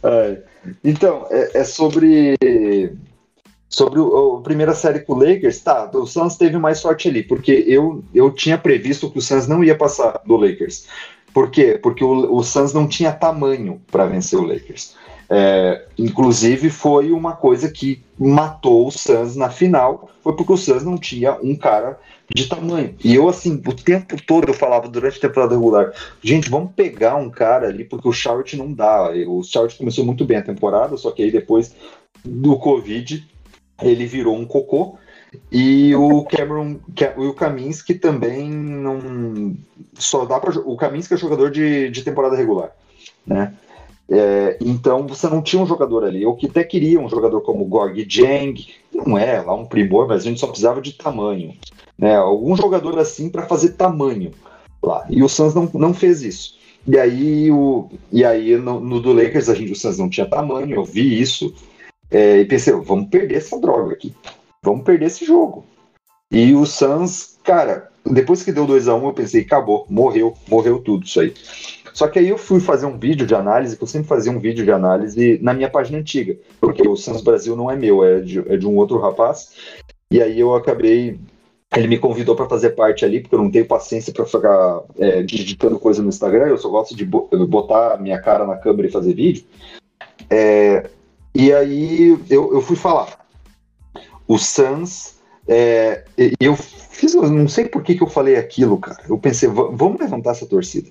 É... 0.03 0.43
então, 0.84 1.28
é, 1.30 1.59
é, 1.59 1.63
sobre 1.63 2.36
sobre 3.70 3.99
o, 3.99 4.38
a 4.38 4.41
primeira 4.41 4.74
série 4.74 5.01
com 5.01 5.13
o 5.13 5.20
Lakers, 5.24 5.59
tá, 5.59 5.89
o 5.93 6.07
Suns 6.07 6.36
teve 6.36 6.57
mais 6.57 6.80
sorte 6.80 7.07
ali, 7.07 7.22
porque 7.22 7.63
eu, 7.67 8.03
eu 8.13 8.32
tinha 8.32 8.57
previsto 8.57 9.09
que 9.11 9.20
o 9.20 9.22
Suns 9.22 9.47
não 9.47 9.63
ia 9.63 9.76
passar 9.76 10.20
do 10.26 10.36
Lakers. 10.36 10.88
Por 11.32 11.51
quê? 11.51 11.80
Porque 11.82 12.03
o, 12.03 12.36
o 12.36 12.43
Suns 12.43 12.74
não 12.74 12.88
tinha 12.88 13.11
tamanho 13.11 13.80
para 13.91 14.07
vencer 14.07 14.39
o 14.39 14.43
Lakers. 14.43 14.95
É, 15.32 15.86
inclusive 15.95 16.72
foi 16.72 17.11
uma 17.11 17.34
coisa 17.34 17.70
que 17.70 18.03
matou 18.17 18.88
o 18.88 18.91
Suns 18.91 19.36
na 19.36 19.51
final, 19.51 20.09
foi 20.24 20.36
porque 20.36 20.51
o 20.51 20.57
Suns 20.57 20.84
não 20.84 20.97
tinha 20.97 21.38
um 21.43 21.55
cara 21.55 21.99
de 22.34 22.47
tamanho. 22.47 22.95
E 23.03 23.13
eu, 23.13 23.30
assim, 23.30 23.61
o 23.65 23.74
tempo 23.76 24.17
todo 24.26 24.49
eu 24.49 24.53
falava 24.55 24.88
durante 24.88 25.17
a 25.20 25.22
temporada 25.22 25.53
regular, 25.53 25.93
gente, 26.24 26.49
vamos 26.49 26.72
pegar 26.76 27.15
um 27.17 27.30
cara 27.30 27.67
ali, 27.67 27.84
porque 27.84 28.07
o 28.07 28.13
Charlotte 28.13 28.57
não 28.57 28.74
dá. 28.74 29.11
O 29.28 29.43
Charlotte 29.43 29.78
começou 29.78 30.03
muito 30.03 30.26
bem 30.26 30.38
a 30.38 30.41
temporada, 30.41 30.97
só 30.97 31.11
que 31.11 31.22
aí 31.22 31.32
depois 31.32 31.76
do 32.26 32.57
Covid 32.57 33.24
ele 33.82 34.05
virou 34.05 34.36
um 34.36 34.45
cocô. 34.45 34.97
E 35.51 35.95
o 35.95 36.23
Cameron, 36.23 36.80
o 37.17 37.34
Kaminsky 37.34 37.93
também 37.93 38.49
não 38.49 39.55
só 39.93 40.25
dá 40.25 40.39
para 40.39 40.59
o 40.59 40.75
Kaminsky 40.75 41.13
é 41.13 41.17
jogador 41.17 41.51
de, 41.51 41.89
de 41.91 42.03
temporada 42.03 42.36
regular, 42.36 42.71
né? 43.27 43.53
É, 44.11 44.57
então 44.59 45.05
você 45.05 45.27
não 45.27 45.41
tinha 45.41 45.61
um 45.61 45.67
jogador 45.67 46.03
ali. 46.03 46.23
Eu 46.23 46.36
que 46.36 46.47
até 46.47 46.63
queria 46.63 46.99
um 46.99 47.07
jogador 47.07 47.41
como 47.41 47.65
Gorg 47.65 48.03
Jang, 48.09 48.67
não 48.91 49.15
é 49.17 49.39
lá 49.39 49.53
um 49.53 49.65
primor, 49.65 50.07
mas 50.07 50.23
a 50.23 50.25
gente 50.25 50.39
só 50.39 50.47
precisava 50.47 50.82
de 50.82 50.93
tamanho, 50.93 51.53
né? 51.95 52.15
Algum 52.15 52.55
jogador 52.55 52.97
assim 52.97 53.30
para 53.30 53.45
fazer 53.45 53.73
tamanho 53.73 54.32
lá. 54.82 55.05
E 55.11 55.21
o 55.21 55.30
Suns 55.30 55.53
não, 55.53 55.69
não 55.75 55.93
fez 55.93 56.23
isso. 56.23 56.57
E 56.88 56.97
aí 56.97 57.51
o 57.51 57.88
e 58.11 58.25
aí 58.25 58.57
no, 58.57 58.80
no 58.80 58.99
do 58.99 59.13
Lakers 59.13 59.47
a 59.47 59.53
gente 59.53 59.73
o 59.73 59.75
Suns 59.75 59.99
não 59.99 60.09
tinha 60.09 60.25
tamanho. 60.25 60.73
Eu 60.73 60.84
vi 60.84 61.21
isso 61.21 61.53
é, 62.12 62.39
e 62.39 62.45
pensei, 62.45 62.74
vamos 62.74 63.10
perder 63.10 63.36
essa 63.36 63.60
droga 63.60 63.93
aqui. 63.93 64.14
Vamos 64.64 64.84
perder 64.84 65.05
esse 65.05 65.26
jogo. 65.26 65.66
E 66.32 66.53
o 66.53 66.66
Suns, 66.66 67.38
cara, 67.43 67.89
depois 68.05 68.43
que 68.43 68.51
deu 68.51 68.66
2 68.66 68.88
a 68.88 68.95
1 68.95 68.99
um, 69.01 69.07
eu 69.07 69.14
pensei, 69.14 69.41
acabou, 69.41 69.86
morreu, 69.89 70.34
morreu 70.47 70.80
tudo 70.80 71.05
isso 71.05 71.20
aí. 71.20 71.34
Só 71.93 72.07
que 72.07 72.20
aí 72.20 72.30
eu 72.30 72.38
fui 72.38 72.60
fazer 72.60 72.86
um 72.86 72.97
vídeo 72.97 73.26
de 73.26 73.36
análise, 73.36 73.76
que 73.76 73.84
eu 73.84 73.88
sempre 73.88 74.07
fazia 74.07 74.32
um 74.32 74.39
vídeo 74.39 74.64
de 74.64 74.72
análise 74.72 75.39
na 75.41 75.53
minha 75.53 75.70
página 75.70 75.97
antiga, 75.97 76.38
porque 76.60 76.88
o 76.88 76.95
Suns 76.95 77.22
Brasil 77.22 77.55
não 77.55 77.70
é 77.70 77.76
meu, 77.76 78.03
é 78.03 78.22
de, 78.22 78.39
é 78.51 78.57
de 78.57 78.68
um 78.68 78.76
outro 78.78 78.99
rapaz. 78.99 79.51
E 80.12 80.22
aí 80.22 80.39
eu 80.39 80.55
acabei 80.55 81.20
ele 81.76 81.88
me 81.88 81.99
convidou 81.99 82.36
para 82.36 82.49
fazer 82.49 82.72
parte 82.72 83.05
ali, 83.05 83.20
porque 83.20 83.36
eu 83.36 83.39
não 83.39 83.51
tenho 83.51 83.66
paciência 83.66 84.12
para 84.12 84.26
ficar 84.26 84.82
é, 84.97 85.22
digitando 85.22 85.80
coisa 85.80 86.01
no 86.01 86.10
Instagram, 86.10 86.47
eu 86.47 86.57
só 86.57 86.68
gosto 86.68 86.95
de 86.95 87.05
botar 87.05 87.97
minha 87.99 88.20
cara 88.20 88.45
na 88.45 88.57
câmera 88.57 88.88
e 88.88 88.91
fazer 88.91 89.14
vídeo. 89.14 89.43
É, 90.30 90.89
e 91.39 91.53
aí 91.53 92.19
eu, 92.29 92.53
eu 92.53 92.61
fui 92.61 92.75
falar. 92.75 93.17
O 94.27 94.37
Suns, 94.37 95.15
é, 95.47 96.03
eu 96.37 96.53
fiz, 96.53 97.13
eu 97.13 97.29
não 97.29 97.47
sei 97.47 97.63
por 97.63 97.81
que, 97.81 97.95
que 97.95 98.03
eu 98.03 98.09
falei 98.09 98.35
aquilo, 98.35 98.77
cara. 98.77 99.01
Eu 99.07 99.17
pensei, 99.17 99.47
vamos 99.47 100.01
levantar 100.01 100.31
essa 100.31 100.45
torcida. 100.45 100.89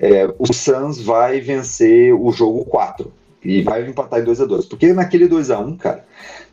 É, 0.00 0.28
o 0.36 0.52
Suns 0.52 1.00
vai 1.00 1.40
vencer 1.40 2.12
o 2.12 2.32
jogo 2.32 2.64
4 2.64 3.12
e 3.44 3.62
vai 3.62 3.88
empatar 3.88 4.20
em 4.20 4.24
2 4.24 4.40
a 4.40 4.44
2 4.46 4.66
Porque 4.66 4.92
naquele 4.92 5.28
2 5.28 5.50
a 5.52 5.60
1 5.60 5.76
cara, 5.76 6.04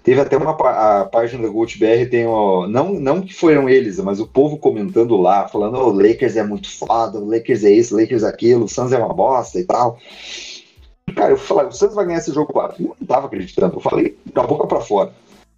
teve 0.03 0.21
até 0.21 0.37
uma 0.37 0.51
a 0.51 1.05
página 1.05 1.41
da 1.41 1.49
GoltBR, 1.49 2.07
tem 2.07 2.27
ó, 2.27 2.67
não, 2.67 2.93
não 2.93 3.21
que 3.23 3.33
foram 3.33 3.67
eles, 3.67 3.99
mas 3.99 4.19
o 4.19 4.27
povo 4.27 4.57
comentando 4.57 5.17
lá, 5.17 5.47
falando: 5.47 5.77
o 5.77 5.87
oh, 5.87 5.91
Lakers 5.91 6.35
é 6.35 6.43
muito 6.43 6.69
foda, 6.69 7.17
o 7.17 7.27
Lakers 7.27 7.63
é 7.63 7.71
isso, 7.71 7.95
o 7.95 7.99
Lakers 7.99 8.21
é 8.21 8.27
aquilo, 8.27 8.65
o 8.65 8.69
Suns 8.69 8.91
é 8.91 8.99
uma 8.99 9.13
bosta 9.13 9.59
e 9.59 9.63
tal. 9.63 9.97
Cara, 11.15 11.31
eu 11.31 11.37
falei, 11.37 11.67
o 11.67 11.71
Santos 11.71 11.95
vai 11.95 12.05
ganhar 12.05 12.19
esse 12.19 12.33
jogo 12.33 12.51
4. 12.51 12.83
Eu 12.83 12.95
não 12.99 13.07
tava 13.07 13.27
acreditando, 13.27 13.75
eu 13.75 13.79
falei 13.79 14.17
da 14.33 14.43
boca 14.43 14.67
para 14.67 14.81
fora. 14.81 15.13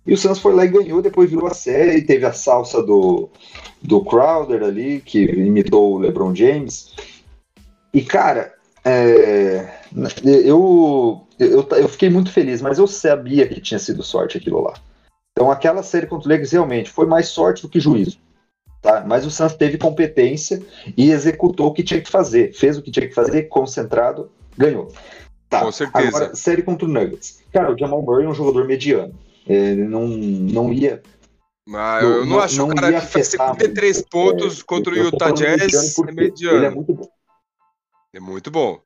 E 0.06 0.14
o 0.14 0.18
Santos 0.18 0.40
foi 0.40 0.54
lá 0.54 0.64
e 0.64 0.70
ganhou, 0.70 1.02
depois 1.02 1.30
virou 1.30 1.48
a 1.48 1.54
série, 1.54 2.02
teve 2.02 2.26
a 2.26 2.32
salsa 2.32 2.82
do, 2.82 3.30
do 3.82 4.06
Crowder 4.06 4.64
ali, 4.64 5.02
que 5.02 5.20
imitou 5.20 5.96
o 5.96 5.98
LeBron 5.98 6.34
James. 6.34 6.94
E, 7.94 8.02
cara, 8.02 8.54
é, 8.86 9.68
eu, 10.24 11.28
eu, 11.38 11.68
eu 11.72 11.90
fiquei 11.90 12.10
muito 12.10 12.32
feliz, 12.32 12.62
mas 12.62 12.78
eu 12.78 12.88
sabia 12.88 13.48
que 13.48 13.60
tinha 13.60 13.80
sido 13.80 14.02
sorte 14.02 14.38
aquilo 14.38 14.62
lá. 14.62 14.76
Então, 15.34 15.52
aquela 15.52 15.84
série 15.84 16.08
contra 16.08 16.30
o 16.30 16.32
Lakers 16.32 16.52
realmente 16.52 16.90
foi 16.90 17.06
mais 17.06 17.28
sorte 17.28 17.64
do 17.64 17.70
que 17.70 17.80
juízo. 17.80 18.18
Tá? 18.82 19.04
Mas 19.06 19.26
o 19.26 19.32
Santos 19.32 19.58
teve 19.58 19.78
competência 19.78 20.62
e 20.96 21.12
executou 21.12 21.68
o 21.68 21.74
que 21.74 21.84
tinha 21.84 22.02
que 22.02 22.10
fazer. 22.10 22.54
Fez 22.54 22.78
o 22.78 22.82
que 22.82 22.92
tinha 22.92 23.08
que 23.08 23.14
fazer, 23.14 23.44
concentrado, 23.44 24.32
ganhou. 24.58 24.92
Tá, 25.50 25.62
Com 25.62 25.72
certeza. 25.72 26.08
Agora, 26.08 26.36
série 26.36 26.62
contra 26.62 26.86
o 26.86 26.92
Nuggets. 26.92 27.42
Cara, 27.54 27.74
o 27.74 27.78
Jamal 27.78 28.02
Murray 28.02 28.26
é 28.26 28.30
um 28.30 28.34
jogador 28.34 28.66
mediano. 28.66 29.14
Ele 29.48 29.86
não, 29.86 30.08
não 30.08 30.74
ia. 30.74 31.02
Mas 31.66 32.04
eu 32.04 32.20
não, 32.20 32.26
não 32.26 32.40
acho 32.40 32.58
não 32.58 32.70
o 32.70 32.76
cara 32.76 33.02
que 33.02 33.08
faz 33.08 33.28
53 33.28 33.98
muito. 33.98 34.10
pontos 34.10 34.60
é, 34.60 34.64
contra 34.64 34.94
o 34.94 34.98
Utah 34.98 35.32
Jazz 35.32 35.98
é 36.00 36.12
mediano. 36.12 36.58
Ele 36.58 36.66
é 36.66 36.70
muito 36.70 36.94
bom. 36.94 37.10
É 38.14 38.20
muito 38.20 38.52
bom. 38.52 38.82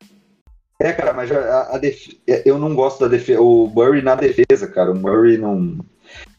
É, 0.80 0.91
cara, 0.91 1.14
mas 1.14 1.32
a, 1.32 1.76
a 1.76 1.78
def... 1.78 2.07
eu 2.26 2.57
não 2.57 2.74
gosto 2.74 3.01
da 3.01 3.07
defesa. 3.07 3.39
O 3.39 3.68
Murray 3.68 4.01
na 4.01 4.16
defesa, 4.16 4.68
cara. 4.68 4.91
O 4.91 4.95
Murray 4.95 5.38
não. 5.38 5.80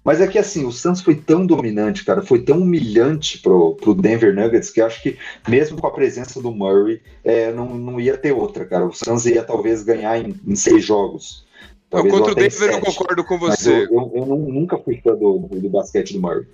Mas 0.04 0.20
é 0.20 0.26
que 0.26 0.38
assim, 0.38 0.64
o 0.64 0.72
Suns 0.72 1.00
foi 1.00 1.14
tão 1.14 1.46
dominante, 1.46 2.04
cara, 2.04 2.22
foi 2.22 2.42
tão 2.42 2.58
humilhante 2.58 3.38
pro, 3.38 3.76
pro 3.76 3.94
Denver 3.94 4.34
Nuggets 4.34 4.70
que 4.70 4.80
acho 4.80 5.00
que 5.00 5.16
mesmo 5.48 5.80
com 5.80 5.86
a 5.86 5.92
presença 5.92 6.42
do 6.42 6.50
Murray, 6.50 7.00
é, 7.22 7.52
não, 7.52 7.74
não 7.76 8.00
ia 8.00 8.16
ter 8.16 8.32
outra, 8.32 8.64
cara. 8.64 8.86
O 8.86 8.92
Suns 8.92 9.26
ia 9.26 9.44
talvez 9.44 9.84
ganhar 9.84 10.18
em, 10.18 10.34
em 10.46 10.56
seis 10.56 10.84
jogos. 10.84 11.46
Não, 11.92 12.08
contra 12.08 12.32
o 12.32 12.34
Denver 12.34 12.70
eu 12.70 12.80
concordo 12.80 13.22
com 13.22 13.38
você. 13.38 13.84
Eu, 13.84 14.10
eu, 14.14 14.26
eu, 14.28 14.36
nunca 14.36 14.78
fui 14.78 15.00
fã 15.00 15.14
do, 15.14 15.38
do 15.38 15.68
basquete 15.68 16.14
do 16.14 16.20
Murray. 16.20 16.46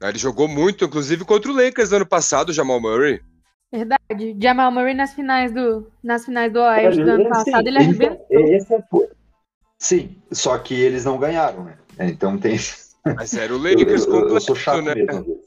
Ah, 0.00 0.08
ele 0.08 0.18
jogou 0.18 0.48
muito, 0.48 0.84
inclusive 0.84 1.24
contra 1.24 1.50
o 1.50 1.54
Lakers 1.54 1.92
ano 1.92 2.04
passado, 2.04 2.48
o 2.48 2.52
Jamal 2.52 2.80
Murray. 2.80 3.20
Verdade. 3.72 4.36
Jamal 4.38 4.72
Murray 4.72 4.94
nas 4.94 5.14
finais 5.14 5.52
do, 5.52 5.86
nas 6.02 6.24
finais 6.24 6.52
do 6.52 6.58
Oeste 6.58 7.02
do 7.02 7.10
ano 7.10 7.28
passado, 7.28 7.66
ele 7.66 7.78
arrebentou. 7.78 8.26
Então, 8.28 8.54
esse 8.54 8.74
é, 8.74 8.82
Sim, 9.82 10.14
só 10.30 10.56
que 10.58 10.74
eles 10.74 11.04
não 11.04 11.18
ganharam, 11.18 11.64
né? 11.64 11.74
Então 11.98 12.38
tem. 12.38 12.56
Mas 13.16 13.34
era 13.34 13.52
o 13.52 13.58
Lakers 13.58 14.04
eu, 14.04 14.06
eu, 14.06 14.12
completo, 14.12 14.34
eu 14.36 14.40
sou 14.40 14.54
chato 14.54 14.80
né? 14.80 14.94
mesmo, 14.94 15.40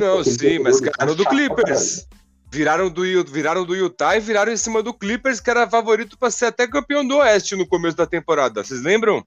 Não, 0.00 0.24
sim, 0.24 0.58
mas 0.58 0.80
ganharam 0.80 1.14
do 1.14 1.22
Clippers. 1.26 2.08
Viraram 2.50 2.88
do, 2.88 3.02
viraram 3.26 3.62
do 3.66 3.76
Utah 3.76 4.16
e 4.16 4.20
viraram 4.20 4.50
em 4.50 4.56
cima 4.56 4.82
do 4.82 4.94
Clippers, 4.94 5.38
que 5.38 5.50
era 5.50 5.68
favorito 5.68 6.16
para 6.16 6.30
ser 6.30 6.46
até 6.46 6.66
campeão 6.66 7.06
do 7.06 7.18
Oeste 7.18 7.54
no 7.54 7.66
começo 7.66 7.94
da 7.94 8.06
temporada. 8.06 8.64
Vocês 8.64 8.82
lembram? 8.82 9.22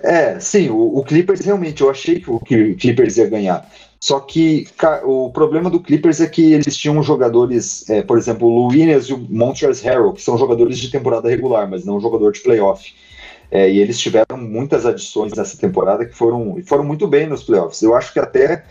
É, 0.00 0.40
sim, 0.40 0.68
o, 0.68 0.98
o, 0.98 1.04
Clippers 1.04 1.40
realmente, 1.40 1.80
eu 1.80 1.90
achei 1.90 2.18
que 2.18 2.28
o 2.28 2.40
Clippers 2.40 3.18
ia 3.18 3.28
ganhar. 3.28 3.70
Só 4.00 4.18
que 4.18 4.66
o 5.04 5.30
problema 5.30 5.70
do 5.70 5.78
Clippers 5.78 6.20
é 6.20 6.26
que 6.26 6.54
eles 6.54 6.76
tinham 6.76 7.00
jogadores, 7.04 7.88
é, 7.88 8.02
por 8.02 8.18
exemplo, 8.18 8.48
o 8.48 8.66
Williams 8.66 9.06
e 9.06 9.12
o 9.12 9.18
Montrezl 9.18 9.86
Harrell, 9.86 10.12
que 10.12 10.22
são 10.22 10.36
jogadores 10.36 10.76
de 10.76 10.90
temporada 10.90 11.28
regular, 11.28 11.70
mas 11.70 11.84
não 11.84 12.00
jogador 12.00 12.32
de 12.32 12.40
playoff. 12.40 12.92
É, 13.50 13.68
e 13.68 13.78
eles 13.78 13.98
tiveram 13.98 14.36
muitas 14.36 14.86
adições 14.86 15.32
nessa 15.32 15.58
temporada 15.58 16.06
que 16.06 16.14
foram, 16.14 16.62
foram 16.64 16.84
muito 16.84 17.06
bem 17.08 17.26
nos 17.26 17.42
playoffs. 17.42 17.82
Eu 17.82 17.94
acho 17.94 18.12
que 18.12 18.20
até. 18.20 18.64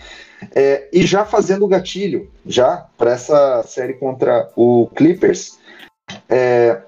É, 0.56 0.88
e 0.94 1.06
já 1.06 1.26
fazendo 1.26 1.66
o 1.66 1.68
gatilho, 1.68 2.32
já 2.46 2.88
para 2.98 3.12
essa 3.12 3.62
série 3.64 3.94
contra 3.94 4.50
o 4.56 4.88
Clippers, 4.96 5.60
é, 6.30 6.82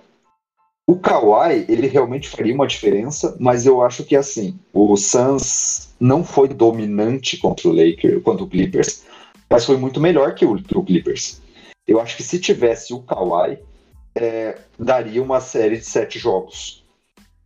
o 0.87 0.95
Kawhi, 0.95 1.65
ele 1.67 1.87
realmente 1.87 2.29
faria 2.29 2.55
uma 2.55 2.65
diferença, 2.65 3.35
mas 3.39 3.65
eu 3.65 3.81
acho 3.81 4.05
que 4.05 4.15
assim, 4.15 4.57
o 4.73 4.95
Suns 4.95 5.93
não 5.99 6.23
foi 6.23 6.47
dominante 6.47 7.37
contra 7.37 7.67
o 7.67 7.73
Lakers, 7.73 8.23
contra 8.23 8.43
o 8.43 8.47
Clippers, 8.47 9.03
mas 9.49 9.65
foi 9.65 9.75
muito 9.75 9.99
melhor 9.99 10.33
que 10.33 10.45
o, 10.45 10.55
que 10.55 10.77
o 10.77 10.83
Clippers. 10.83 11.41
Eu 11.85 11.99
acho 11.99 12.15
que 12.15 12.23
se 12.23 12.39
tivesse 12.39 12.93
o 12.93 13.01
Kawhi, 13.01 13.59
é, 14.15 14.57
daria 14.79 15.21
uma 15.21 15.41
série 15.41 15.77
de 15.77 15.85
sete 15.85 16.17
jogos 16.17 16.80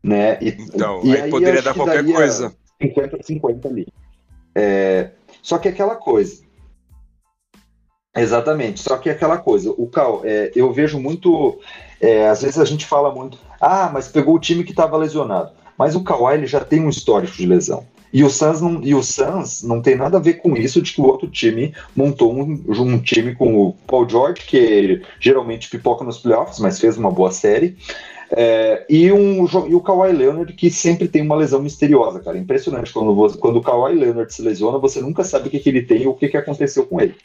né? 0.05 0.37
E, 0.39 0.49
então, 0.49 1.01
e 1.03 1.15
aí, 1.15 1.21
aí 1.23 1.31
poderia 1.31 1.61
dar 1.63 1.73
qualquer 1.73 2.05
coisa. 2.05 2.55
50 2.79 3.23
50 3.23 3.67
ali. 3.67 3.87
É, 4.53 5.09
só 5.41 5.57
que 5.57 5.67
aquela 5.67 5.95
coisa. 5.95 6.45
Exatamente, 8.15 8.79
só 8.79 8.97
que 8.97 9.09
aquela 9.09 9.37
coisa, 9.37 9.71
o 9.71 9.87
Cal, 9.87 10.21
é, 10.23 10.49
eu 10.55 10.71
vejo 10.71 10.97
muito, 10.97 11.59
é, 11.99 12.29
às 12.29 12.43
vezes 12.43 12.57
a 12.57 12.63
gente 12.63 12.85
fala 12.85 13.13
muito, 13.13 13.37
ah, 13.59 13.89
mas 13.91 14.07
pegou 14.07 14.35
o 14.35 14.39
time 14.39 14.63
que 14.63 14.71
estava 14.71 14.95
lesionado, 14.95 15.51
mas 15.77 15.97
o 15.97 16.03
Kawhi 16.03 16.35
ele 16.35 16.47
já 16.47 16.61
tem 16.61 16.79
um 16.79 16.87
histórico 16.87 17.35
de 17.35 17.45
lesão. 17.45 17.85
E 18.13 18.23
o 18.23 18.29
Suns 18.29 18.61
não, 18.61 18.81
e 18.81 18.95
o 18.95 19.03
Suns 19.03 19.63
não 19.63 19.81
tem 19.81 19.97
nada 19.97 20.15
a 20.15 20.21
ver 20.21 20.35
com 20.35 20.55
isso 20.55 20.81
de 20.81 20.93
que 20.93 21.01
o 21.01 21.05
outro 21.05 21.27
time 21.27 21.75
montou 21.93 22.33
um, 22.33 22.63
um 22.69 22.99
time 22.99 23.35
com 23.35 23.53
o 23.53 23.73
Paul 23.85 24.07
George, 24.07 24.43
que 24.47 25.01
geralmente 25.19 25.69
pipoca 25.69 26.05
nos 26.05 26.19
playoffs, 26.19 26.59
mas 26.59 26.79
fez 26.79 26.97
uma 26.97 27.11
boa 27.11 27.31
série. 27.33 27.75
É, 28.37 28.85
e, 28.89 29.09
um, 29.13 29.45
e 29.65 29.73
o 29.73 29.79
Kawhi 29.79 30.11
Leonard, 30.11 30.51
que 30.51 30.69
sempre 30.69 31.07
tem 31.07 31.21
uma 31.21 31.37
lesão 31.37 31.61
misteriosa, 31.61 32.19
cara. 32.19 32.37
Impressionante. 32.37 32.91
Quando, 32.91 33.15
você, 33.15 33.37
quando 33.37 33.55
o 33.55 33.61
Kawhi 33.61 33.95
Leonard 33.95 34.33
se 34.33 34.41
lesiona, 34.41 34.77
você 34.77 34.99
nunca 34.99 35.23
sabe 35.23 35.47
o 35.47 35.51
que, 35.51 35.57
que 35.57 35.69
ele 35.69 35.83
tem 35.83 36.05
ou 36.05 36.11
o 36.11 36.17
que, 36.17 36.27
que 36.27 36.35
aconteceu 36.35 36.85
com 36.85 36.99
ele. 36.99 37.15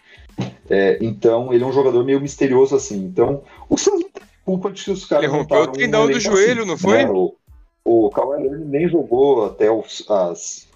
É, 0.70 0.98
então, 1.00 1.52
ele 1.52 1.64
é 1.64 1.66
um 1.66 1.72
jogador 1.72 2.04
meio 2.04 2.20
misterioso 2.20 2.76
assim. 2.76 2.98
Então, 2.98 3.42
o 3.68 3.76
Suns 3.76 4.02
não 4.02 4.08
tem 4.08 4.22
culpa 4.44 4.70
de 4.70 4.84
que 4.84 4.90
os 4.92 5.04
caras. 5.04 5.24
Ele 5.24 5.32
rompeu 5.32 5.62
o 5.62 5.66
tendão 5.72 6.06
do 6.06 6.20
joelho, 6.20 6.60
assim, 6.60 6.70
não 6.70 6.78
foi? 6.78 7.04
Né? 7.04 7.10
O, 7.10 7.34
o 7.84 8.10
Kawhi 8.10 8.44
Leonard 8.44 8.64
nem 8.66 8.88
jogou 8.88 9.46
até 9.46 9.68
os, 9.68 10.08
as. 10.08 10.68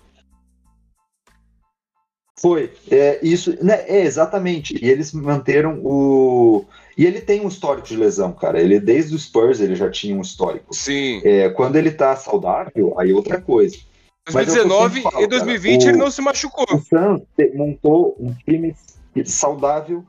Foi. 2.40 2.72
É, 2.90 3.20
isso, 3.22 3.56
né, 3.64 3.84
é, 3.86 4.02
exatamente. 4.02 4.76
E 4.84 4.90
eles 4.90 5.12
manteram 5.12 5.80
o 5.84 6.64
e 6.96 7.04
ele 7.04 7.20
tem 7.20 7.40
um 7.40 7.48
histórico 7.48 7.88
de 7.88 7.96
lesão, 7.96 8.32
cara. 8.32 8.60
Ele, 8.60 8.78
desde 8.78 9.14
o 9.14 9.18
Spurs, 9.18 9.60
ele 9.60 9.74
já 9.74 9.90
tinha 9.90 10.16
um 10.16 10.20
histórico. 10.20 10.74
Sim. 10.74 11.20
É, 11.24 11.48
quando 11.48 11.76
ele 11.76 11.90
tá 11.90 12.14
saudável, 12.16 12.94
aí 12.98 13.10
é 13.10 13.14
outra 13.14 13.40
coisa. 13.40 13.76
2019 14.26 15.02
falo, 15.02 15.22
e 15.22 15.26
2020 15.26 15.80
cara, 15.80 15.90
ele 15.90 15.98
não 15.98 16.10
se 16.10 16.22
machucou. 16.22 16.64
O 16.70 16.78
Suns 16.78 17.22
montou 17.54 18.16
um 18.18 18.32
time 18.32 18.74
saudável. 19.24 20.04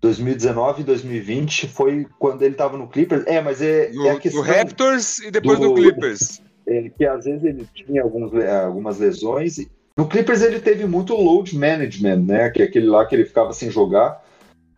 2019 0.00 0.80
e 0.80 0.84
2020 0.84 1.68
foi 1.68 2.06
quando 2.18 2.42
ele 2.42 2.56
tava 2.56 2.76
no 2.76 2.88
Clippers. 2.88 3.24
É, 3.26 3.40
mas 3.40 3.62
é, 3.62 3.90
no, 3.92 4.06
é 4.06 4.10
a 4.10 4.18
questão. 4.18 4.42
No 4.42 4.48
Raptors 4.48 5.20
e 5.20 5.30
depois 5.30 5.60
do, 5.60 5.68
no 5.68 5.74
Clippers. 5.74 6.42
É, 6.66 6.88
que 6.88 7.04
às 7.04 7.24
vezes 7.24 7.44
ele 7.44 7.68
tinha 7.72 8.02
alguns, 8.02 8.32
algumas 8.34 8.98
lesões. 8.98 9.58
No 9.96 10.08
Clippers 10.08 10.42
ele 10.42 10.58
teve 10.58 10.86
muito 10.86 11.14
load 11.14 11.56
management, 11.56 12.24
né? 12.24 12.50
Que 12.50 12.62
é 12.62 12.64
aquele 12.64 12.86
lá 12.86 13.06
que 13.06 13.14
ele 13.14 13.24
ficava 13.24 13.52
sem 13.52 13.70
jogar. 13.70 14.20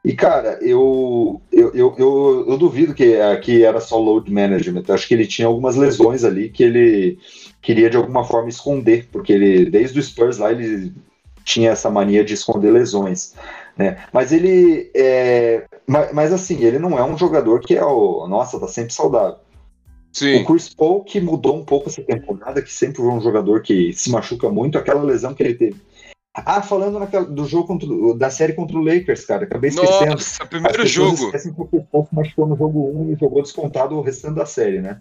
E, 0.05 0.13
cara, 0.15 0.59
eu, 0.61 1.41
eu, 1.51 1.73
eu, 1.75 1.95
eu, 1.97 2.45
eu 2.47 2.59
duvido 2.59 2.93
que, 2.93 3.17
que 3.39 3.65
era 3.65 3.81
só 3.81 3.99
load 3.99 4.31
management. 4.31 4.85
acho 4.91 5.09
que 5.09 5.15
ele 5.15 5.27
tinha 5.27 5.49
algumas 5.49 5.77
lesões 5.77 6.25
ali 6.25 6.51
que 6.51 6.63
ele 6.63 7.19
queria 7.63 7.89
de 7.89 7.97
alguma 7.97 8.23
forma 8.23 8.51
esconder, 8.51 9.09
porque 9.11 9.33
ele, 9.33 9.65
desde 9.71 9.99
o 9.99 10.03
Spurs 10.03 10.37
lá, 10.37 10.53
ele 10.53 10.93
tinha 11.43 11.71
essa 11.71 11.89
mania 11.89 12.23
de 12.23 12.35
esconder 12.35 12.71
lesões. 12.71 13.35
Né? 13.79 13.97
Mas 14.13 14.31
ele 14.31 14.91
é. 14.95 15.65
Mas, 15.87 16.13
mas, 16.13 16.33
assim, 16.35 16.63
ele 16.63 16.79
não 16.79 16.99
é 16.99 17.05
um 17.05 17.17
jogador 17.17 17.61
que 17.61 17.75
é 17.75 17.85
o. 17.85 18.27
Nossa, 18.29 18.61
tá 18.61 18.69
sempre 18.69 18.93
saudável. 18.93 19.39
Sim. 20.13 20.43
O 20.43 20.45
Chris 20.45 20.73
Paul 20.73 21.03
que 21.03 21.19
mudou 21.19 21.57
um 21.57 21.65
pouco 21.65 21.89
essa 21.89 22.03
temporada, 22.03 22.61
que 22.61 22.73
sempre 22.73 22.99
foi 22.99 23.11
um 23.11 23.23
jogador 23.23 23.63
que 23.63 23.93
se 23.95 24.11
machuca 24.11 24.51
muito, 24.51 24.77
aquela 24.77 25.03
lesão 25.03 25.35
que 25.35 25.43
ele 25.43 25.55
teve 25.55 25.81
ah, 26.35 26.63
falando 26.63 26.99
naquela, 26.99 27.25
do 27.25 27.47
jogo 27.47 27.69
contra, 27.69 27.89
da 28.17 28.29
série 28.29 28.55
contra 28.55 28.77
o 28.77 28.83
Lakers, 28.83 29.25
cara, 29.25 29.45
acabei 29.45 29.71
esquecendo. 29.71 30.13
Nossa, 30.13 30.45
primeiro 30.47 30.85
jogo. 30.85 31.27
Esquecem 31.27 31.55
que 31.55 31.61
o 31.61 32.05
se 32.05 32.15
machucou 32.15 32.47
no 32.49 32.57
jogo 32.57 32.91
1 33.03 33.13
e 33.13 33.17
jogou 33.17 33.41
descontado 33.41 33.97
o 33.97 34.03
restante 34.03 34.35
da 34.35 34.45
série, 34.45 34.81
né? 34.81 35.01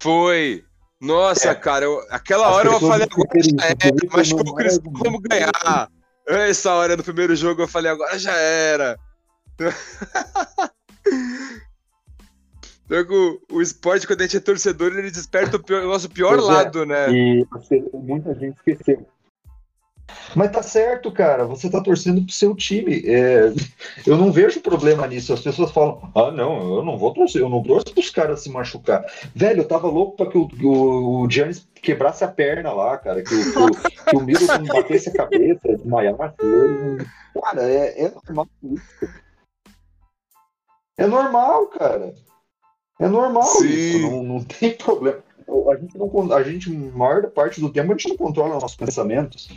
Foi. 0.00 0.64
Nossa, 0.98 1.50
é. 1.50 1.54
cara, 1.54 1.84
eu, 1.84 2.00
aquela 2.08 2.48
As 2.48 2.54
hora 2.54 2.68
eu 2.68 2.80
falei 2.80 3.06
agora 3.10 3.42
já 3.42 3.66
é, 3.66 4.16
machucou 4.16 4.52
o 4.52 4.54
Chris 4.54 4.80
vamos 4.82 5.20
ganhar. 5.20 5.90
Essa 6.26 6.72
hora 6.72 6.96
do 6.96 7.04
primeiro 7.04 7.36
jogo 7.36 7.60
eu 7.60 7.68
falei 7.68 7.90
agora 7.90 8.18
já 8.18 8.34
era. 8.34 8.98
Então, 12.86 13.38
o 13.50 13.62
esporte, 13.62 14.06
quando 14.06 14.20
a 14.20 14.24
gente 14.24 14.36
é 14.36 14.40
torcedor, 14.40 14.92
ele 14.92 15.10
desperta 15.10 15.56
o, 15.56 15.62
pior, 15.62 15.84
o 15.84 15.88
nosso 15.88 16.08
pior 16.10 16.36
pois 16.36 16.48
é. 16.48 16.52
lado, 16.52 16.82
é. 16.82 16.86
né? 16.86 17.10
E 17.10 17.46
muita 17.94 18.34
gente 18.34 18.56
esqueceu. 18.58 19.06
Mas 20.34 20.50
tá 20.50 20.62
certo, 20.62 21.10
cara. 21.12 21.44
Você 21.44 21.70
tá 21.70 21.80
torcendo 21.80 22.22
pro 22.22 22.32
seu 22.32 22.54
time. 22.54 23.02
É, 23.06 23.52
eu 24.06 24.16
não 24.16 24.32
vejo 24.32 24.60
problema 24.60 25.06
nisso. 25.06 25.32
As 25.32 25.40
pessoas 25.40 25.70
falam: 25.70 26.10
ah, 26.14 26.30
não, 26.30 26.76
eu 26.76 26.84
não 26.84 26.98
vou 26.98 27.12
torcer, 27.12 27.40
eu 27.40 27.48
não 27.48 27.62
torço 27.62 27.92
pros 27.92 28.10
caras 28.10 28.42
se 28.42 28.50
machucar. 28.50 29.04
Velho, 29.34 29.60
eu 29.60 29.68
tava 29.68 29.88
louco 29.88 30.16
pra 30.16 30.26
que 30.26 30.38
o, 30.38 30.48
o, 30.62 31.22
o 31.22 31.30
Giannis 31.30 31.66
quebrasse 31.74 32.24
a 32.24 32.28
perna 32.28 32.72
lá, 32.72 32.96
cara. 32.98 33.22
Que, 33.22 33.30
que, 33.30 33.52
que, 33.52 34.04
que 34.04 34.16
o 34.16 34.20
Middleton 34.20 34.64
batesse 34.64 35.08
a 35.10 35.12
cabeça, 35.12 35.60
desmaiasse. 35.64 36.36
Cara, 37.42 37.62
é, 37.62 38.04
é 38.04 38.10
normal 38.10 38.48
isso. 38.62 39.08
É 40.96 41.06
normal, 41.06 41.66
cara. 41.68 42.14
É 43.00 43.08
normal 43.08 43.42
Sim. 43.44 43.66
isso. 43.66 43.98
Não, 44.02 44.22
não 44.22 44.44
tem 44.44 44.76
problema. 44.76 45.22
A 45.70 45.76
gente, 45.76 45.98
não, 45.98 46.32
a 46.32 46.42
gente, 46.42 46.70
maior 46.70 47.28
parte 47.30 47.60
do 47.60 47.70
tempo, 47.70 47.92
a 47.92 47.96
gente 47.96 48.08
não 48.08 48.16
controla 48.16 48.54
nossos 48.54 48.76
pensamentos. 48.76 49.48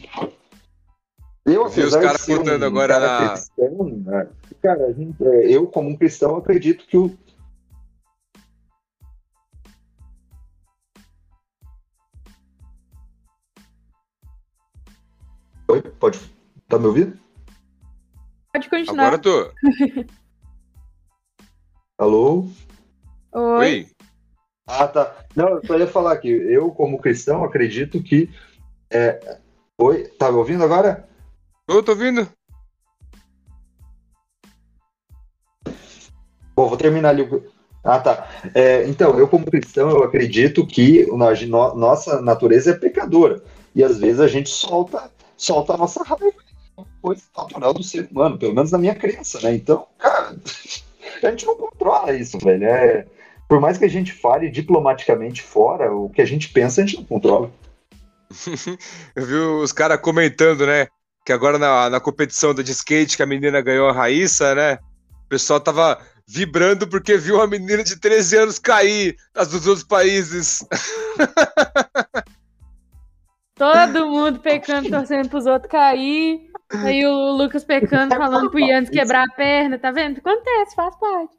Eu, 1.48 1.70
vi 1.70 1.84
os 1.84 1.96
caras 1.96 2.26
contando 2.26 2.64
um 2.64 2.68
agora 2.68 2.96
cara 2.96 3.22
na. 3.22 3.30
Cristão, 3.32 4.04
né? 4.06 4.28
Cara, 4.62 4.94
gente, 4.94 5.26
é, 5.26 5.50
eu, 5.50 5.66
como 5.66 5.90
um 5.90 5.96
cristão, 5.96 6.36
acredito 6.36 6.86
que 6.86 6.98
o. 6.98 7.18
Oi, 15.70 15.82
pode. 15.82 16.20
Tá 16.68 16.78
me 16.78 16.88
ouvindo? 16.88 17.18
Pode 18.52 18.70
continuar. 18.70 19.06
Agora 19.06 19.18
tô. 19.18 19.54
Alô? 21.98 22.50
Oi. 23.32 23.58
Oi. 23.60 23.88
Ah, 24.68 24.86
tá. 24.86 25.26
Não, 25.34 25.48
eu 25.48 25.66
só 25.66 25.78
ia 25.78 25.88
falar 25.88 26.18
que 26.18 26.28
eu, 26.28 26.72
como 26.72 27.00
cristão, 27.00 27.46
acredito 27.46 28.04
que. 28.04 28.30
É... 28.90 29.40
Oi, 29.78 30.08
tá 30.20 30.30
me 30.30 30.40
ouvindo 30.40 30.64
agora? 30.66 31.07
Eu 31.68 31.84
tô 31.84 31.92
ouvindo. 31.92 32.28
Bom, 36.56 36.70
vou 36.70 36.78
terminar 36.78 37.10
ali. 37.10 37.30
Ah, 37.84 38.00
tá. 38.00 38.30
É, 38.56 38.88
então, 38.88 39.18
eu 39.20 39.28
como 39.28 39.46
cristão, 39.46 39.90
eu 39.90 40.04
acredito 40.04 40.66
que 40.66 41.06
no, 41.06 41.76
nossa 41.76 42.22
natureza 42.22 42.72
é 42.72 42.74
pecadora. 42.74 43.44
E 43.76 43.84
às 43.84 44.00
vezes 44.00 44.20
a 44.20 44.28
gente 44.28 44.50
solta, 44.50 45.12
solta 45.36 45.74
a 45.74 45.78
nossa 45.78 46.04
raiva. 46.04 46.34
Coisa 47.02 47.24
natural 47.36 47.74
do 47.74 47.84
ser 47.84 48.08
humano, 48.12 48.38
pelo 48.38 48.54
menos 48.56 48.72
na 48.72 48.78
minha 48.78 48.96
crença, 48.96 49.40
né? 49.42 49.54
Então, 49.54 49.88
cara, 49.98 50.36
a 51.24 51.30
gente 51.30 51.46
não 51.46 51.56
controla 51.56 52.14
isso, 52.14 52.38
velho. 52.40 52.64
É, 52.64 53.06
por 53.48 53.60
mais 53.60 53.78
que 53.78 53.86
a 53.86 53.90
gente 53.90 54.12
fale 54.14 54.50
diplomaticamente 54.50 55.42
fora, 55.42 55.94
o 55.94 56.10
que 56.10 56.22
a 56.22 56.26
gente 56.26 56.50
pensa 56.50 56.82
a 56.82 56.86
gente 56.86 56.98
não 56.98 57.06
controla. 57.06 57.52
eu 59.16 59.26
vi 59.26 59.36
os 59.36 59.72
caras 59.72 60.02
comentando, 60.02 60.66
né? 60.66 60.88
Que 61.28 61.34
agora 61.34 61.60
na, 61.60 61.90
na 61.90 62.00
competição 62.00 62.56
da 62.56 62.64
de 62.64 62.72
skate 62.72 63.18
que 63.18 63.22
a 63.22 63.26
menina 63.26 63.60
ganhou 63.60 63.90
a 63.90 63.92
Raíssa, 63.92 64.56
né? 64.56 64.80
O 65.26 65.28
pessoal 65.28 65.60
tava 65.60 66.00
vibrando 66.26 66.88
porque 66.88 67.18
viu 67.18 67.36
uma 67.36 67.46
menina 67.46 67.84
de 67.84 68.00
13 68.00 68.38
anos 68.38 68.58
cair 68.58 69.18
das 69.34 69.50
dos 69.50 69.68
outros 69.68 69.86
países. 69.86 70.66
Todo 73.56 74.08
mundo 74.08 74.40
pecando, 74.40 74.90
torcendo 74.90 75.28
pros 75.28 75.46
outros 75.46 75.70
cair. 75.70 76.50
Aí 76.72 77.06
o 77.06 77.36
Lucas 77.36 77.66
pecando, 77.66 78.16
falando 78.16 78.50
pro 78.50 78.60
Yannis 78.62 78.90
quebrar 78.90 79.26
a 79.26 79.36
perna, 79.36 79.78
tá 79.78 79.92
vendo? 79.92 80.20
Acontece, 80.20 80.76
faz 80.76 80.96
parte. 80.96 81.36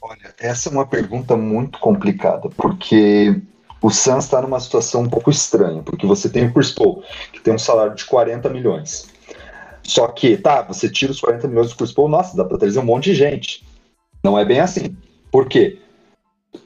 Olha, 0.00 0.32
essa 0.38 0.68
é 0.68 0.72
uma 0.72 0.86
pergunta 0.86 1.36
muito 1.36 1.80
complicada, 1.80 2.48
porque 2.50 3.42
o 3.82 3.90
Suns 3.90 4.24
está 4.24 4.40
numa 4.40 4.60
situação 4.60 5.02
um 5.02 5.08
pouco 5.08 5.28
estranha, 5.28 5.82
porque 5.82 6.06
você 6.06 6.28
tem 6.28 6.46
o 6.46 6.52
Chris 6.52 6.70
Paul, 6.70 7.02
que 7.32 7.40
tem 7.40 7.52
um 7.52 7.58
salário 7.58 7.96
de 7.96 8.04
40 8.04 8.48
milhões. 8.48 9.10
Só 9.82 10.06
que, 10.06 10.36
tá, 10.36 10.62
você 10.62 10.88
tira 10.88 11.10
os 11.10 11.20
40 11.20 11.48
milhões 11.48 11.70
do 11.70 11.76
Chris 11.76 11.90
Paul, 11.90 12.08
nossa, 12.08 12.36
dá 12.36 12.44
para 12.44 12.58
trazer 12.58 12.78
um 12.78 12.84
monte 12.84 13.06
de 13.06 13.14
gente. 13.14 13.66
Não 14.22 14.38
é 14.38 14.44
bem 14.44 14.60
assim. 14.60 14.96
Por 15.32 15.48
quê? 15.48 15.78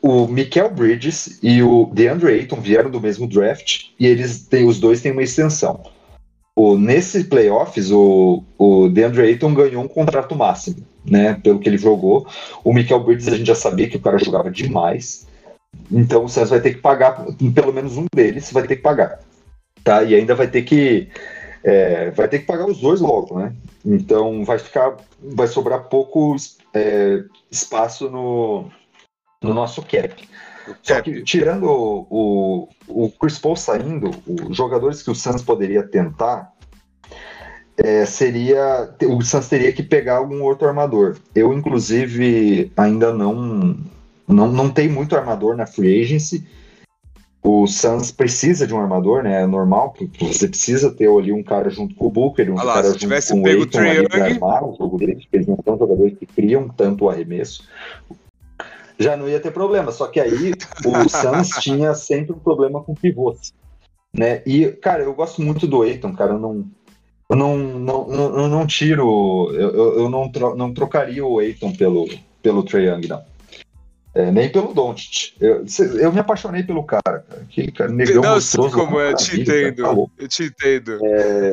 O 0.02 0.26
Michael 0.26 0.70
Bridges 0.74 1.38
e 1.42 1.62
o 1.62 1.86
DeAndre 1.92 2.32
Ayton 2.32 2.60
vieram 2.60 2.90
do 2.90 3.00
mesmo 3.00 3.26
draft 3.26 3.86
e 3.98 4.06
eles 4.06 4.46
têm, 4.46 4.66
os 4.66 4.78
dois 4.78 5.00
têm 5.00 5.12
uma 5.12 5.22
extensão. 5.22 5.84
O, 6.54 6.76
nesse 6.76 7.24
playoffs, 7.24 7.90
o, 7.90 8.42
o 8.58 8.88
DeAndre 8.88 9.22
Ayton 9.22 9.54
ganhou 9.54 9.82
um 9.82 9.88
contrato 9.88 10.34
máximo, 10.34 10.78
né? 11.04 11.34
Pelo 11.34 11.58
que 11.58 11.68
ele 11.68 11.78
jogou. 11.78 12.26
O 12.64 12.74
Michael 12.74 13.04
Bridges 13.04 13.28
a 13.28 13.36
gente 13.36 13.46
já 13.46 13.54
sabia 13.54 13.88
que 13.88 13.96
o 13.96 14.00
cara 14.00 14.18
jogava 14.18 14.50
demais. 14.50 15.26
Então 15.90 16.24
o 16.24 16.28
Suns 16.28 16.50
vai 16.50 16.60
ter 16.60 16.74
que 16.74 16.80
pagar, 16.80 17.24
pelo 17.54 17.72
menos 17.72 17.96
um 17.96 18.06
deles 18.14 18.52
vai 18.52 18.66
ter 18.66 18.76
que 18.76 18.82
pagar. 18.82 19.20
Tá? 19.84 20.02
E 20.02 20.14
ainda 20.14 20.34
vai 20.34 20.48
ter 20.48 20.62
que. 20.62 21.08
É, 21.62 22.10
vai 22.10 22.28
ter 22.28 22.40
que 22.40 22.46
pagar 22.46 22.66
os 22.66 22.78
dois 22.78 23.00
logo, 23.00 23.38
né? 23.38 23.54
Então 23.84 24.44
vai 24.44 24.58
ficar. 24.58 24.96
Vai 25.20 25.46
sobrar 25.46 25.88
pouco 25.88 26.36
é, 26.74 27.24
espaço 27.50 28.10
no, 28.10 28.70
no 29.42 29.54
nosso 29.54 29.82
cap. 29.82 30.28
Só 30.82 31.00
que 31.00 31.22
tirando 31.22 31.66
o, 31.68 32.68
o, 32.88 33.04
o 33.04 33.10
Chris 33.12 33.38
Paul 33.38 33.54
saindo, 33.54 34.10
os 34.26 34.56
jogadores 34.56 35.02
que 35.02 35.10
o 35.10 35.14
Suns 35.14 35.42
poderia 35.42 35.84
tentar 35.84 36.52
é, 37.76 38.04
seria 38.06 38.90
o 39.02 39.22
Suns 39.22 39.48
teria 39.48 39.72
que 39.72 39.82
pegar 39.82 40.16
algum 40.16 40.42
outro 40.42 40.66
armador. 40.66 41.16
Eu 41.34 41.52
inclusive 41.52 42.72
ainda 42.76 43.12
não 43.12 43.76
não, 44.26 44.50
não 44.50 44.70
tem 44.70 44.88
muito 44.88 45.16
armador 45.16 45.56
na 45.56 45.66
free 45.66 46.02
agency. 46.02 46.46
O 47.42 47.64
Suns 47.68 48.10
precisa 48.10 48.66
de 48.66 48.74
um 48.74 48.80
armador, 48.80 49.22
né? 49.22 49.42
É 49.42 49.46
normal, 49.46 49.94
você 50.20 50.48
precisa 50.48 50.90
ter 50.90 51.08
ali 51.08 51.32
um 51.32 51.44
cara 51.44 51.70
junto 51.70 51.94
com 51.94 52.06
o 52.06 52.10
Booker, 52.10 52.50
um 52.50 52.58
ah 52.58 52.64
lá, 52.64 52.74
cara 52.74 52.88
junto 52.88 53.06
com 53.28 53.40
o 53.40 53.46
Aiton 53.46 54.08
para 54.08 54.24
armar 54.24 54.64
o 54.64 54.76
jogo 54.76 54.98
deles, 54.98 55.22
porque 55.22 55.36
eles 55.36 55.46
não 55.46 55.58
são 55.64 55.78
jogadores 55.78 56.18
que 56.18 56.26
criam 56.26 56.68
tanto 56.68 57.04
o 57.04 57.08
arremesso. 57.08 57.62
Já 58.98 59.16
não 59.16 59.28
ia 59.28 59.38
ter 59.38 59.52
problema, 59.52 59.92
só 59.92 60.08
que 60.08 60.18
aí 60.18 60.54
o 60.84 60.90
Suns 61.08 61.50
tinha 61.60 61.94
sempre 61.94 62.32
um 62.32 62.38
problema 62.38 62.82
com 62.82 62.94
pivôs, 62.94 63.54
né? 64.12 64.42
E, 64.44 64.66
cara, 64.66 65.04
eu 65.04 65.14
gosto 65.14 65.40
muito 65.40 65.68
do 65.68 65.82
Aiton, 65.82 66.14
cara, 66.14 66.32
eu 66.32 66.40
não, 66.40 66.66
eu 67.30 67.36
não, 67.36 67.56
não, 67.56 68.08
não, 68.08 68.48
não 68.48 68.66
tiro, 68.66 69.52
eu, 69.52 70.00
eu 70.00 70.10
não, 70.10 70.28
tro, 70.28 70.56
não 70.56 70.74
trocaria 70.74 71.24
o 71.24 71.38
Aiton 71.38 71.72
pelo, 71.72 72.08
pelo 72.42 72.64
Trae 72.64 72.86
Young, 72.86 73.06
não. 73.06 73.35
É, 74.16 74.32
nem 74.32 74.48
pelo 74.48 74.72
Doncic. 74.72 75.34
Eu, 75.38 75.66
eu 76.00 76.10
me 76.10 76.18
apaixonei 76.18 76.62
pelo 76.62 76.82
cara, 76.82 77.02
cara. 77.02 77.46
Que 77.50 77.70
cara 77.70 77.92
negão 77.92 78.22
Não 78.22 78.40
sei 78.40 78.70
como 78.70 78.98
é, 78.98 79.12
eu 79.12 79.16
te 79.16 79.42
entendo. 79.42 79.82
Cara, 79.82 80.06
eu 80.16 80.26
te 80.26 80.44
entendo. 80.44 80.98
É... 81.04 81.50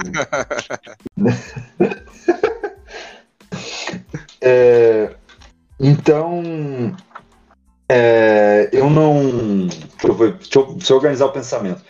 é... 4.39 5.13
Então, 5.77 6.41
é... 7.89 8.69
eu 8.71 8.89
não. 8.89 9.67
Deixa 9.67 10.07
eu, 10.07 10.15
deixa 10.15 10.59
eu, 10.59 10.73
deixa 10.75 10.93
eu 10.93 10.97
organizar 10.97 11.25
o 11.25 11.33
pensamento. 11.33 11.81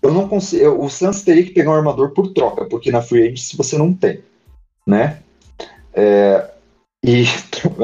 Eu 0.00 0.12
não 0.12 0.28
consigo. 0.28 0.80
O 0.80 0.88
Suns 0.88 1.22
teria 1.22 1.42
que 1.42 1.50
pegar 1.50 1.72
um 1.72 1.74
armador 1.74 2.10
por 2.10 2.32
troca, 2.32 2.66
porque 2.66 2.92
na 2.92 3.02
Free 3.02 3.22
Agent 3.22 3.56
você 3.56 3.76
não 3.76 3.92
tem, 3.92 4.22
né? 4.86 5.18
É, 5.92 6.50
e 7.02 7.24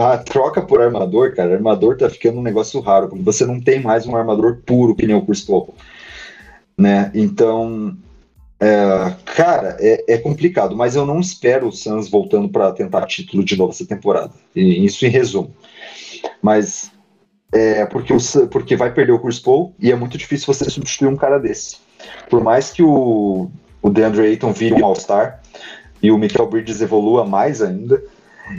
a 0.00 0.18
troca 0.18 0.60
por 0.60 0.80
armador, 0.80 1.34
cara, 1.34 1.54
armador 1.54 1.96
tá 1.96 2.10
ficando 2.10 2.38
um 2.38 2.42
negócio 2.42 2.80
raro, 2.80 3.08
porque 3.08 3.22
você 3.22 3.46
não 3.46 3.60
tem 3.60 3.80
mais 3.80 4.06
um 4.06 4.16
armador 4.16 4.58
puro 4.66 4.94
que 4.94 5.06
nem 5.06 5.14
o 5.14 5.24
Chris 5.24 5.42
Paul, 5.42 5.74
né? 6.76 7.10
Então, 7.14 7.96
é, 8.58 9.14
cara, 9.24 9.76
é, 9.78 10.14
é, 10.14 10.18
complicado, 10.18 10.76
mas 10.76 10.96
eu 10.96 11.04
não 11.04 11.20
espero 11.20 11.68
o 11.68 11.72
Suns 11.72 12.08
voltando 12.08 12.48
para 12.48 12.72
tentar 12.72 13.06
título 13.06 13.44
de 13.44 13.56
novo 13.56 13.72
essa 13.72 13.86
temporada. 13.86 14.32
E 14.54 14.84
isso 14.84 15.04
em 15.06 15.10
resumo. 15.10 15.54
Mas 16.42 16.90
é 17.52 17.86
porque, 17.86 18.12
o, 18.12 18.48
porque 18.48 18.74
vai 18.74 18.92
perder 18.92 19.12
o 19.12 19.18
Chris 19.18 19.38
Paul 19.38 19.74
e 19.78 19.92
é 19.92 19.94
muito 19.94 20.18
difícil 20.18 20.52
você 20.52 20.68
substituir 20.68 21.08
um 21.08 21.16
cara 21.16 21.38
desse. 21.38 21.76
Por 22.28 22.42
mais 22.42 22.70
que 22.70 22.82
o, 22.82 23.50
o 23.80 23.90
DeAndre 23.90 24.26
Ayton 24.26 24.52
vire 24.52 24.74
um 24.74 24.84
All-Star 24.84 25.40
e 26.02 26.10
o 26.10 26.18
Michael 26.18 26.48
Bridges 26.48 26.80
evolua 26.80 27.24
mais 27.24 27.62
ainda, 27.62 28.02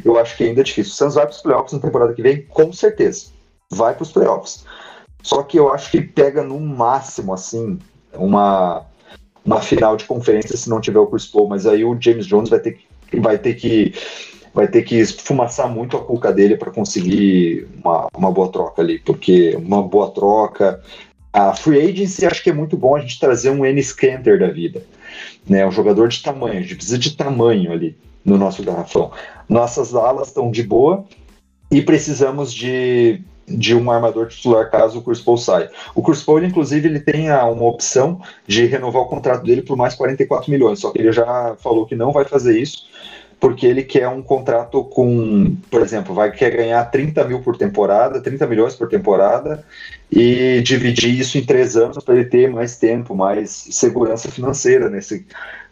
eu 0.03 0.17
acho 0.17 0.35
que 0.35 0.43
ainda 0.43 0.61
é 0.61 0.63
difícil. 0.63 0.91
O 0.91 0.95
Suns 0.95 1.15
vai 1.15 1.25
para 1.25 1.35
os 1.35 1.41
playoffs 1.41 1.73
na 1.73 1.79
temporada 1.79 2.13
que 2.13 2.21
vem, 2.21 2.41
com 2.43 2.71
certeza. 2.73 3.27
Vai 3.69 3.93
para 3.93 4.03
os 4.03 4.11
playoffs. 4.11 4.65
Só 5.21 5.43
que 5.43 5.57
eu 5.57 5.71
acho 5.73 5.91
que 5.91 6.01
pega 6.01 6.43
no 6.43 6.59
máximo, 6.59 7.33
assim, 7.33 7.79
uma, 8.13 8.85
uma 9.43 9.61
final 9.61 9.95
de 9.97 10.05
conferência 10.05 10.57
se 10.57 10.69
não 10.69 10.81
tiver 10.81 10.99
o 10.99 11.07
Chris 11.07 11.25
Paul. 11.25 11.47
Mas 11.47 11.65
aí 11.65 11.83
o 11.83 11.97
James 11.99 12.25
Jones 12.25 12.49
vai 12.49 12.59
ter 12.59 12.73
que, 12.73 13.19
vai 13.19 13.37
ter 13.37 13.55
que, 13.55 13.93
vai 14.53 14.67
ter 14.67 14.83
que 14.83 14.95
esfumaçar 14.95 15.69
muito 15.69 15.97
a 15.97 16.03
cuca 16.03 16.31
dele 16.31 16.57
para 16.57 16.71
conseguir 16.71 17.67
uma, 17.83 18.07
uma 18.15 18.31
boa 18.31 18.51
troca 18.51 18.81
ali. 18.81 18.99
Porque 18.99 19.55
uma 19.55 19.81
boa 19.83 20.11
troca. 20.11 20.81
A 21.31 21.53
free 21.53 21.89
agency 21.89 22.25
acho 22.25 22.41
que 22.41 22.49
é 22.49 22.53
muito 22.53 22.77
bom 22.77 22.95
a 22.95 23.01
gente 23.01 23.19
trazer 23.19 23.49
um 23.49 23.65
Ennis 23.65 23.91
Canter 23.91 24.39
da 24.39 24.47
vida. 24.47 24.83
Né, 25.47 25.65
um 25.65 25.71
jogador 25.71 26.07
de 26.07 26.23
tamanho, 26.23 26.57
a 26.57 26.61
gente 26.61 26.75
precisa 26.75 26.97
de 26.97 27.15
tamanho 27.15 27.71
ali 27.71 27.95
no 28.25 28.37
nosso 28.37 28.63
garrafão. 28.63 29.11
Nossas 29.47 29.93
alas 29.93 30.27
estão 30.27 30.49
de 30.49 30.63
boa 30.63 31.05
e 31.71 31.81
precisamos 31.81 32.51
de, 32.51 33.21
de 33.47 33.75
um 33.75 33.91
armador 33.91 34.27
titular 34.27 34.69
caso 34.71 34.99
o 34.99 35.01
Chris 35.03 35.21
Paul 35.21 35.37
saia. 35.37 35.69
O 35.93 36.01
Chris 36.01 36.23
Paul, 36.23 36.43
inclusive, 36.43 36.89
ele 36.89 36.99
tem 36.99 37.29
uma 37.29 37.65
opção 37.65 38.19
de 38.47 38.65
renovar 38.65 39.03
o 39.03 39.07
contrato 39.07 39.43
dele 39.43 39.61
por 39.61 39.77
mais 39.77 39.93
44 39.93 40.49
milhões, 40.49 40.79
só 40.79 40.91
que 40.91 40.99
ele 40.99 41.11
já 41.11 41.55
falou 41.59 41.85
que 41.85 41.95
não 41.95 42.11
vai 42.11 42.25
fazer 42.25 42.59
isso 42.59 42.85
porque 43.39 43.65
ele 43.65 43.83
quer 43.83 44.07
um 44.07 44.21
contrato 44.21 44.83
com, 44.83 45.55
por 45.69 45.81
exemplo, 45.81 46.15
vai 46.15 46.31
quer 46.31 46.51
ganhar 46.51 46.83
30 46.85 47.23
mil 47.25 47.41
por 47.41 47.57
temporada, 47.57 48.21
30 48.21 48.47
milhões 48.47 48.75
por 48.75 48.87
temporada, 48.87 49.63
e 50.11 50.61
dividir 50.61 51.19
isso 51.19 51.37
em 51.37 51.43
três 51.43 51.75
anos 51.75 52.03
para 52.03 52.15
ele 52.15 52.25
ter 52.25 52.49
mais 52.49 52.77
tempo, 52.77 53.15
mais 53.15 53.67
segurança 53.71 54.31
financeira 54.31 54.89
nesse, 54.89 55.25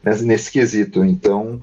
nesse, 0.04 0.26
nesse 0.26 0.52
quesito. 0.52 1.04
Então, 1.04 1.60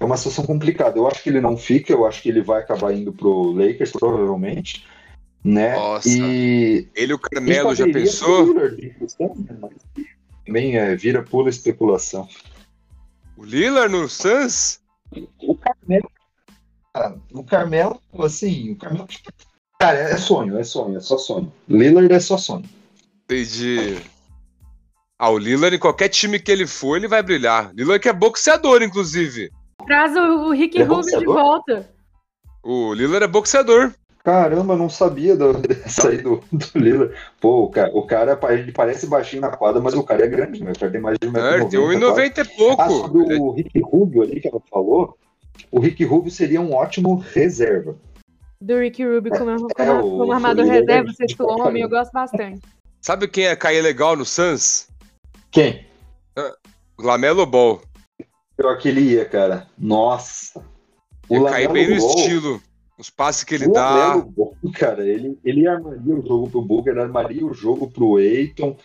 é 0.00 0.04
uma 0.04 0.16
situação 0.16 0.46
complicada. 0.46 0.98
Eu 0.98 1.06
acho 1.06 1.22
que 1.22 1.28
ele 1.28 1.42
não 1.42 1.56
fica, 1.56 1.92
eu 1.92 2.06
acho 2.06 2.22
que 2.22 2.30
ele 2.30 2.40
vai 2.40 2.60
acabar 2.60 2.92
indo 2.92 3.12
pro 3.12 3.52
Lakers, 3.52 3.92
provavelmente. 3.92 4.86
Né? 5.44 5.76
Nossa. 5.76 6.08
E 6.08 6.88
ele 6.94 7.12
e 7.12 7.14
o 7.14 7.18
Carmelo 7.18 7.74
já 7.74 7.84
pensou? 7.84 8.54
Também 10.46 10.76
é, 10.76 10.96
vira 10.96 11.22
pula 11.22 11.50
especulação. 11.50 12.26
O 13.36 13.44
Lillard 13.44 13.92
no 13.92 14.08
Suns? 14.08 14.80
O 15.42 15.54
Carmelo. 15.54 16.10
Cara, 16.92 17.16
o 17.32 17.44
Carmelo, 17.44 18.00
assim, 18.18 18.72
o 18.72 18.76
Carmelo. 18.76 19.06
Cara, 19.78 19.98
é 19.98 20.16
sonho, 20.16 20.58
é 20.58 20.64
sonho, 20.64 20.96
é 20.96 21.00
só 21.00 21.18
sonho. 21.18 21.52
Lillard 21.68 22.12
é 22.12 22.20
só 22.20 22.36
sonho. 22.38 22.64
Entendi. 23.24 23.98
Ah, 25.18 25.30
o 25.30 25.38
Lillard, 25.38 25.76
em 25.76 25.78
qualquer 25.78 26.08
time 26.08 26.38
que 26.38 26.50
ele 26.50 26.66
for, 26.66 26.96
ele 26.96 27.06
vai 27.06 27.22
brilhar. 27.22 27.70
Lillard 27.74 28.00
que 28.02 28.08
é 28.08 28.12
boxeador, 28.12 28.82
inclusive. 28.82 29.50
Traz 29.90 30.14
o, 30.14 30.20
o 30.20 30.52
Rick 30.52 30.80
é 30.80 30.84
Rubio 30.84 31.18
de 31.18 31.24
volta. 31.24 31.90
O 32.62 32.94
Lillard 32.94 33.24
é 33.24 33.26
boxeador. 33.26 33.92
Caramba, 34.22 34.76
não 34.76 34.88
sabia 34.88 35.34
do, 35.34 35.52
dessa 35.58 36.10
aí 36.10 36.18
do, 36.18 36.40
do 36.52 36.78
Lillard. 36.78 37.12
Pô, 37.40 37.64
o 37.64 37.70
cara, 37.70 37.90
o 37.92 38.06
cara 38.06 38.38
ele 38.52 38.70
parece 38.70 39.08
baixinho 39.08 39.42
na 39.42 39.50
quadra, 39.50 39.82
mas 39.82 39.94
o 39.94 40.04
cara 40.04 40.24
é 40.24 40.28
grande, 40.28 40.62
né? 40.62 40.70
O 40.70 40.78
cara 40.78 40.92
tem 40.92 41.00
mais 41.00 41.18
de 41.18 41.26
1,90m. 41.26 41.66
É, 41.66 41.68
tem 41.68 41.80
1,90 41.80 42.38
é 42.38 42.44
pouco. 42.56 42.80
Ah, 42.80 42.88
sobre 42.88 43.36
o 43.36 43.50
Rick 43.50 43.80
Rubio 43.80 44.22
ali 44.22 44.40
que 44.40 44.46
ela 44.46 44.62
falou, 44.70 45.18
o 45.72 45.80
Rick 45.80 46.04
Rubio 46.04 46.30
seria 46.30 46.60
um 46.60 46.72
ótimo 46.72 47.16
reserva. 47.16 47.96
Do 48.60 48.78
Rick 48.78 49.04
Rubio 49.04 49.32
como, 49.32 49.56
como, 49.56 49.70
é, 49.76 50.00
como 50.00 50.32
armador 50.32 50.66
reserva, 50.66 51.12
sexto 51.14 51.44
homem, 51.44 51.82
eu 51.82 51.88
gosto 51.88 52.12
bastante. 52.12 52.62
Sabe 53.00 53.26
quem 53.26 53.48
é 53.48 53.56
cair 53.56 53.82
legal 53.82 54.14
no 54.14 54.24
Suns? 54.24 54.86
Quem? 55.50 55.84
Lamelo 56.96 57.44
Ball. 57.44 57.89
Pior 58.60 58.76
que 58.76 58.90
ele 58.90 59.00
ia, 59.00 59.24
cara. 59.24 59.66
Nossa. 59.78 60.62
O 61.30 61.34
Ia 61.34 61.44
cair 61.50 61.72
bem 61.72 61.88
no 61.88 61.96
estilo. 61.96 62.62
Os 62.98 63.08
passes 63.08 63.42
que 63.42 63.54
ele 63.54 63.68
o 63.68 63.72
dá. 63.72 64.22
Cara, 64.74 65.02
ele, 65.02 65.40
ele 65.42 65.66
armaria 65.66 66.14
o 66.14 66.20
jogo 66.20 66.50
pro 66.50 66.60
Booker, 66.60 66.98
armaria 66.98 67.46
o 67.46 67.54
jogo 67.54 67.90
pro 67.90 68.20
Eiton. 68.20 68.76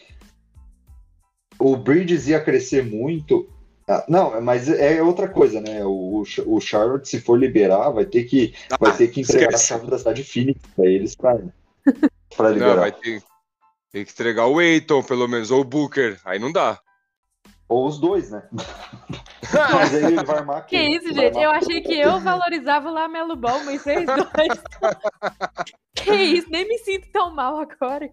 O 1.59 1.75
Bridges 1.75 2.29
ia 2.29 2.39
crescer 2.39 2.85
muito. 2.85 3.49
Ah, 3.85 4.05
não, 4.07 4.39
mas 4.39 4.69
é 4.69 5.03
outra 5.03 5.27
coisa, 5.27 5.59
né? 5.59 5.83
O, 5.83 6.23
o 6.45 6.61
Charlotte, 6.61 7.09
se 7.09 7.19
for 7.19 7.37
liberar, 7.37 7.89
vai 7.89 8.05
ter 8.05 8.23
que, 8.23 8.55
ah, 8.71 8.77
vai 8.79 8.95
ter 8.95 9.09
que 9.09 9.19
entregar 9.19 9.49
esquece. 9.49 9.73
a 9.73 9.77
chave 9.77 9.91
da 9.91 9.97
cidade 9.97 10.23
Phoenix 10.23 10.61
pra 10.73 10.85
eles 10.85 11.15
pra, 11.17 11.37
pra 12.33 12.49
liberar. 12.49 12.75
Não, 12.75 12.79
vai 12.79 12.93
ter, 12.93 13.21
Tem 13.91 14.05
que 14.05 14.11
entregar 14.11 14.47
o 14.47 14.61
Eiton, 14.61 15.03
pelo 15.03 15.27
menos, 15.27 15.51
ou 15.51 15.59
o 15.59 15.65
Booker. 15.65 16.17
Aí 16.23 16.39
não 16.39 16.49
dá. 16.49 16.79
Ou 17.67 17.87
os 17.87 17.99
dois, 17.99 18.29
né? 18.31 18.43
Mas 19.73 19.93
aí 19.95 20.03
ele 20.05 20.23
vai 20.23 20.37
armar 20.37 20.65
Que 20.65 20.77
isso, 20.77 21.13
gente? 21.13 21.37
Eu 21.37 21.51
achei 21.51 21.81
que 21.81 21.99
eu 21.99 22.19
valorizava 22.19 22.89
o 22.89 22.93
Lamelo 22.93 23.35
Ball, 23.35 23.63
mas 23.63 23.81
vocês 23.81 24.05
dois. 24.05 24.63
que 25.95 26.13
isso? 26.13 26.49
Nem 26.49 26.67
me 26.67 26.77
sinto 26.79 27.07
tão 27.11 27.33
mal 27.33 27.57
agora. 27.59 28.09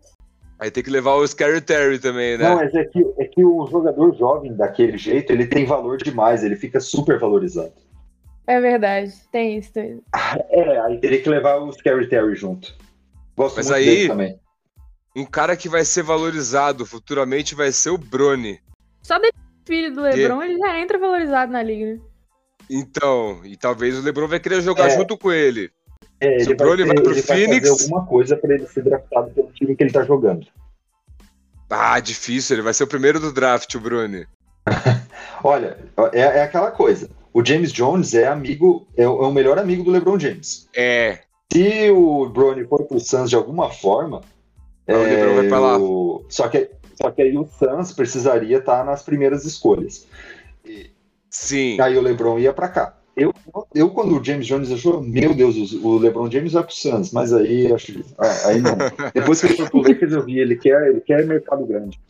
Aí 0.59 0.71
tem 0.71 0.83
que 0.83 0.91
levar 0.91 1.15
o 1.15 1.27
Scary 1.27 1.61
Terry 1.61 1.99
também, 1.99 2.39
né? 2.39 2.49
Não, 2.49 2.57
mas 2.57 2.73
é 2.75 2.85
que, 2.85 3.05
é 3.19 3.25
que 3.25 3.45
o 3.45 3.67
jogador 3.67 4.15
jovem 4.15 4.55
daquele 4.55 4.97
jeito, 4.97 5.33
ele 5.33 5.47
tem 5.47 5.65
valor 5.65 5.97
demais, 5.97 6.45
ele 6.45 6.55
fica 6.55 6.79
super 6.79 7.19
valorizado. 7.19 7.73
É 8.47 8.61
verdade, 8.61 9.13
tem 9.33 9.59
isso. 9.59 9.73
Tem 9.73 9.95
isso. 9.95 10.03
É, 10.51 10.79
aí 10.81 10.99
teria 11.01 11.21
que 11.23 11.29
levar 11.29 11.57
o 11.57 11.73
Scary 11.73 12.09
Terry 12.09 12.35
junto. 12.37 12.75
Gosto 13.37 13.57
Mas 13.57 13.67
muito 13.67 13.79
aí- 13.79 13.85
dele 13.87 14.09
também. 14.09 14.41
Um 15.15 15.27
cara 15.27 15.57
que 15.57 15.69
vai 15.69 15.85
ser 15.85 16.03
valorizado 16.03 16.87
futuramente 16.87 17.55
vai 17.55 17.71
ser 17.73 17.91
o 17.91 17.99
Brony. 17.99 18.59
Só 19.03 19.19
de 19.19 19.31
filho 19.65 19.95
do 19.95 20.01
LeBron, 20.03 20.43
ele 20.43 20.59
já 20.59 20.79
entra 20.79 20.99
valorizado 20.99 21.53
na 21.53 21.63
liga. 21.63 21.95
né? 21.95 22.01
Então, 22.71 23.41
e 23.45 23.57
talvez 23.57 23.99
o 23.99 24.03
LeBron 24.03 24.29
vai 24.29 24.41
querer 24.41 24.61
jogar 24.63 24.87
É. 24.87 24.91
junto 24.97 25.17
com 25.19 25.31
ele. 25.33 25.71
É, 26.21 26.39
Se 26.39 26.47
ele 26.47 26.55
o 26.55 26.57
Brony 26.57 26.85
vai 26.85 26.95
pro 26.97 27.13
ele 27.13 27.23
Phoenix- 27.23 27.69
fazer 27.69 27.83
alguma 27.85 28.07
coisa 28.07 28.37
pra 28.37 28.55
ele 28.55 28.67
ser 28.67 28.83
draftado 28.85 29.31
pelo 29.31 29.51
time 29.53 29.75
que 29.75 29.83
ele 29.83 29.93
tá 29.93 30.05
jogando. 30.05 30.47
Ah, 31.69 31.99
difícil, 32.01 32.55
ele 32.57 32.63
vai 32.63 32.73
ser 32.75 32.85
o 32.85 32.87
primeiro 32.87 33.19
do 33.19 33.33
draft, 33.33 33.75
o 33.75 33.81
Brony. 33.81 34.27
Olha, 35.43 35.77
é, 36.13 36.21
é 36.21 36.43
aquela 36.43 36.71
coisa. 36.71 37.11
O 37.33 37.45
James 37.45 37.73
Jones 37.73 38.15
é 38.15 38.27
amigo, 38.27 38.87
é, 38.97 39.09
o 39.09 39.25
é 39.25 39.27
o 39.27 39.33
melhor 39.33 39.59
amigo 39.59 39.83
do 39.83 39.91
LeBron 39.91 40.19
James. 40.19 40.69
É, 40.77 41.21
Se 41.53 41.91
o 41.91 42.29
Brony 42.29 42.65
for 42.67 42.85
pro 42.85 43.01
Suns 43.01 43.29
de 43.31 43.37
alguma 43.37 43.71
forma, 43.71 44.21
Ah, 44.87 44.93
o 44.95 45.03
LeBron 45.03 45.35
vai 45.35 45.49
pra 45.49 45.59
lá. 45.59 45.79
o- 45.79 46.25
só 46.29 46.49
que 46.49 46.71
só 46.95 47.11
que 47.11 47.23
aí 47.23 47.37
o 47.37 47.47
Suns 47.47 47.93
precisaria 47.93 48.59
estar 48.59 48.85
nas 48.85 49.03
primeiras 49.03 49.45
escolhas. 49.45 50.07
sim. 51.31 51.81
Aí 51.81 51.97
o 51.97 52.03
LeBron 52.03 52.39
ia 52.39 52.53
pra 52.53 52.69
cá. 52.69 52.97
Eu, 53.15 53.35
eu 53.75 53.91
quando 53.91 54.19
o 54.19 54.25
James 54.25 54.47
Jones 54.47 54.73
achou, 54.73 55.03
meu 55.03 55.35
Deus, 55.35 55.73
o 55.75 55.99
LeBron 55.99 56.31
James 56.31 56.53
vai 56.53 56.63
pro 56.63 56.75
Suns, 56.75 57.13
mas 57.13 57.33
aí 57.33 57.71
acho, 57.73 58.03
ah, 58.19 58.49
aí 58.49 58.61
não. 58.61 58.77
Depois 59.13 59.41
que 59.41 59.49
ele 59.49 59.57
foi 59.57 59.69
pro 59.69 59.83
Lakers 59.83 60.13
eu 60.13 60.25
vi, 60.25 60.39
ele 60.39 60.57
quer, 60.57 60.89
ele 60.89 61.01
quer 61.01 61.27
mercado 61.27 61.67
grande. 61.67 62.01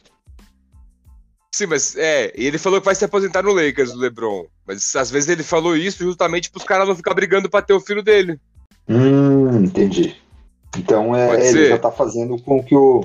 Sim, 1.55 1.67
mas 1.67 1.97
é, 1.97 2.33
e 2.37 2.47
ele 2.47 2.57
falou 2.57 2.81
que 2.81 2.87
vai 2.87 2.95
se 2.95 3.05
aposentar 3.05 3.43
no 3.43 3.53
Lakers, 3.53 3.93
o 3.93 3.99
LeBron. 3.99 4.47
Mas 4.67 4.95
às 4.95 5.11
vezes 5.11 5.29
ele 5.29 5.43
falou 5.43 5.77
isso 5.77 6.03
justamente 6.05 6.51
pros 6.51 6.65
caras 6.65 6.87
não 6.87 6.97
ficar 6.97 7.15
brigando 7.15 7.51
pra 7.51 7.61
ter 7.61 7.75
o 7.75 7.81
filho 7.81 8.03
dele. 8.03 8.41
Hum, 8.89 9.65
entendi. 9.65 10.17
Então 10.79 11.15
é, 11.15 11.49
ele 11.49 11.69
já 11.69 11.79
tá 11.79 11.91
fazendo 11.91 12.41
com 12.41 12.63
que 12.63 12.75
o, 12.75 13.05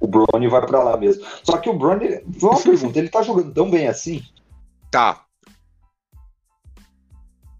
o 0.00 0.06
Bronny 0.06 0.48
vai 0.48 0.64
pra 0.66 0.82
lá 0.82 0.96
mesmo. 0.96 1.24
Só 1.42 1.56
que 1.58 1.68
o 1.68 1.76
Bronny, 1.78 2.22
uma 2.42 2.60
pergunta, 2.62 2.98
ele 2.98 3.08
tá 3.08 3.22
jogando 3.22 3.52
tão 3.52 3.70
bem 3.70 3.88
assim? 3.88 4.22
Tá. 4.90 5.24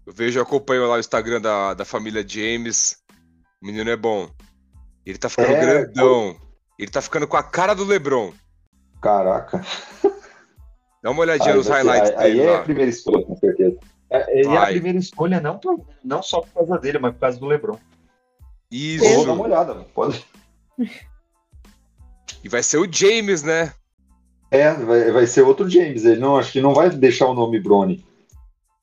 Eu 0.05 0.13
vejo, 0.13 0.39
eu 0.39 0.43
acompanho 0.43 0.87
lá 0.87 0.95
o 0.95 0.99
Instagram 0.99 1.39
da, 1.41 1.73
da 1.73 1.85
família 1.85 2.25
James. 2.27 2.97
O 3.61 3.65
menino 3.65 3.89
é 3.89 3.95
bom. 3.97 4.29
Ele 5.05 5.17
tá 5.17 5.29
ficando 5.29 5.51
É, 5.51 5.59
grandão. 5.61 6.35
Ele 6.77 6.89
tá 6.91 7.01
ficando 7.01 7.27
com 7.27 7.37
a 7.37 7.43
cara 7.43 7.73
do 7.73 7.83
LeBron. 7.83 8.33
Caraca. 9.01 9.63
Dá 11.03 11.11
uma 11.11 11.21
olhadinha 11.21 11.51
Aí 11.51 11.57
nos 11.57 11.67
highlights 11.67 12.09
aí, 12.11 12.15
aí 12.17 12.31
dele 12.33 12.41
é 12.47 12.51
lá. 12.51 12.57
a 12.59 12.63
primeira 12.63 12.89
escolha, 12.89 13.25
com 13.25 13.35
certeza. 13.37 13.77
É, 14.09 14.39
ele 14.39 14.47
é 14.49 14.57
a 14.57 14.59
Vai. 14.61 14.71
primeira 14.73 14.97
escolha 14.97 15.39
não, 15.39 15.57
por- 15.59 15.85
não 16.03 16.23
só 16.23 16.41
por 16.41 16.53
causa 16.53 16.77
dele, 16.79 16.97
mas 16.99 17.13
por 17.13 17.19
causa 17.19 17.39
do 17.39 17.45
LeBron. 17.45 17.77
Isso. 18.71 19.05
Eu 19.05 19.15
vou 19.17 19.25
dar 19.25 19.33
uma 19.33 19.43
olhada, 19.45 19.73
mano. 19.73 19.85
Pode... 19.93 20.25
E 22.43 22.49
vai 22.49 22.63
ser 22.63 22.77
o 22.77 22.87
James, 22.91 23.43
né? 23.43 23.73
É, 24.51 24.73
vai, 24.73 25.11
vai 25.11 25.27
ser 25.27 25.41
outro 25.43 25.69
James. 25.69 26.05
Ele 26.05 26.19
não, 26.19 26.37
acho 26.37 26.51
que 26.51 26.61
não 26.61 26.73
vai 26.73 26.89
deixar 26.89 27.27
o 27.27 27.33
nome 27.33 27.59
Bronny. 27.59 28.03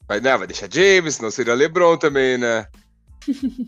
Vai, 0.08 0.20
né, 0.20 0.36
vai 0.36 0.46
deixar 0.46 0.72
James, 0.72 1.16
senão 1.16 1.30
seria 1.30 1.54
LeBron 1.54 1.96
também, 1.96 2.38
né? 2.38 2.66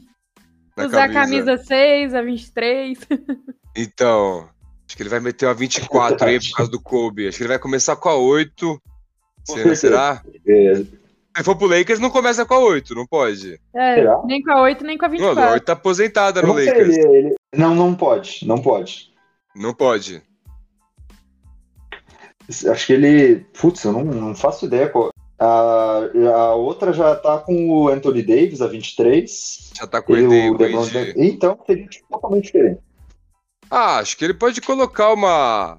Usar 0.76 1.05
a 1.05 1.12
camisa 1.12 1.57
6, 1.57 2.14
a 2.14 2.22
23. 2.22 2.99
Então, 3.81 4.49
acho 4.89 4.97
que 4.97 5.03
ele 5.05 5.09
vai 5.11 5.20
meter 5.20 5.47
uma 5.47 5.55
24 5.55 6.26
aí 6.26 6.41
por 6.41 6.57
causa 6.57 6.72
do 6.72 6.81
Kobe. 6.81 7.29
Acho 7.29 7.37
que 7.37 7.45
ele 7.45 7.49
vai 7.49 7.61
começar 7.61 7.95
com 7.95 8.09
a 8.09 8.16
8. 8.16 8.83
Com 9.47 9.55
Será? 9.55 9.76
será? 9.76 10.22
É, 10.49 10.74
Se 11.37 11.45
for 11.45 11.55
pro 11.55 11.68
Lakers, 11.68 12.01
não 12.01 12.11
começa 12.11 12.45
com 12.45 12.55
a 12.55 12.59
8, 12.59 12.93
não 12.97 13.07
pode. 13.07 13.61
É, 13.76 13.95
Será? 13.95 14.20
nem 14.24 14.43
com 14.43 14.51
a 14.51 14.62
8, 14.62 14.83
nem 14.85 14.99
com 14.99 15.05
a 15.05 15.09
Não, 15.09 15.14
a 15.14 15.18
24. 15.18 15.53
8 15.55 15.64
tá 15.64 15.72
aposentada 15.74 16.41
eu 16.41 16.47
no 16.49 16.55
não 16.55 16.64
Lakers. 16.64 16.97
ele- 16.97 17.16
ele- 17.18 17.35
não, 17.55 17.72
não 17.72 17.95
pode. 17.95 18.41
Não 18.45 18.59
pode. 18.61 19.12
Não 19.59 19.75
pode. 19.75 20.23
Acho 22.71 22.87
que 22.87 22.93
ele. 22.93 23.41
Putz, 23.61 23.85
eu 23.85 23.93
não, 23.93 24.05
não 24.05 24.35
faço 24.35 24.65
ideia. 24.67 24.89
qual- 24.89 25.11
A, 25.41 26.01
a 26.35 26.55
outra 26.55 26.93
já 26.93 27.15
tá 27.15 27.39
com 27.39 27.69
o 27.71 27.89
Anthony 27.89 28.23
Davis, 28.23 28.61
a 28.63 28.67
23. 28.67 29.71
Já 29.77 29.87
tá 29.87 30.01
com 30.03 30.17
E 30.17 30.27
o 30.27 30.53
o 30.53 30.55
AD. 30.55 30.91
James- 30.91 31.15
Então 31.17 31.59
seria 31.67 31.87
totalmente 32.11 32.45
diferente. 32.47 32.81
Ah, 33.71 33.99
acho 33.99 34.17
que 34.17 34.25
ele 34.25 34.35
pode 34.35 34.61
colocar 34.61 35.13
uma. 35.13 35.79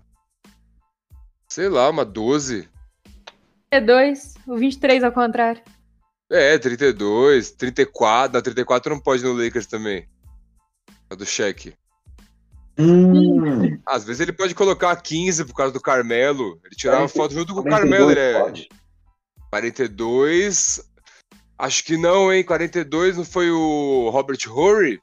Sei 1.48 1.68
lá, 1.68 1.90
uma 1.90 2.06
12. 2.06 2.70
32, 3.72 4.36
o 4.48 4.56
23 4.56 5.04
ao 5.04 5.12
contrário. 5.12 5.62
É, 6.32 6.58
32, 6.60 7.52
34. 7.52 8.34
Não, 8.34 8.42
34 8.42 8.94
não 8.94 9.02
pode 9.02 9.24
no 9.24 9.34
Lakers 9.34 9.66
também. 9.66 10.08
A 11.10 11.16
do 11.16 11.26
cheque. 11.26 11.74
Hum, 12.80 13.78
Às 13.86 14.06
vezes 14.06 14.22
ele 14.22 14.32
pode 14.32 14.56
colocar 14.56 14.96
15 14.96 15.44
por 15.44 15.54
causa 15.54 15.74
do 15.74 15.82
Carmelo. 15.82 16.58
Ele 16.64 16.76
tirava 16.76 17.10
40, 17.10 17.14
foto 17.14 17.34
junto 17.34 17.54
com 17.54 17.60
o 17.60 17.64
42 17.64 17.90
Carmelo, 17.90 18.12
ele 18.12 18.20
é. 18.20 18.40
pode. 18.40 18.70
42. 19.50 20.90
Acho 21.58 21.84
que 21.84 21.98
não, 21.98 22.32
hein? 22.32 22.44
42 22.44 23.18
não 23.18 23.26
foi 23.26 23.52
o 23.52 24.10
Robert 24.12 24.40
Horry? 24.48 25.02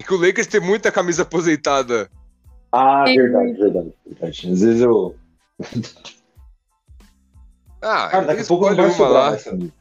É 0.00 0.04
que 0.04 0.14
o 0.14 0.16
Lakers 0.16 0.46
tem 0.46 0.60
muita 0.60 0.90
camisa 0.90 1.22
aposentada. 1.22 2.10
Ah, 2.72 3.04
verdade, 3.04 3.52
verdade, 3.52 3.92
verdade. 4.06 4.50
Às 4.50 4.60
vezes 4.60 4.80
eu. 4.80 5.14
Ah, 7.84 8.08
Cara, 8.10 8.26
daqui 8.26 8.42
a 8.42 8.44
pouco 8.44 8.68
não 8.68 8.76
vai 8.76 8.84
uma 8.86 8.94
sobrar 8.94 9.42
camisa. 9.42 9.72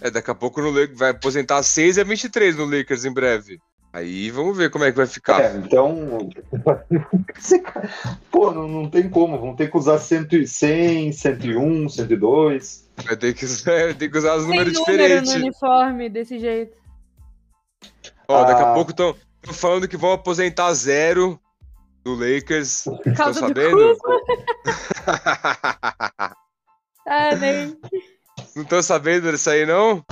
É, 0.00 0.08
daqui 0.08 0.30
a 0.30 0.34
pouco 0.36 0.62
no 0.62 0.70
Lakers 0.70 0.96
vai 0.96 1.10
aposentar 1.10 1.60
6 1.60 1.96
e 1.96 2.00
a 2.00 2.04
23 2.04 2.56
no 2.56 2.64
Lakers 2.64 3.04
em 3.04 3.12
breve. 3.12 3.58
Aí 3.96 4.30
vamos 4.30 4.54
ver 4.54 4.68
como 4.70 4.84
é 4.84 4.90
que 4.90 4.96
vai 4.98 5.06
ficar. 5.06 5.40
É, 5.42 5.56
então. 5.56 6.28
Pô, 8.30 8.50
não, 8.50 8.68
não 8.68 8.90
tem 8.90 9.08
como. 9.08 9.38
Vão 9.38 9.56
ter 9.56 9.70
que 9.70 9.76
usar 9.78 9.98
100, 9.98 10.46
100 10.46 11.12
101, 11.12 11.88
102. 11.88 12.90
Vai 13.06 13.16
ter 13.16 13.32
que, 13.32 13.46
vai 13.64 13.94
ter 13.94 14.10
que 14.10 14.18
usar 14.18 14.34
os 14.34 14.42
Tem 14.44 14.50
números 14.50 14.74
número 14.74 14.92
diferentes. 14.98 15.32
no 15.32 15.40
uniforme 15.40 16.10
desse 16.10 16.38
jeito. 16.38 16.76
Ó, 18.28 18.44
daqui 18.44 18.62
a 18.62 18.70
Ah. 18.72 18.74
pouco 18.74 18.90
estão 18.90 19.16
falando 19.44 19.88
que 19.88 19.96
vão 19.96 20.12
aposentar 20.12 20.74
zero 20.74 21.40
no 22.04 22.16
Lakers. 22.16 22.86
Estão 23.06 23.32
do 23.32 23.38
sabendo? 23.38 23.96
Ah, 27.08 27.36
nem. 27.36 27.78
Não 28.56 28.64
estão 28.64 28.82
sabendo 28.82 29.30
disso 29.30 29.48
aí, 29.48 29.64
não? 29.64 30.04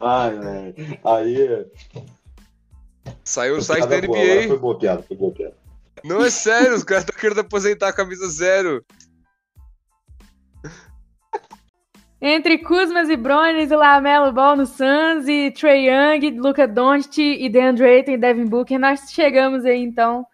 Ai, 0.00 0.38
velho. 0.38 0.98
Aí. 1.04 1.66
Saiu 3.24 3.56
no 3.56 3.62
site 3.62 3.82
da 3.82 3.88
piada 3.88 4.06
boa, 4.06 4.18
NBA. 4.18 4.48
Foi 4.48 4.58
boa 4.58 4.78
piada, 4.78 5.02
foi 5.02 5.16
boa 5.16 5.32
piada. 5.32 5.56
Não 6.04 6.24
é 6.24 6.30
sério, 6.30 6.74
os 6.74 6.84
caras 6.84 7.04
estão 7.04 7.18
querendo 7.18 7.40
aposentar 7.40 7.88
a 7.88 7.92
camisa 7.92 8.28
zero. 8.28 8.84
Entre 12.20 12.58
Kuzmas 12.58 13.10
e 13.10 13.16
Brones 13.16 13.70
e 13.70 13.76
Lamelo 13.76 14.32
Ball 14.32 14.56
no 14.56 14.64
Suns 14.64 15.28
e 15.28 15.50
Trey 15.50 15.88
Young, 15.88 16.38
Luca 16.38 16.66
Doncic 16.66 17.18
e 17.18 17.48
DeAndre 17.48 17.84
Ayton 17.84 18.12
e 18.12 18.16
Devin 18.16 18.46
Booker, 18.46 18.78
nós 18.78 19.10
chegamos 19.10 19.66
aí 19.66 19.82
então 19.82 20.26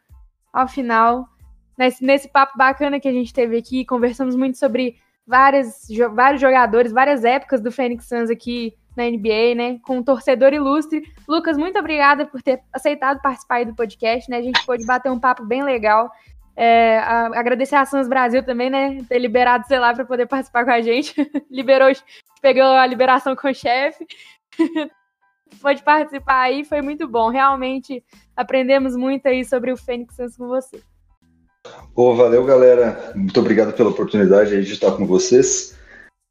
ao 0.53 0.69
final 0.69 1.29
nesse, 1.77 2.05
nesse 2.05 2.29
papo 2.29 2.57
bacana 2.57 3.01
que 3.01 3.09
a 3.09 3.13
gente 3.13 3.33
teve 3.35 3.57
aqui, 3.59 3.85
conversamos 3.85 4.37
muito 4.37 4.59
sobre 4.59 4.97
várias, 5.27 5.87
vários 6.15 6.41
jogadores, 6.41 6.93
várias 6.93 7.25
épocas 7.25 7.61
do 7.61 7.73
Phoenix 7.73 8.07
Suns 8.07 8.31
aqui 8.31 8.75
na 8.97 9.05
NBA, 9.05 9.55
né, 9.57 9.79
com 9.83 9.99
um 9.99 10.03
torcedor 10.03 10.53
ilustre. 10.53 11.03
Lucas, 11.27 11.57
muito 11.57 11.79
obrigada 11.79 12.27
por 12.27 12.43
ter 12.43 12.61
aceitado 12.73 13.23
participar 13.23 13.65
do 13.65 13.75
podcast, 13.75 14.31
né, 14.31 14.39
a 14.39 14.43
gente 14.43 14.65
pôde 14.67 14.85
bater 14.85 15.11
um 15.11 15.19
papo 15.19 15.45
bem 15.45 15.63
legal. 15.63 16.11
É, 16.55 16.99
a- 16.99 17.31
agradecer 17.39 17.77
a 17.77 17.87
Suns 17.87 18.07
Brasil 18.07 18.45
também, 18.45 18.69
né? 18.69 18.99
Ter 19.09 19.19
liberado, 19.19 19.67
sei 19.67 19.79
lá, 19.79 19.95
para 19.95 20.05
poder 20.05 20.27
participar 20.27 20.67
com 20.67 20.71
a 20.71 20.83
gente. 20.83 21.15
Liberou, 21.51 21.91
pegou 22.43 22.63
a 22.63 22.87
liberação 22.87 23.35
com 23.35 23.49
o 23.49 23.55
chefe. 23.55 24.07
Pode 25.63 25.83
participar 25.83 26.41
aí, 26.43 26.63
foi 26.63 26.83
muito 26.83 27.09
bom. 27.09 27.31
Realmente 27.31 28.05
aprendemos 28.37 28.95
muito 28.95 29.27
aí 29.27 29.45
sobre 29.47 29.73
o 29.73 29.79
Fênix 29.79 30.15
Suns 30.15 30.37
com 30.37 30.47
você. 30.47 30.83
Ô, 31.95 32.15
valeu, 32.15 32.45
galera. 32.45 33.13
Muito 33.15 33.39
obrigado 33.39 33.75
pela 33.75 33.91
oportunidade 33.91 34.65
de 34.65 34.73
estar 34.73 34.93
com 34.93 35.07
vocês. 35.07 35.77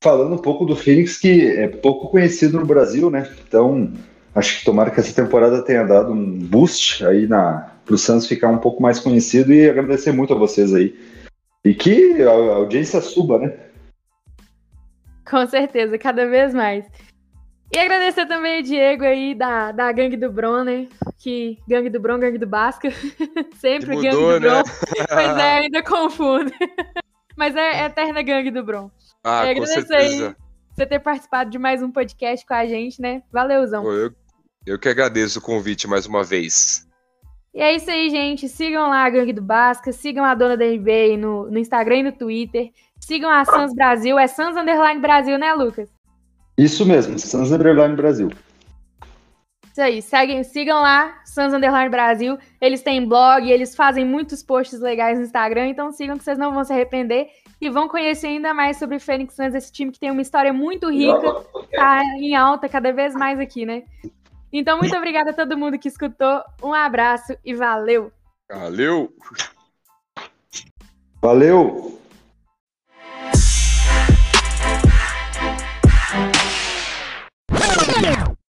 Falando 0.03 0.34
um 0.34 0.39
pouco 0.39 0.65
do 0.65 0.75
Phoenix, 0.75 1.17
que 1.17 1.45
é 1.45 1.67
pouco 1.67 2.09
conhecido 2.09 2.59
no 2.59 2.65
Brasil, 2.65 3.11
né? 3.11 3.32
Então, 3.47 3.93
acho 4.34 4.59
que 4.59 4.65
tomara 4.65 4.89
que 4.89 4.99
essa 4.99 5.13
temporada 5.13 5.63
tenha 5.63 5.84
dado 5.84 6.11
um 6.11 6.39
boost 6.39 7.05
aí 7.05 7.27
na, 7.27 7.71
o 7.88 7.97
Suns 7.97 8.25
ficar 8.25 8.49
um 8.49 8.57
pouco 8.57 8.82
mais 8.82 8.99
conhecido 8.99 9.53
e 9.53 9.69
agradecer 9.69 10.11
muito 10.11 10.34
a 10.34 10.38
vocês 10.38 10.73
aí. 10.73 10.97
E 11.63 11.75
que 11.75 12.23
a 12.23 12.32
audiência 12.32 12.99
suba, 12.99 13.38
né? 13.38 13.53
Com 15.29 15.45
certeza, 15.45 15.95
cada 15.99 16.25
vez 16.27 16.53
mais. 16.55 16.86
E 17.74 17.80
agradecer 17.80 18.26
também 18.26 18.59
o 18.59 18.63
Diego 18.63 19.05
aí 19.05 19.34
da, 19.34 19.72
da 19.72 19.89
Gangue 19.93 20.17
do 20.17 20.30
Bron, 20.30 20.65
né? 20.65 20.88
Que 21.17 21.57
Gangue 21.65 21.89
do 21.89 22.01
Bron, 22.01 22.19
Gangue 22.19 22.38
do 22.38 22.45
Basca. 22.45 22.89
Sempre 23.55 23.95
mudou, 23.95 24.01
Gangue 24.03 24.17
do 24.17 24.32
né? 24.32 24.39
Bron. 24.39 24.63
pois 25.07 25.38
é, 25.38 25.57
ainda 25.59 25.84
confundo. 25.84 26.51
Mas 27.38 27.55
é, 27.55 27.82
é 27.82 27.86
eterna 27.86 28.22
Gangue 28.22 28.51
do 28.51 28.61
Bron. 28.61 28.91
Ah, 29.24 29.45
e 29.45 29.51
agradecer 29.51 29.82
com 29.82 29.88
certeza. 29.88 30.28
aí 30.28 30.36
você 30.76 30.86
ter 30.86 30.99
participado 30.99 31.49
de 31.49 31.57
mais 31.57 31.82
um 31.82 31.89
podcast 31.89 32.45
com 32.45 32.53
a 32.53 32.65
gente, 32.65 33.01
né? 33.01 33.24
Valeuzão. 33.32 33.84
Pô, 33.84 33.93
eu, 33.93 34.11
eu 34.65 34.78
que 34.78 34.89
agradeço 34.89 35.39
o 35.39 35.41
convite 35.41 35.88
mais 35.88 36.05
uma 36.05 36.26
vez. 36.26 36.86
E 37.53 37.61
é 37.61 37.74
isso 37.74 37.89
aí, 37.89 38.09
gente. 38.09 38.49
Sigam 38.49 38.89
lá 38.89 39.05
a 39.05 39.09
Gangue 39.09 39.32
do 39.32 39.41
Basca, 39.41 39.93
sigam 39.93 40.26
a 40.26 40.36
dona 40.36 40.57
da 40.57 40.65
NBA 40.65 41.17
no, 41.17 41.49
no 41.49 41.57
Instagram 41.57 41.97
e 41.97 42.03
no 42.03 42.11
Twitter. 42.11 42.69
Sigam 42.99 43.30
a 43.30 43.45
Sans 43.45 43.74
Brasil, 43.74 44.19
é 44.19 44.28
Sans 44.28 44.57
Underline 44.57 44.99
Brasil, 44.99 45.38
né, 45.38 45.53
Lucas? 45.53 45.89
Isso 46.62 46.86
mesmo, 46.86 47.18
Sans 47.18 47.51
Underline 47.51 47.95
Brasil. 47.95 48.30
Isso 49.72 49.82
aí, 49.82 49.99
seguem, 49.99 50.43
sigam 50.43 50.80
lá, 50.80 51.20
Sans 51.26 51.53
Underline 51.53 51.89
Brasil. 51.89 52.38
Eles 52.62 52.84
têm 52.84 53.07
blog, 53.07 53.49
eles 53.49 53.76
fazem 53.76 54.05
muitos 54.05 54.43
posts 54.43 54.80
legais 54.80 55.18
no 55.18 55.26
Instagram, 55.26 55.70
então 55.70 55.91
sigam 55.91 56.20
que 56.20 56.24
vocês 56.24 56.38
não 56.38 56.53
vão 56.53 56.64
se 56.64 56.72
arrepender 56.72 57.30
e 57.59 57.68
vão 57.68 57.88
conhecer 57.88 58.28
ainda 58.28 58.53
mais 58.53 58.78
sobre 58.78 58.97
o 58.97 58.99
Fênix 58.99 59.34
Suns, 59.34 59.55
esse 59.55 59.72
time 59.72 59.91
que 59.91 59.99
tem 59.99 60.12
uma 60.12 60.22
história 60.22 60.53
muito 60.53 60.91
rica, 60.91 61.43
tá 61.72 62.03
em 62.20 62.36
alta 62.36 62.70
cada 62.70 62.93
vez 62.93 63.16
mais 63.16 63.39
aqui, 63.39 63.66
né? 63.66 63.82
Então, 64.53 64.78
muito 64.78 64.95
obrigada 64.95 65.32
a 65.32 65.34
todo 65.34 65.57
mundo 65.57 65.80
que 65.80 65.88
escutou. 65.88 66.43
Um 66.62 66.74
abraço 66.74 67.36
e 67.43 67.55
valeu! 67.55 68.12
Valeu! 68.51 69.12
Valeu! 71.20 72.01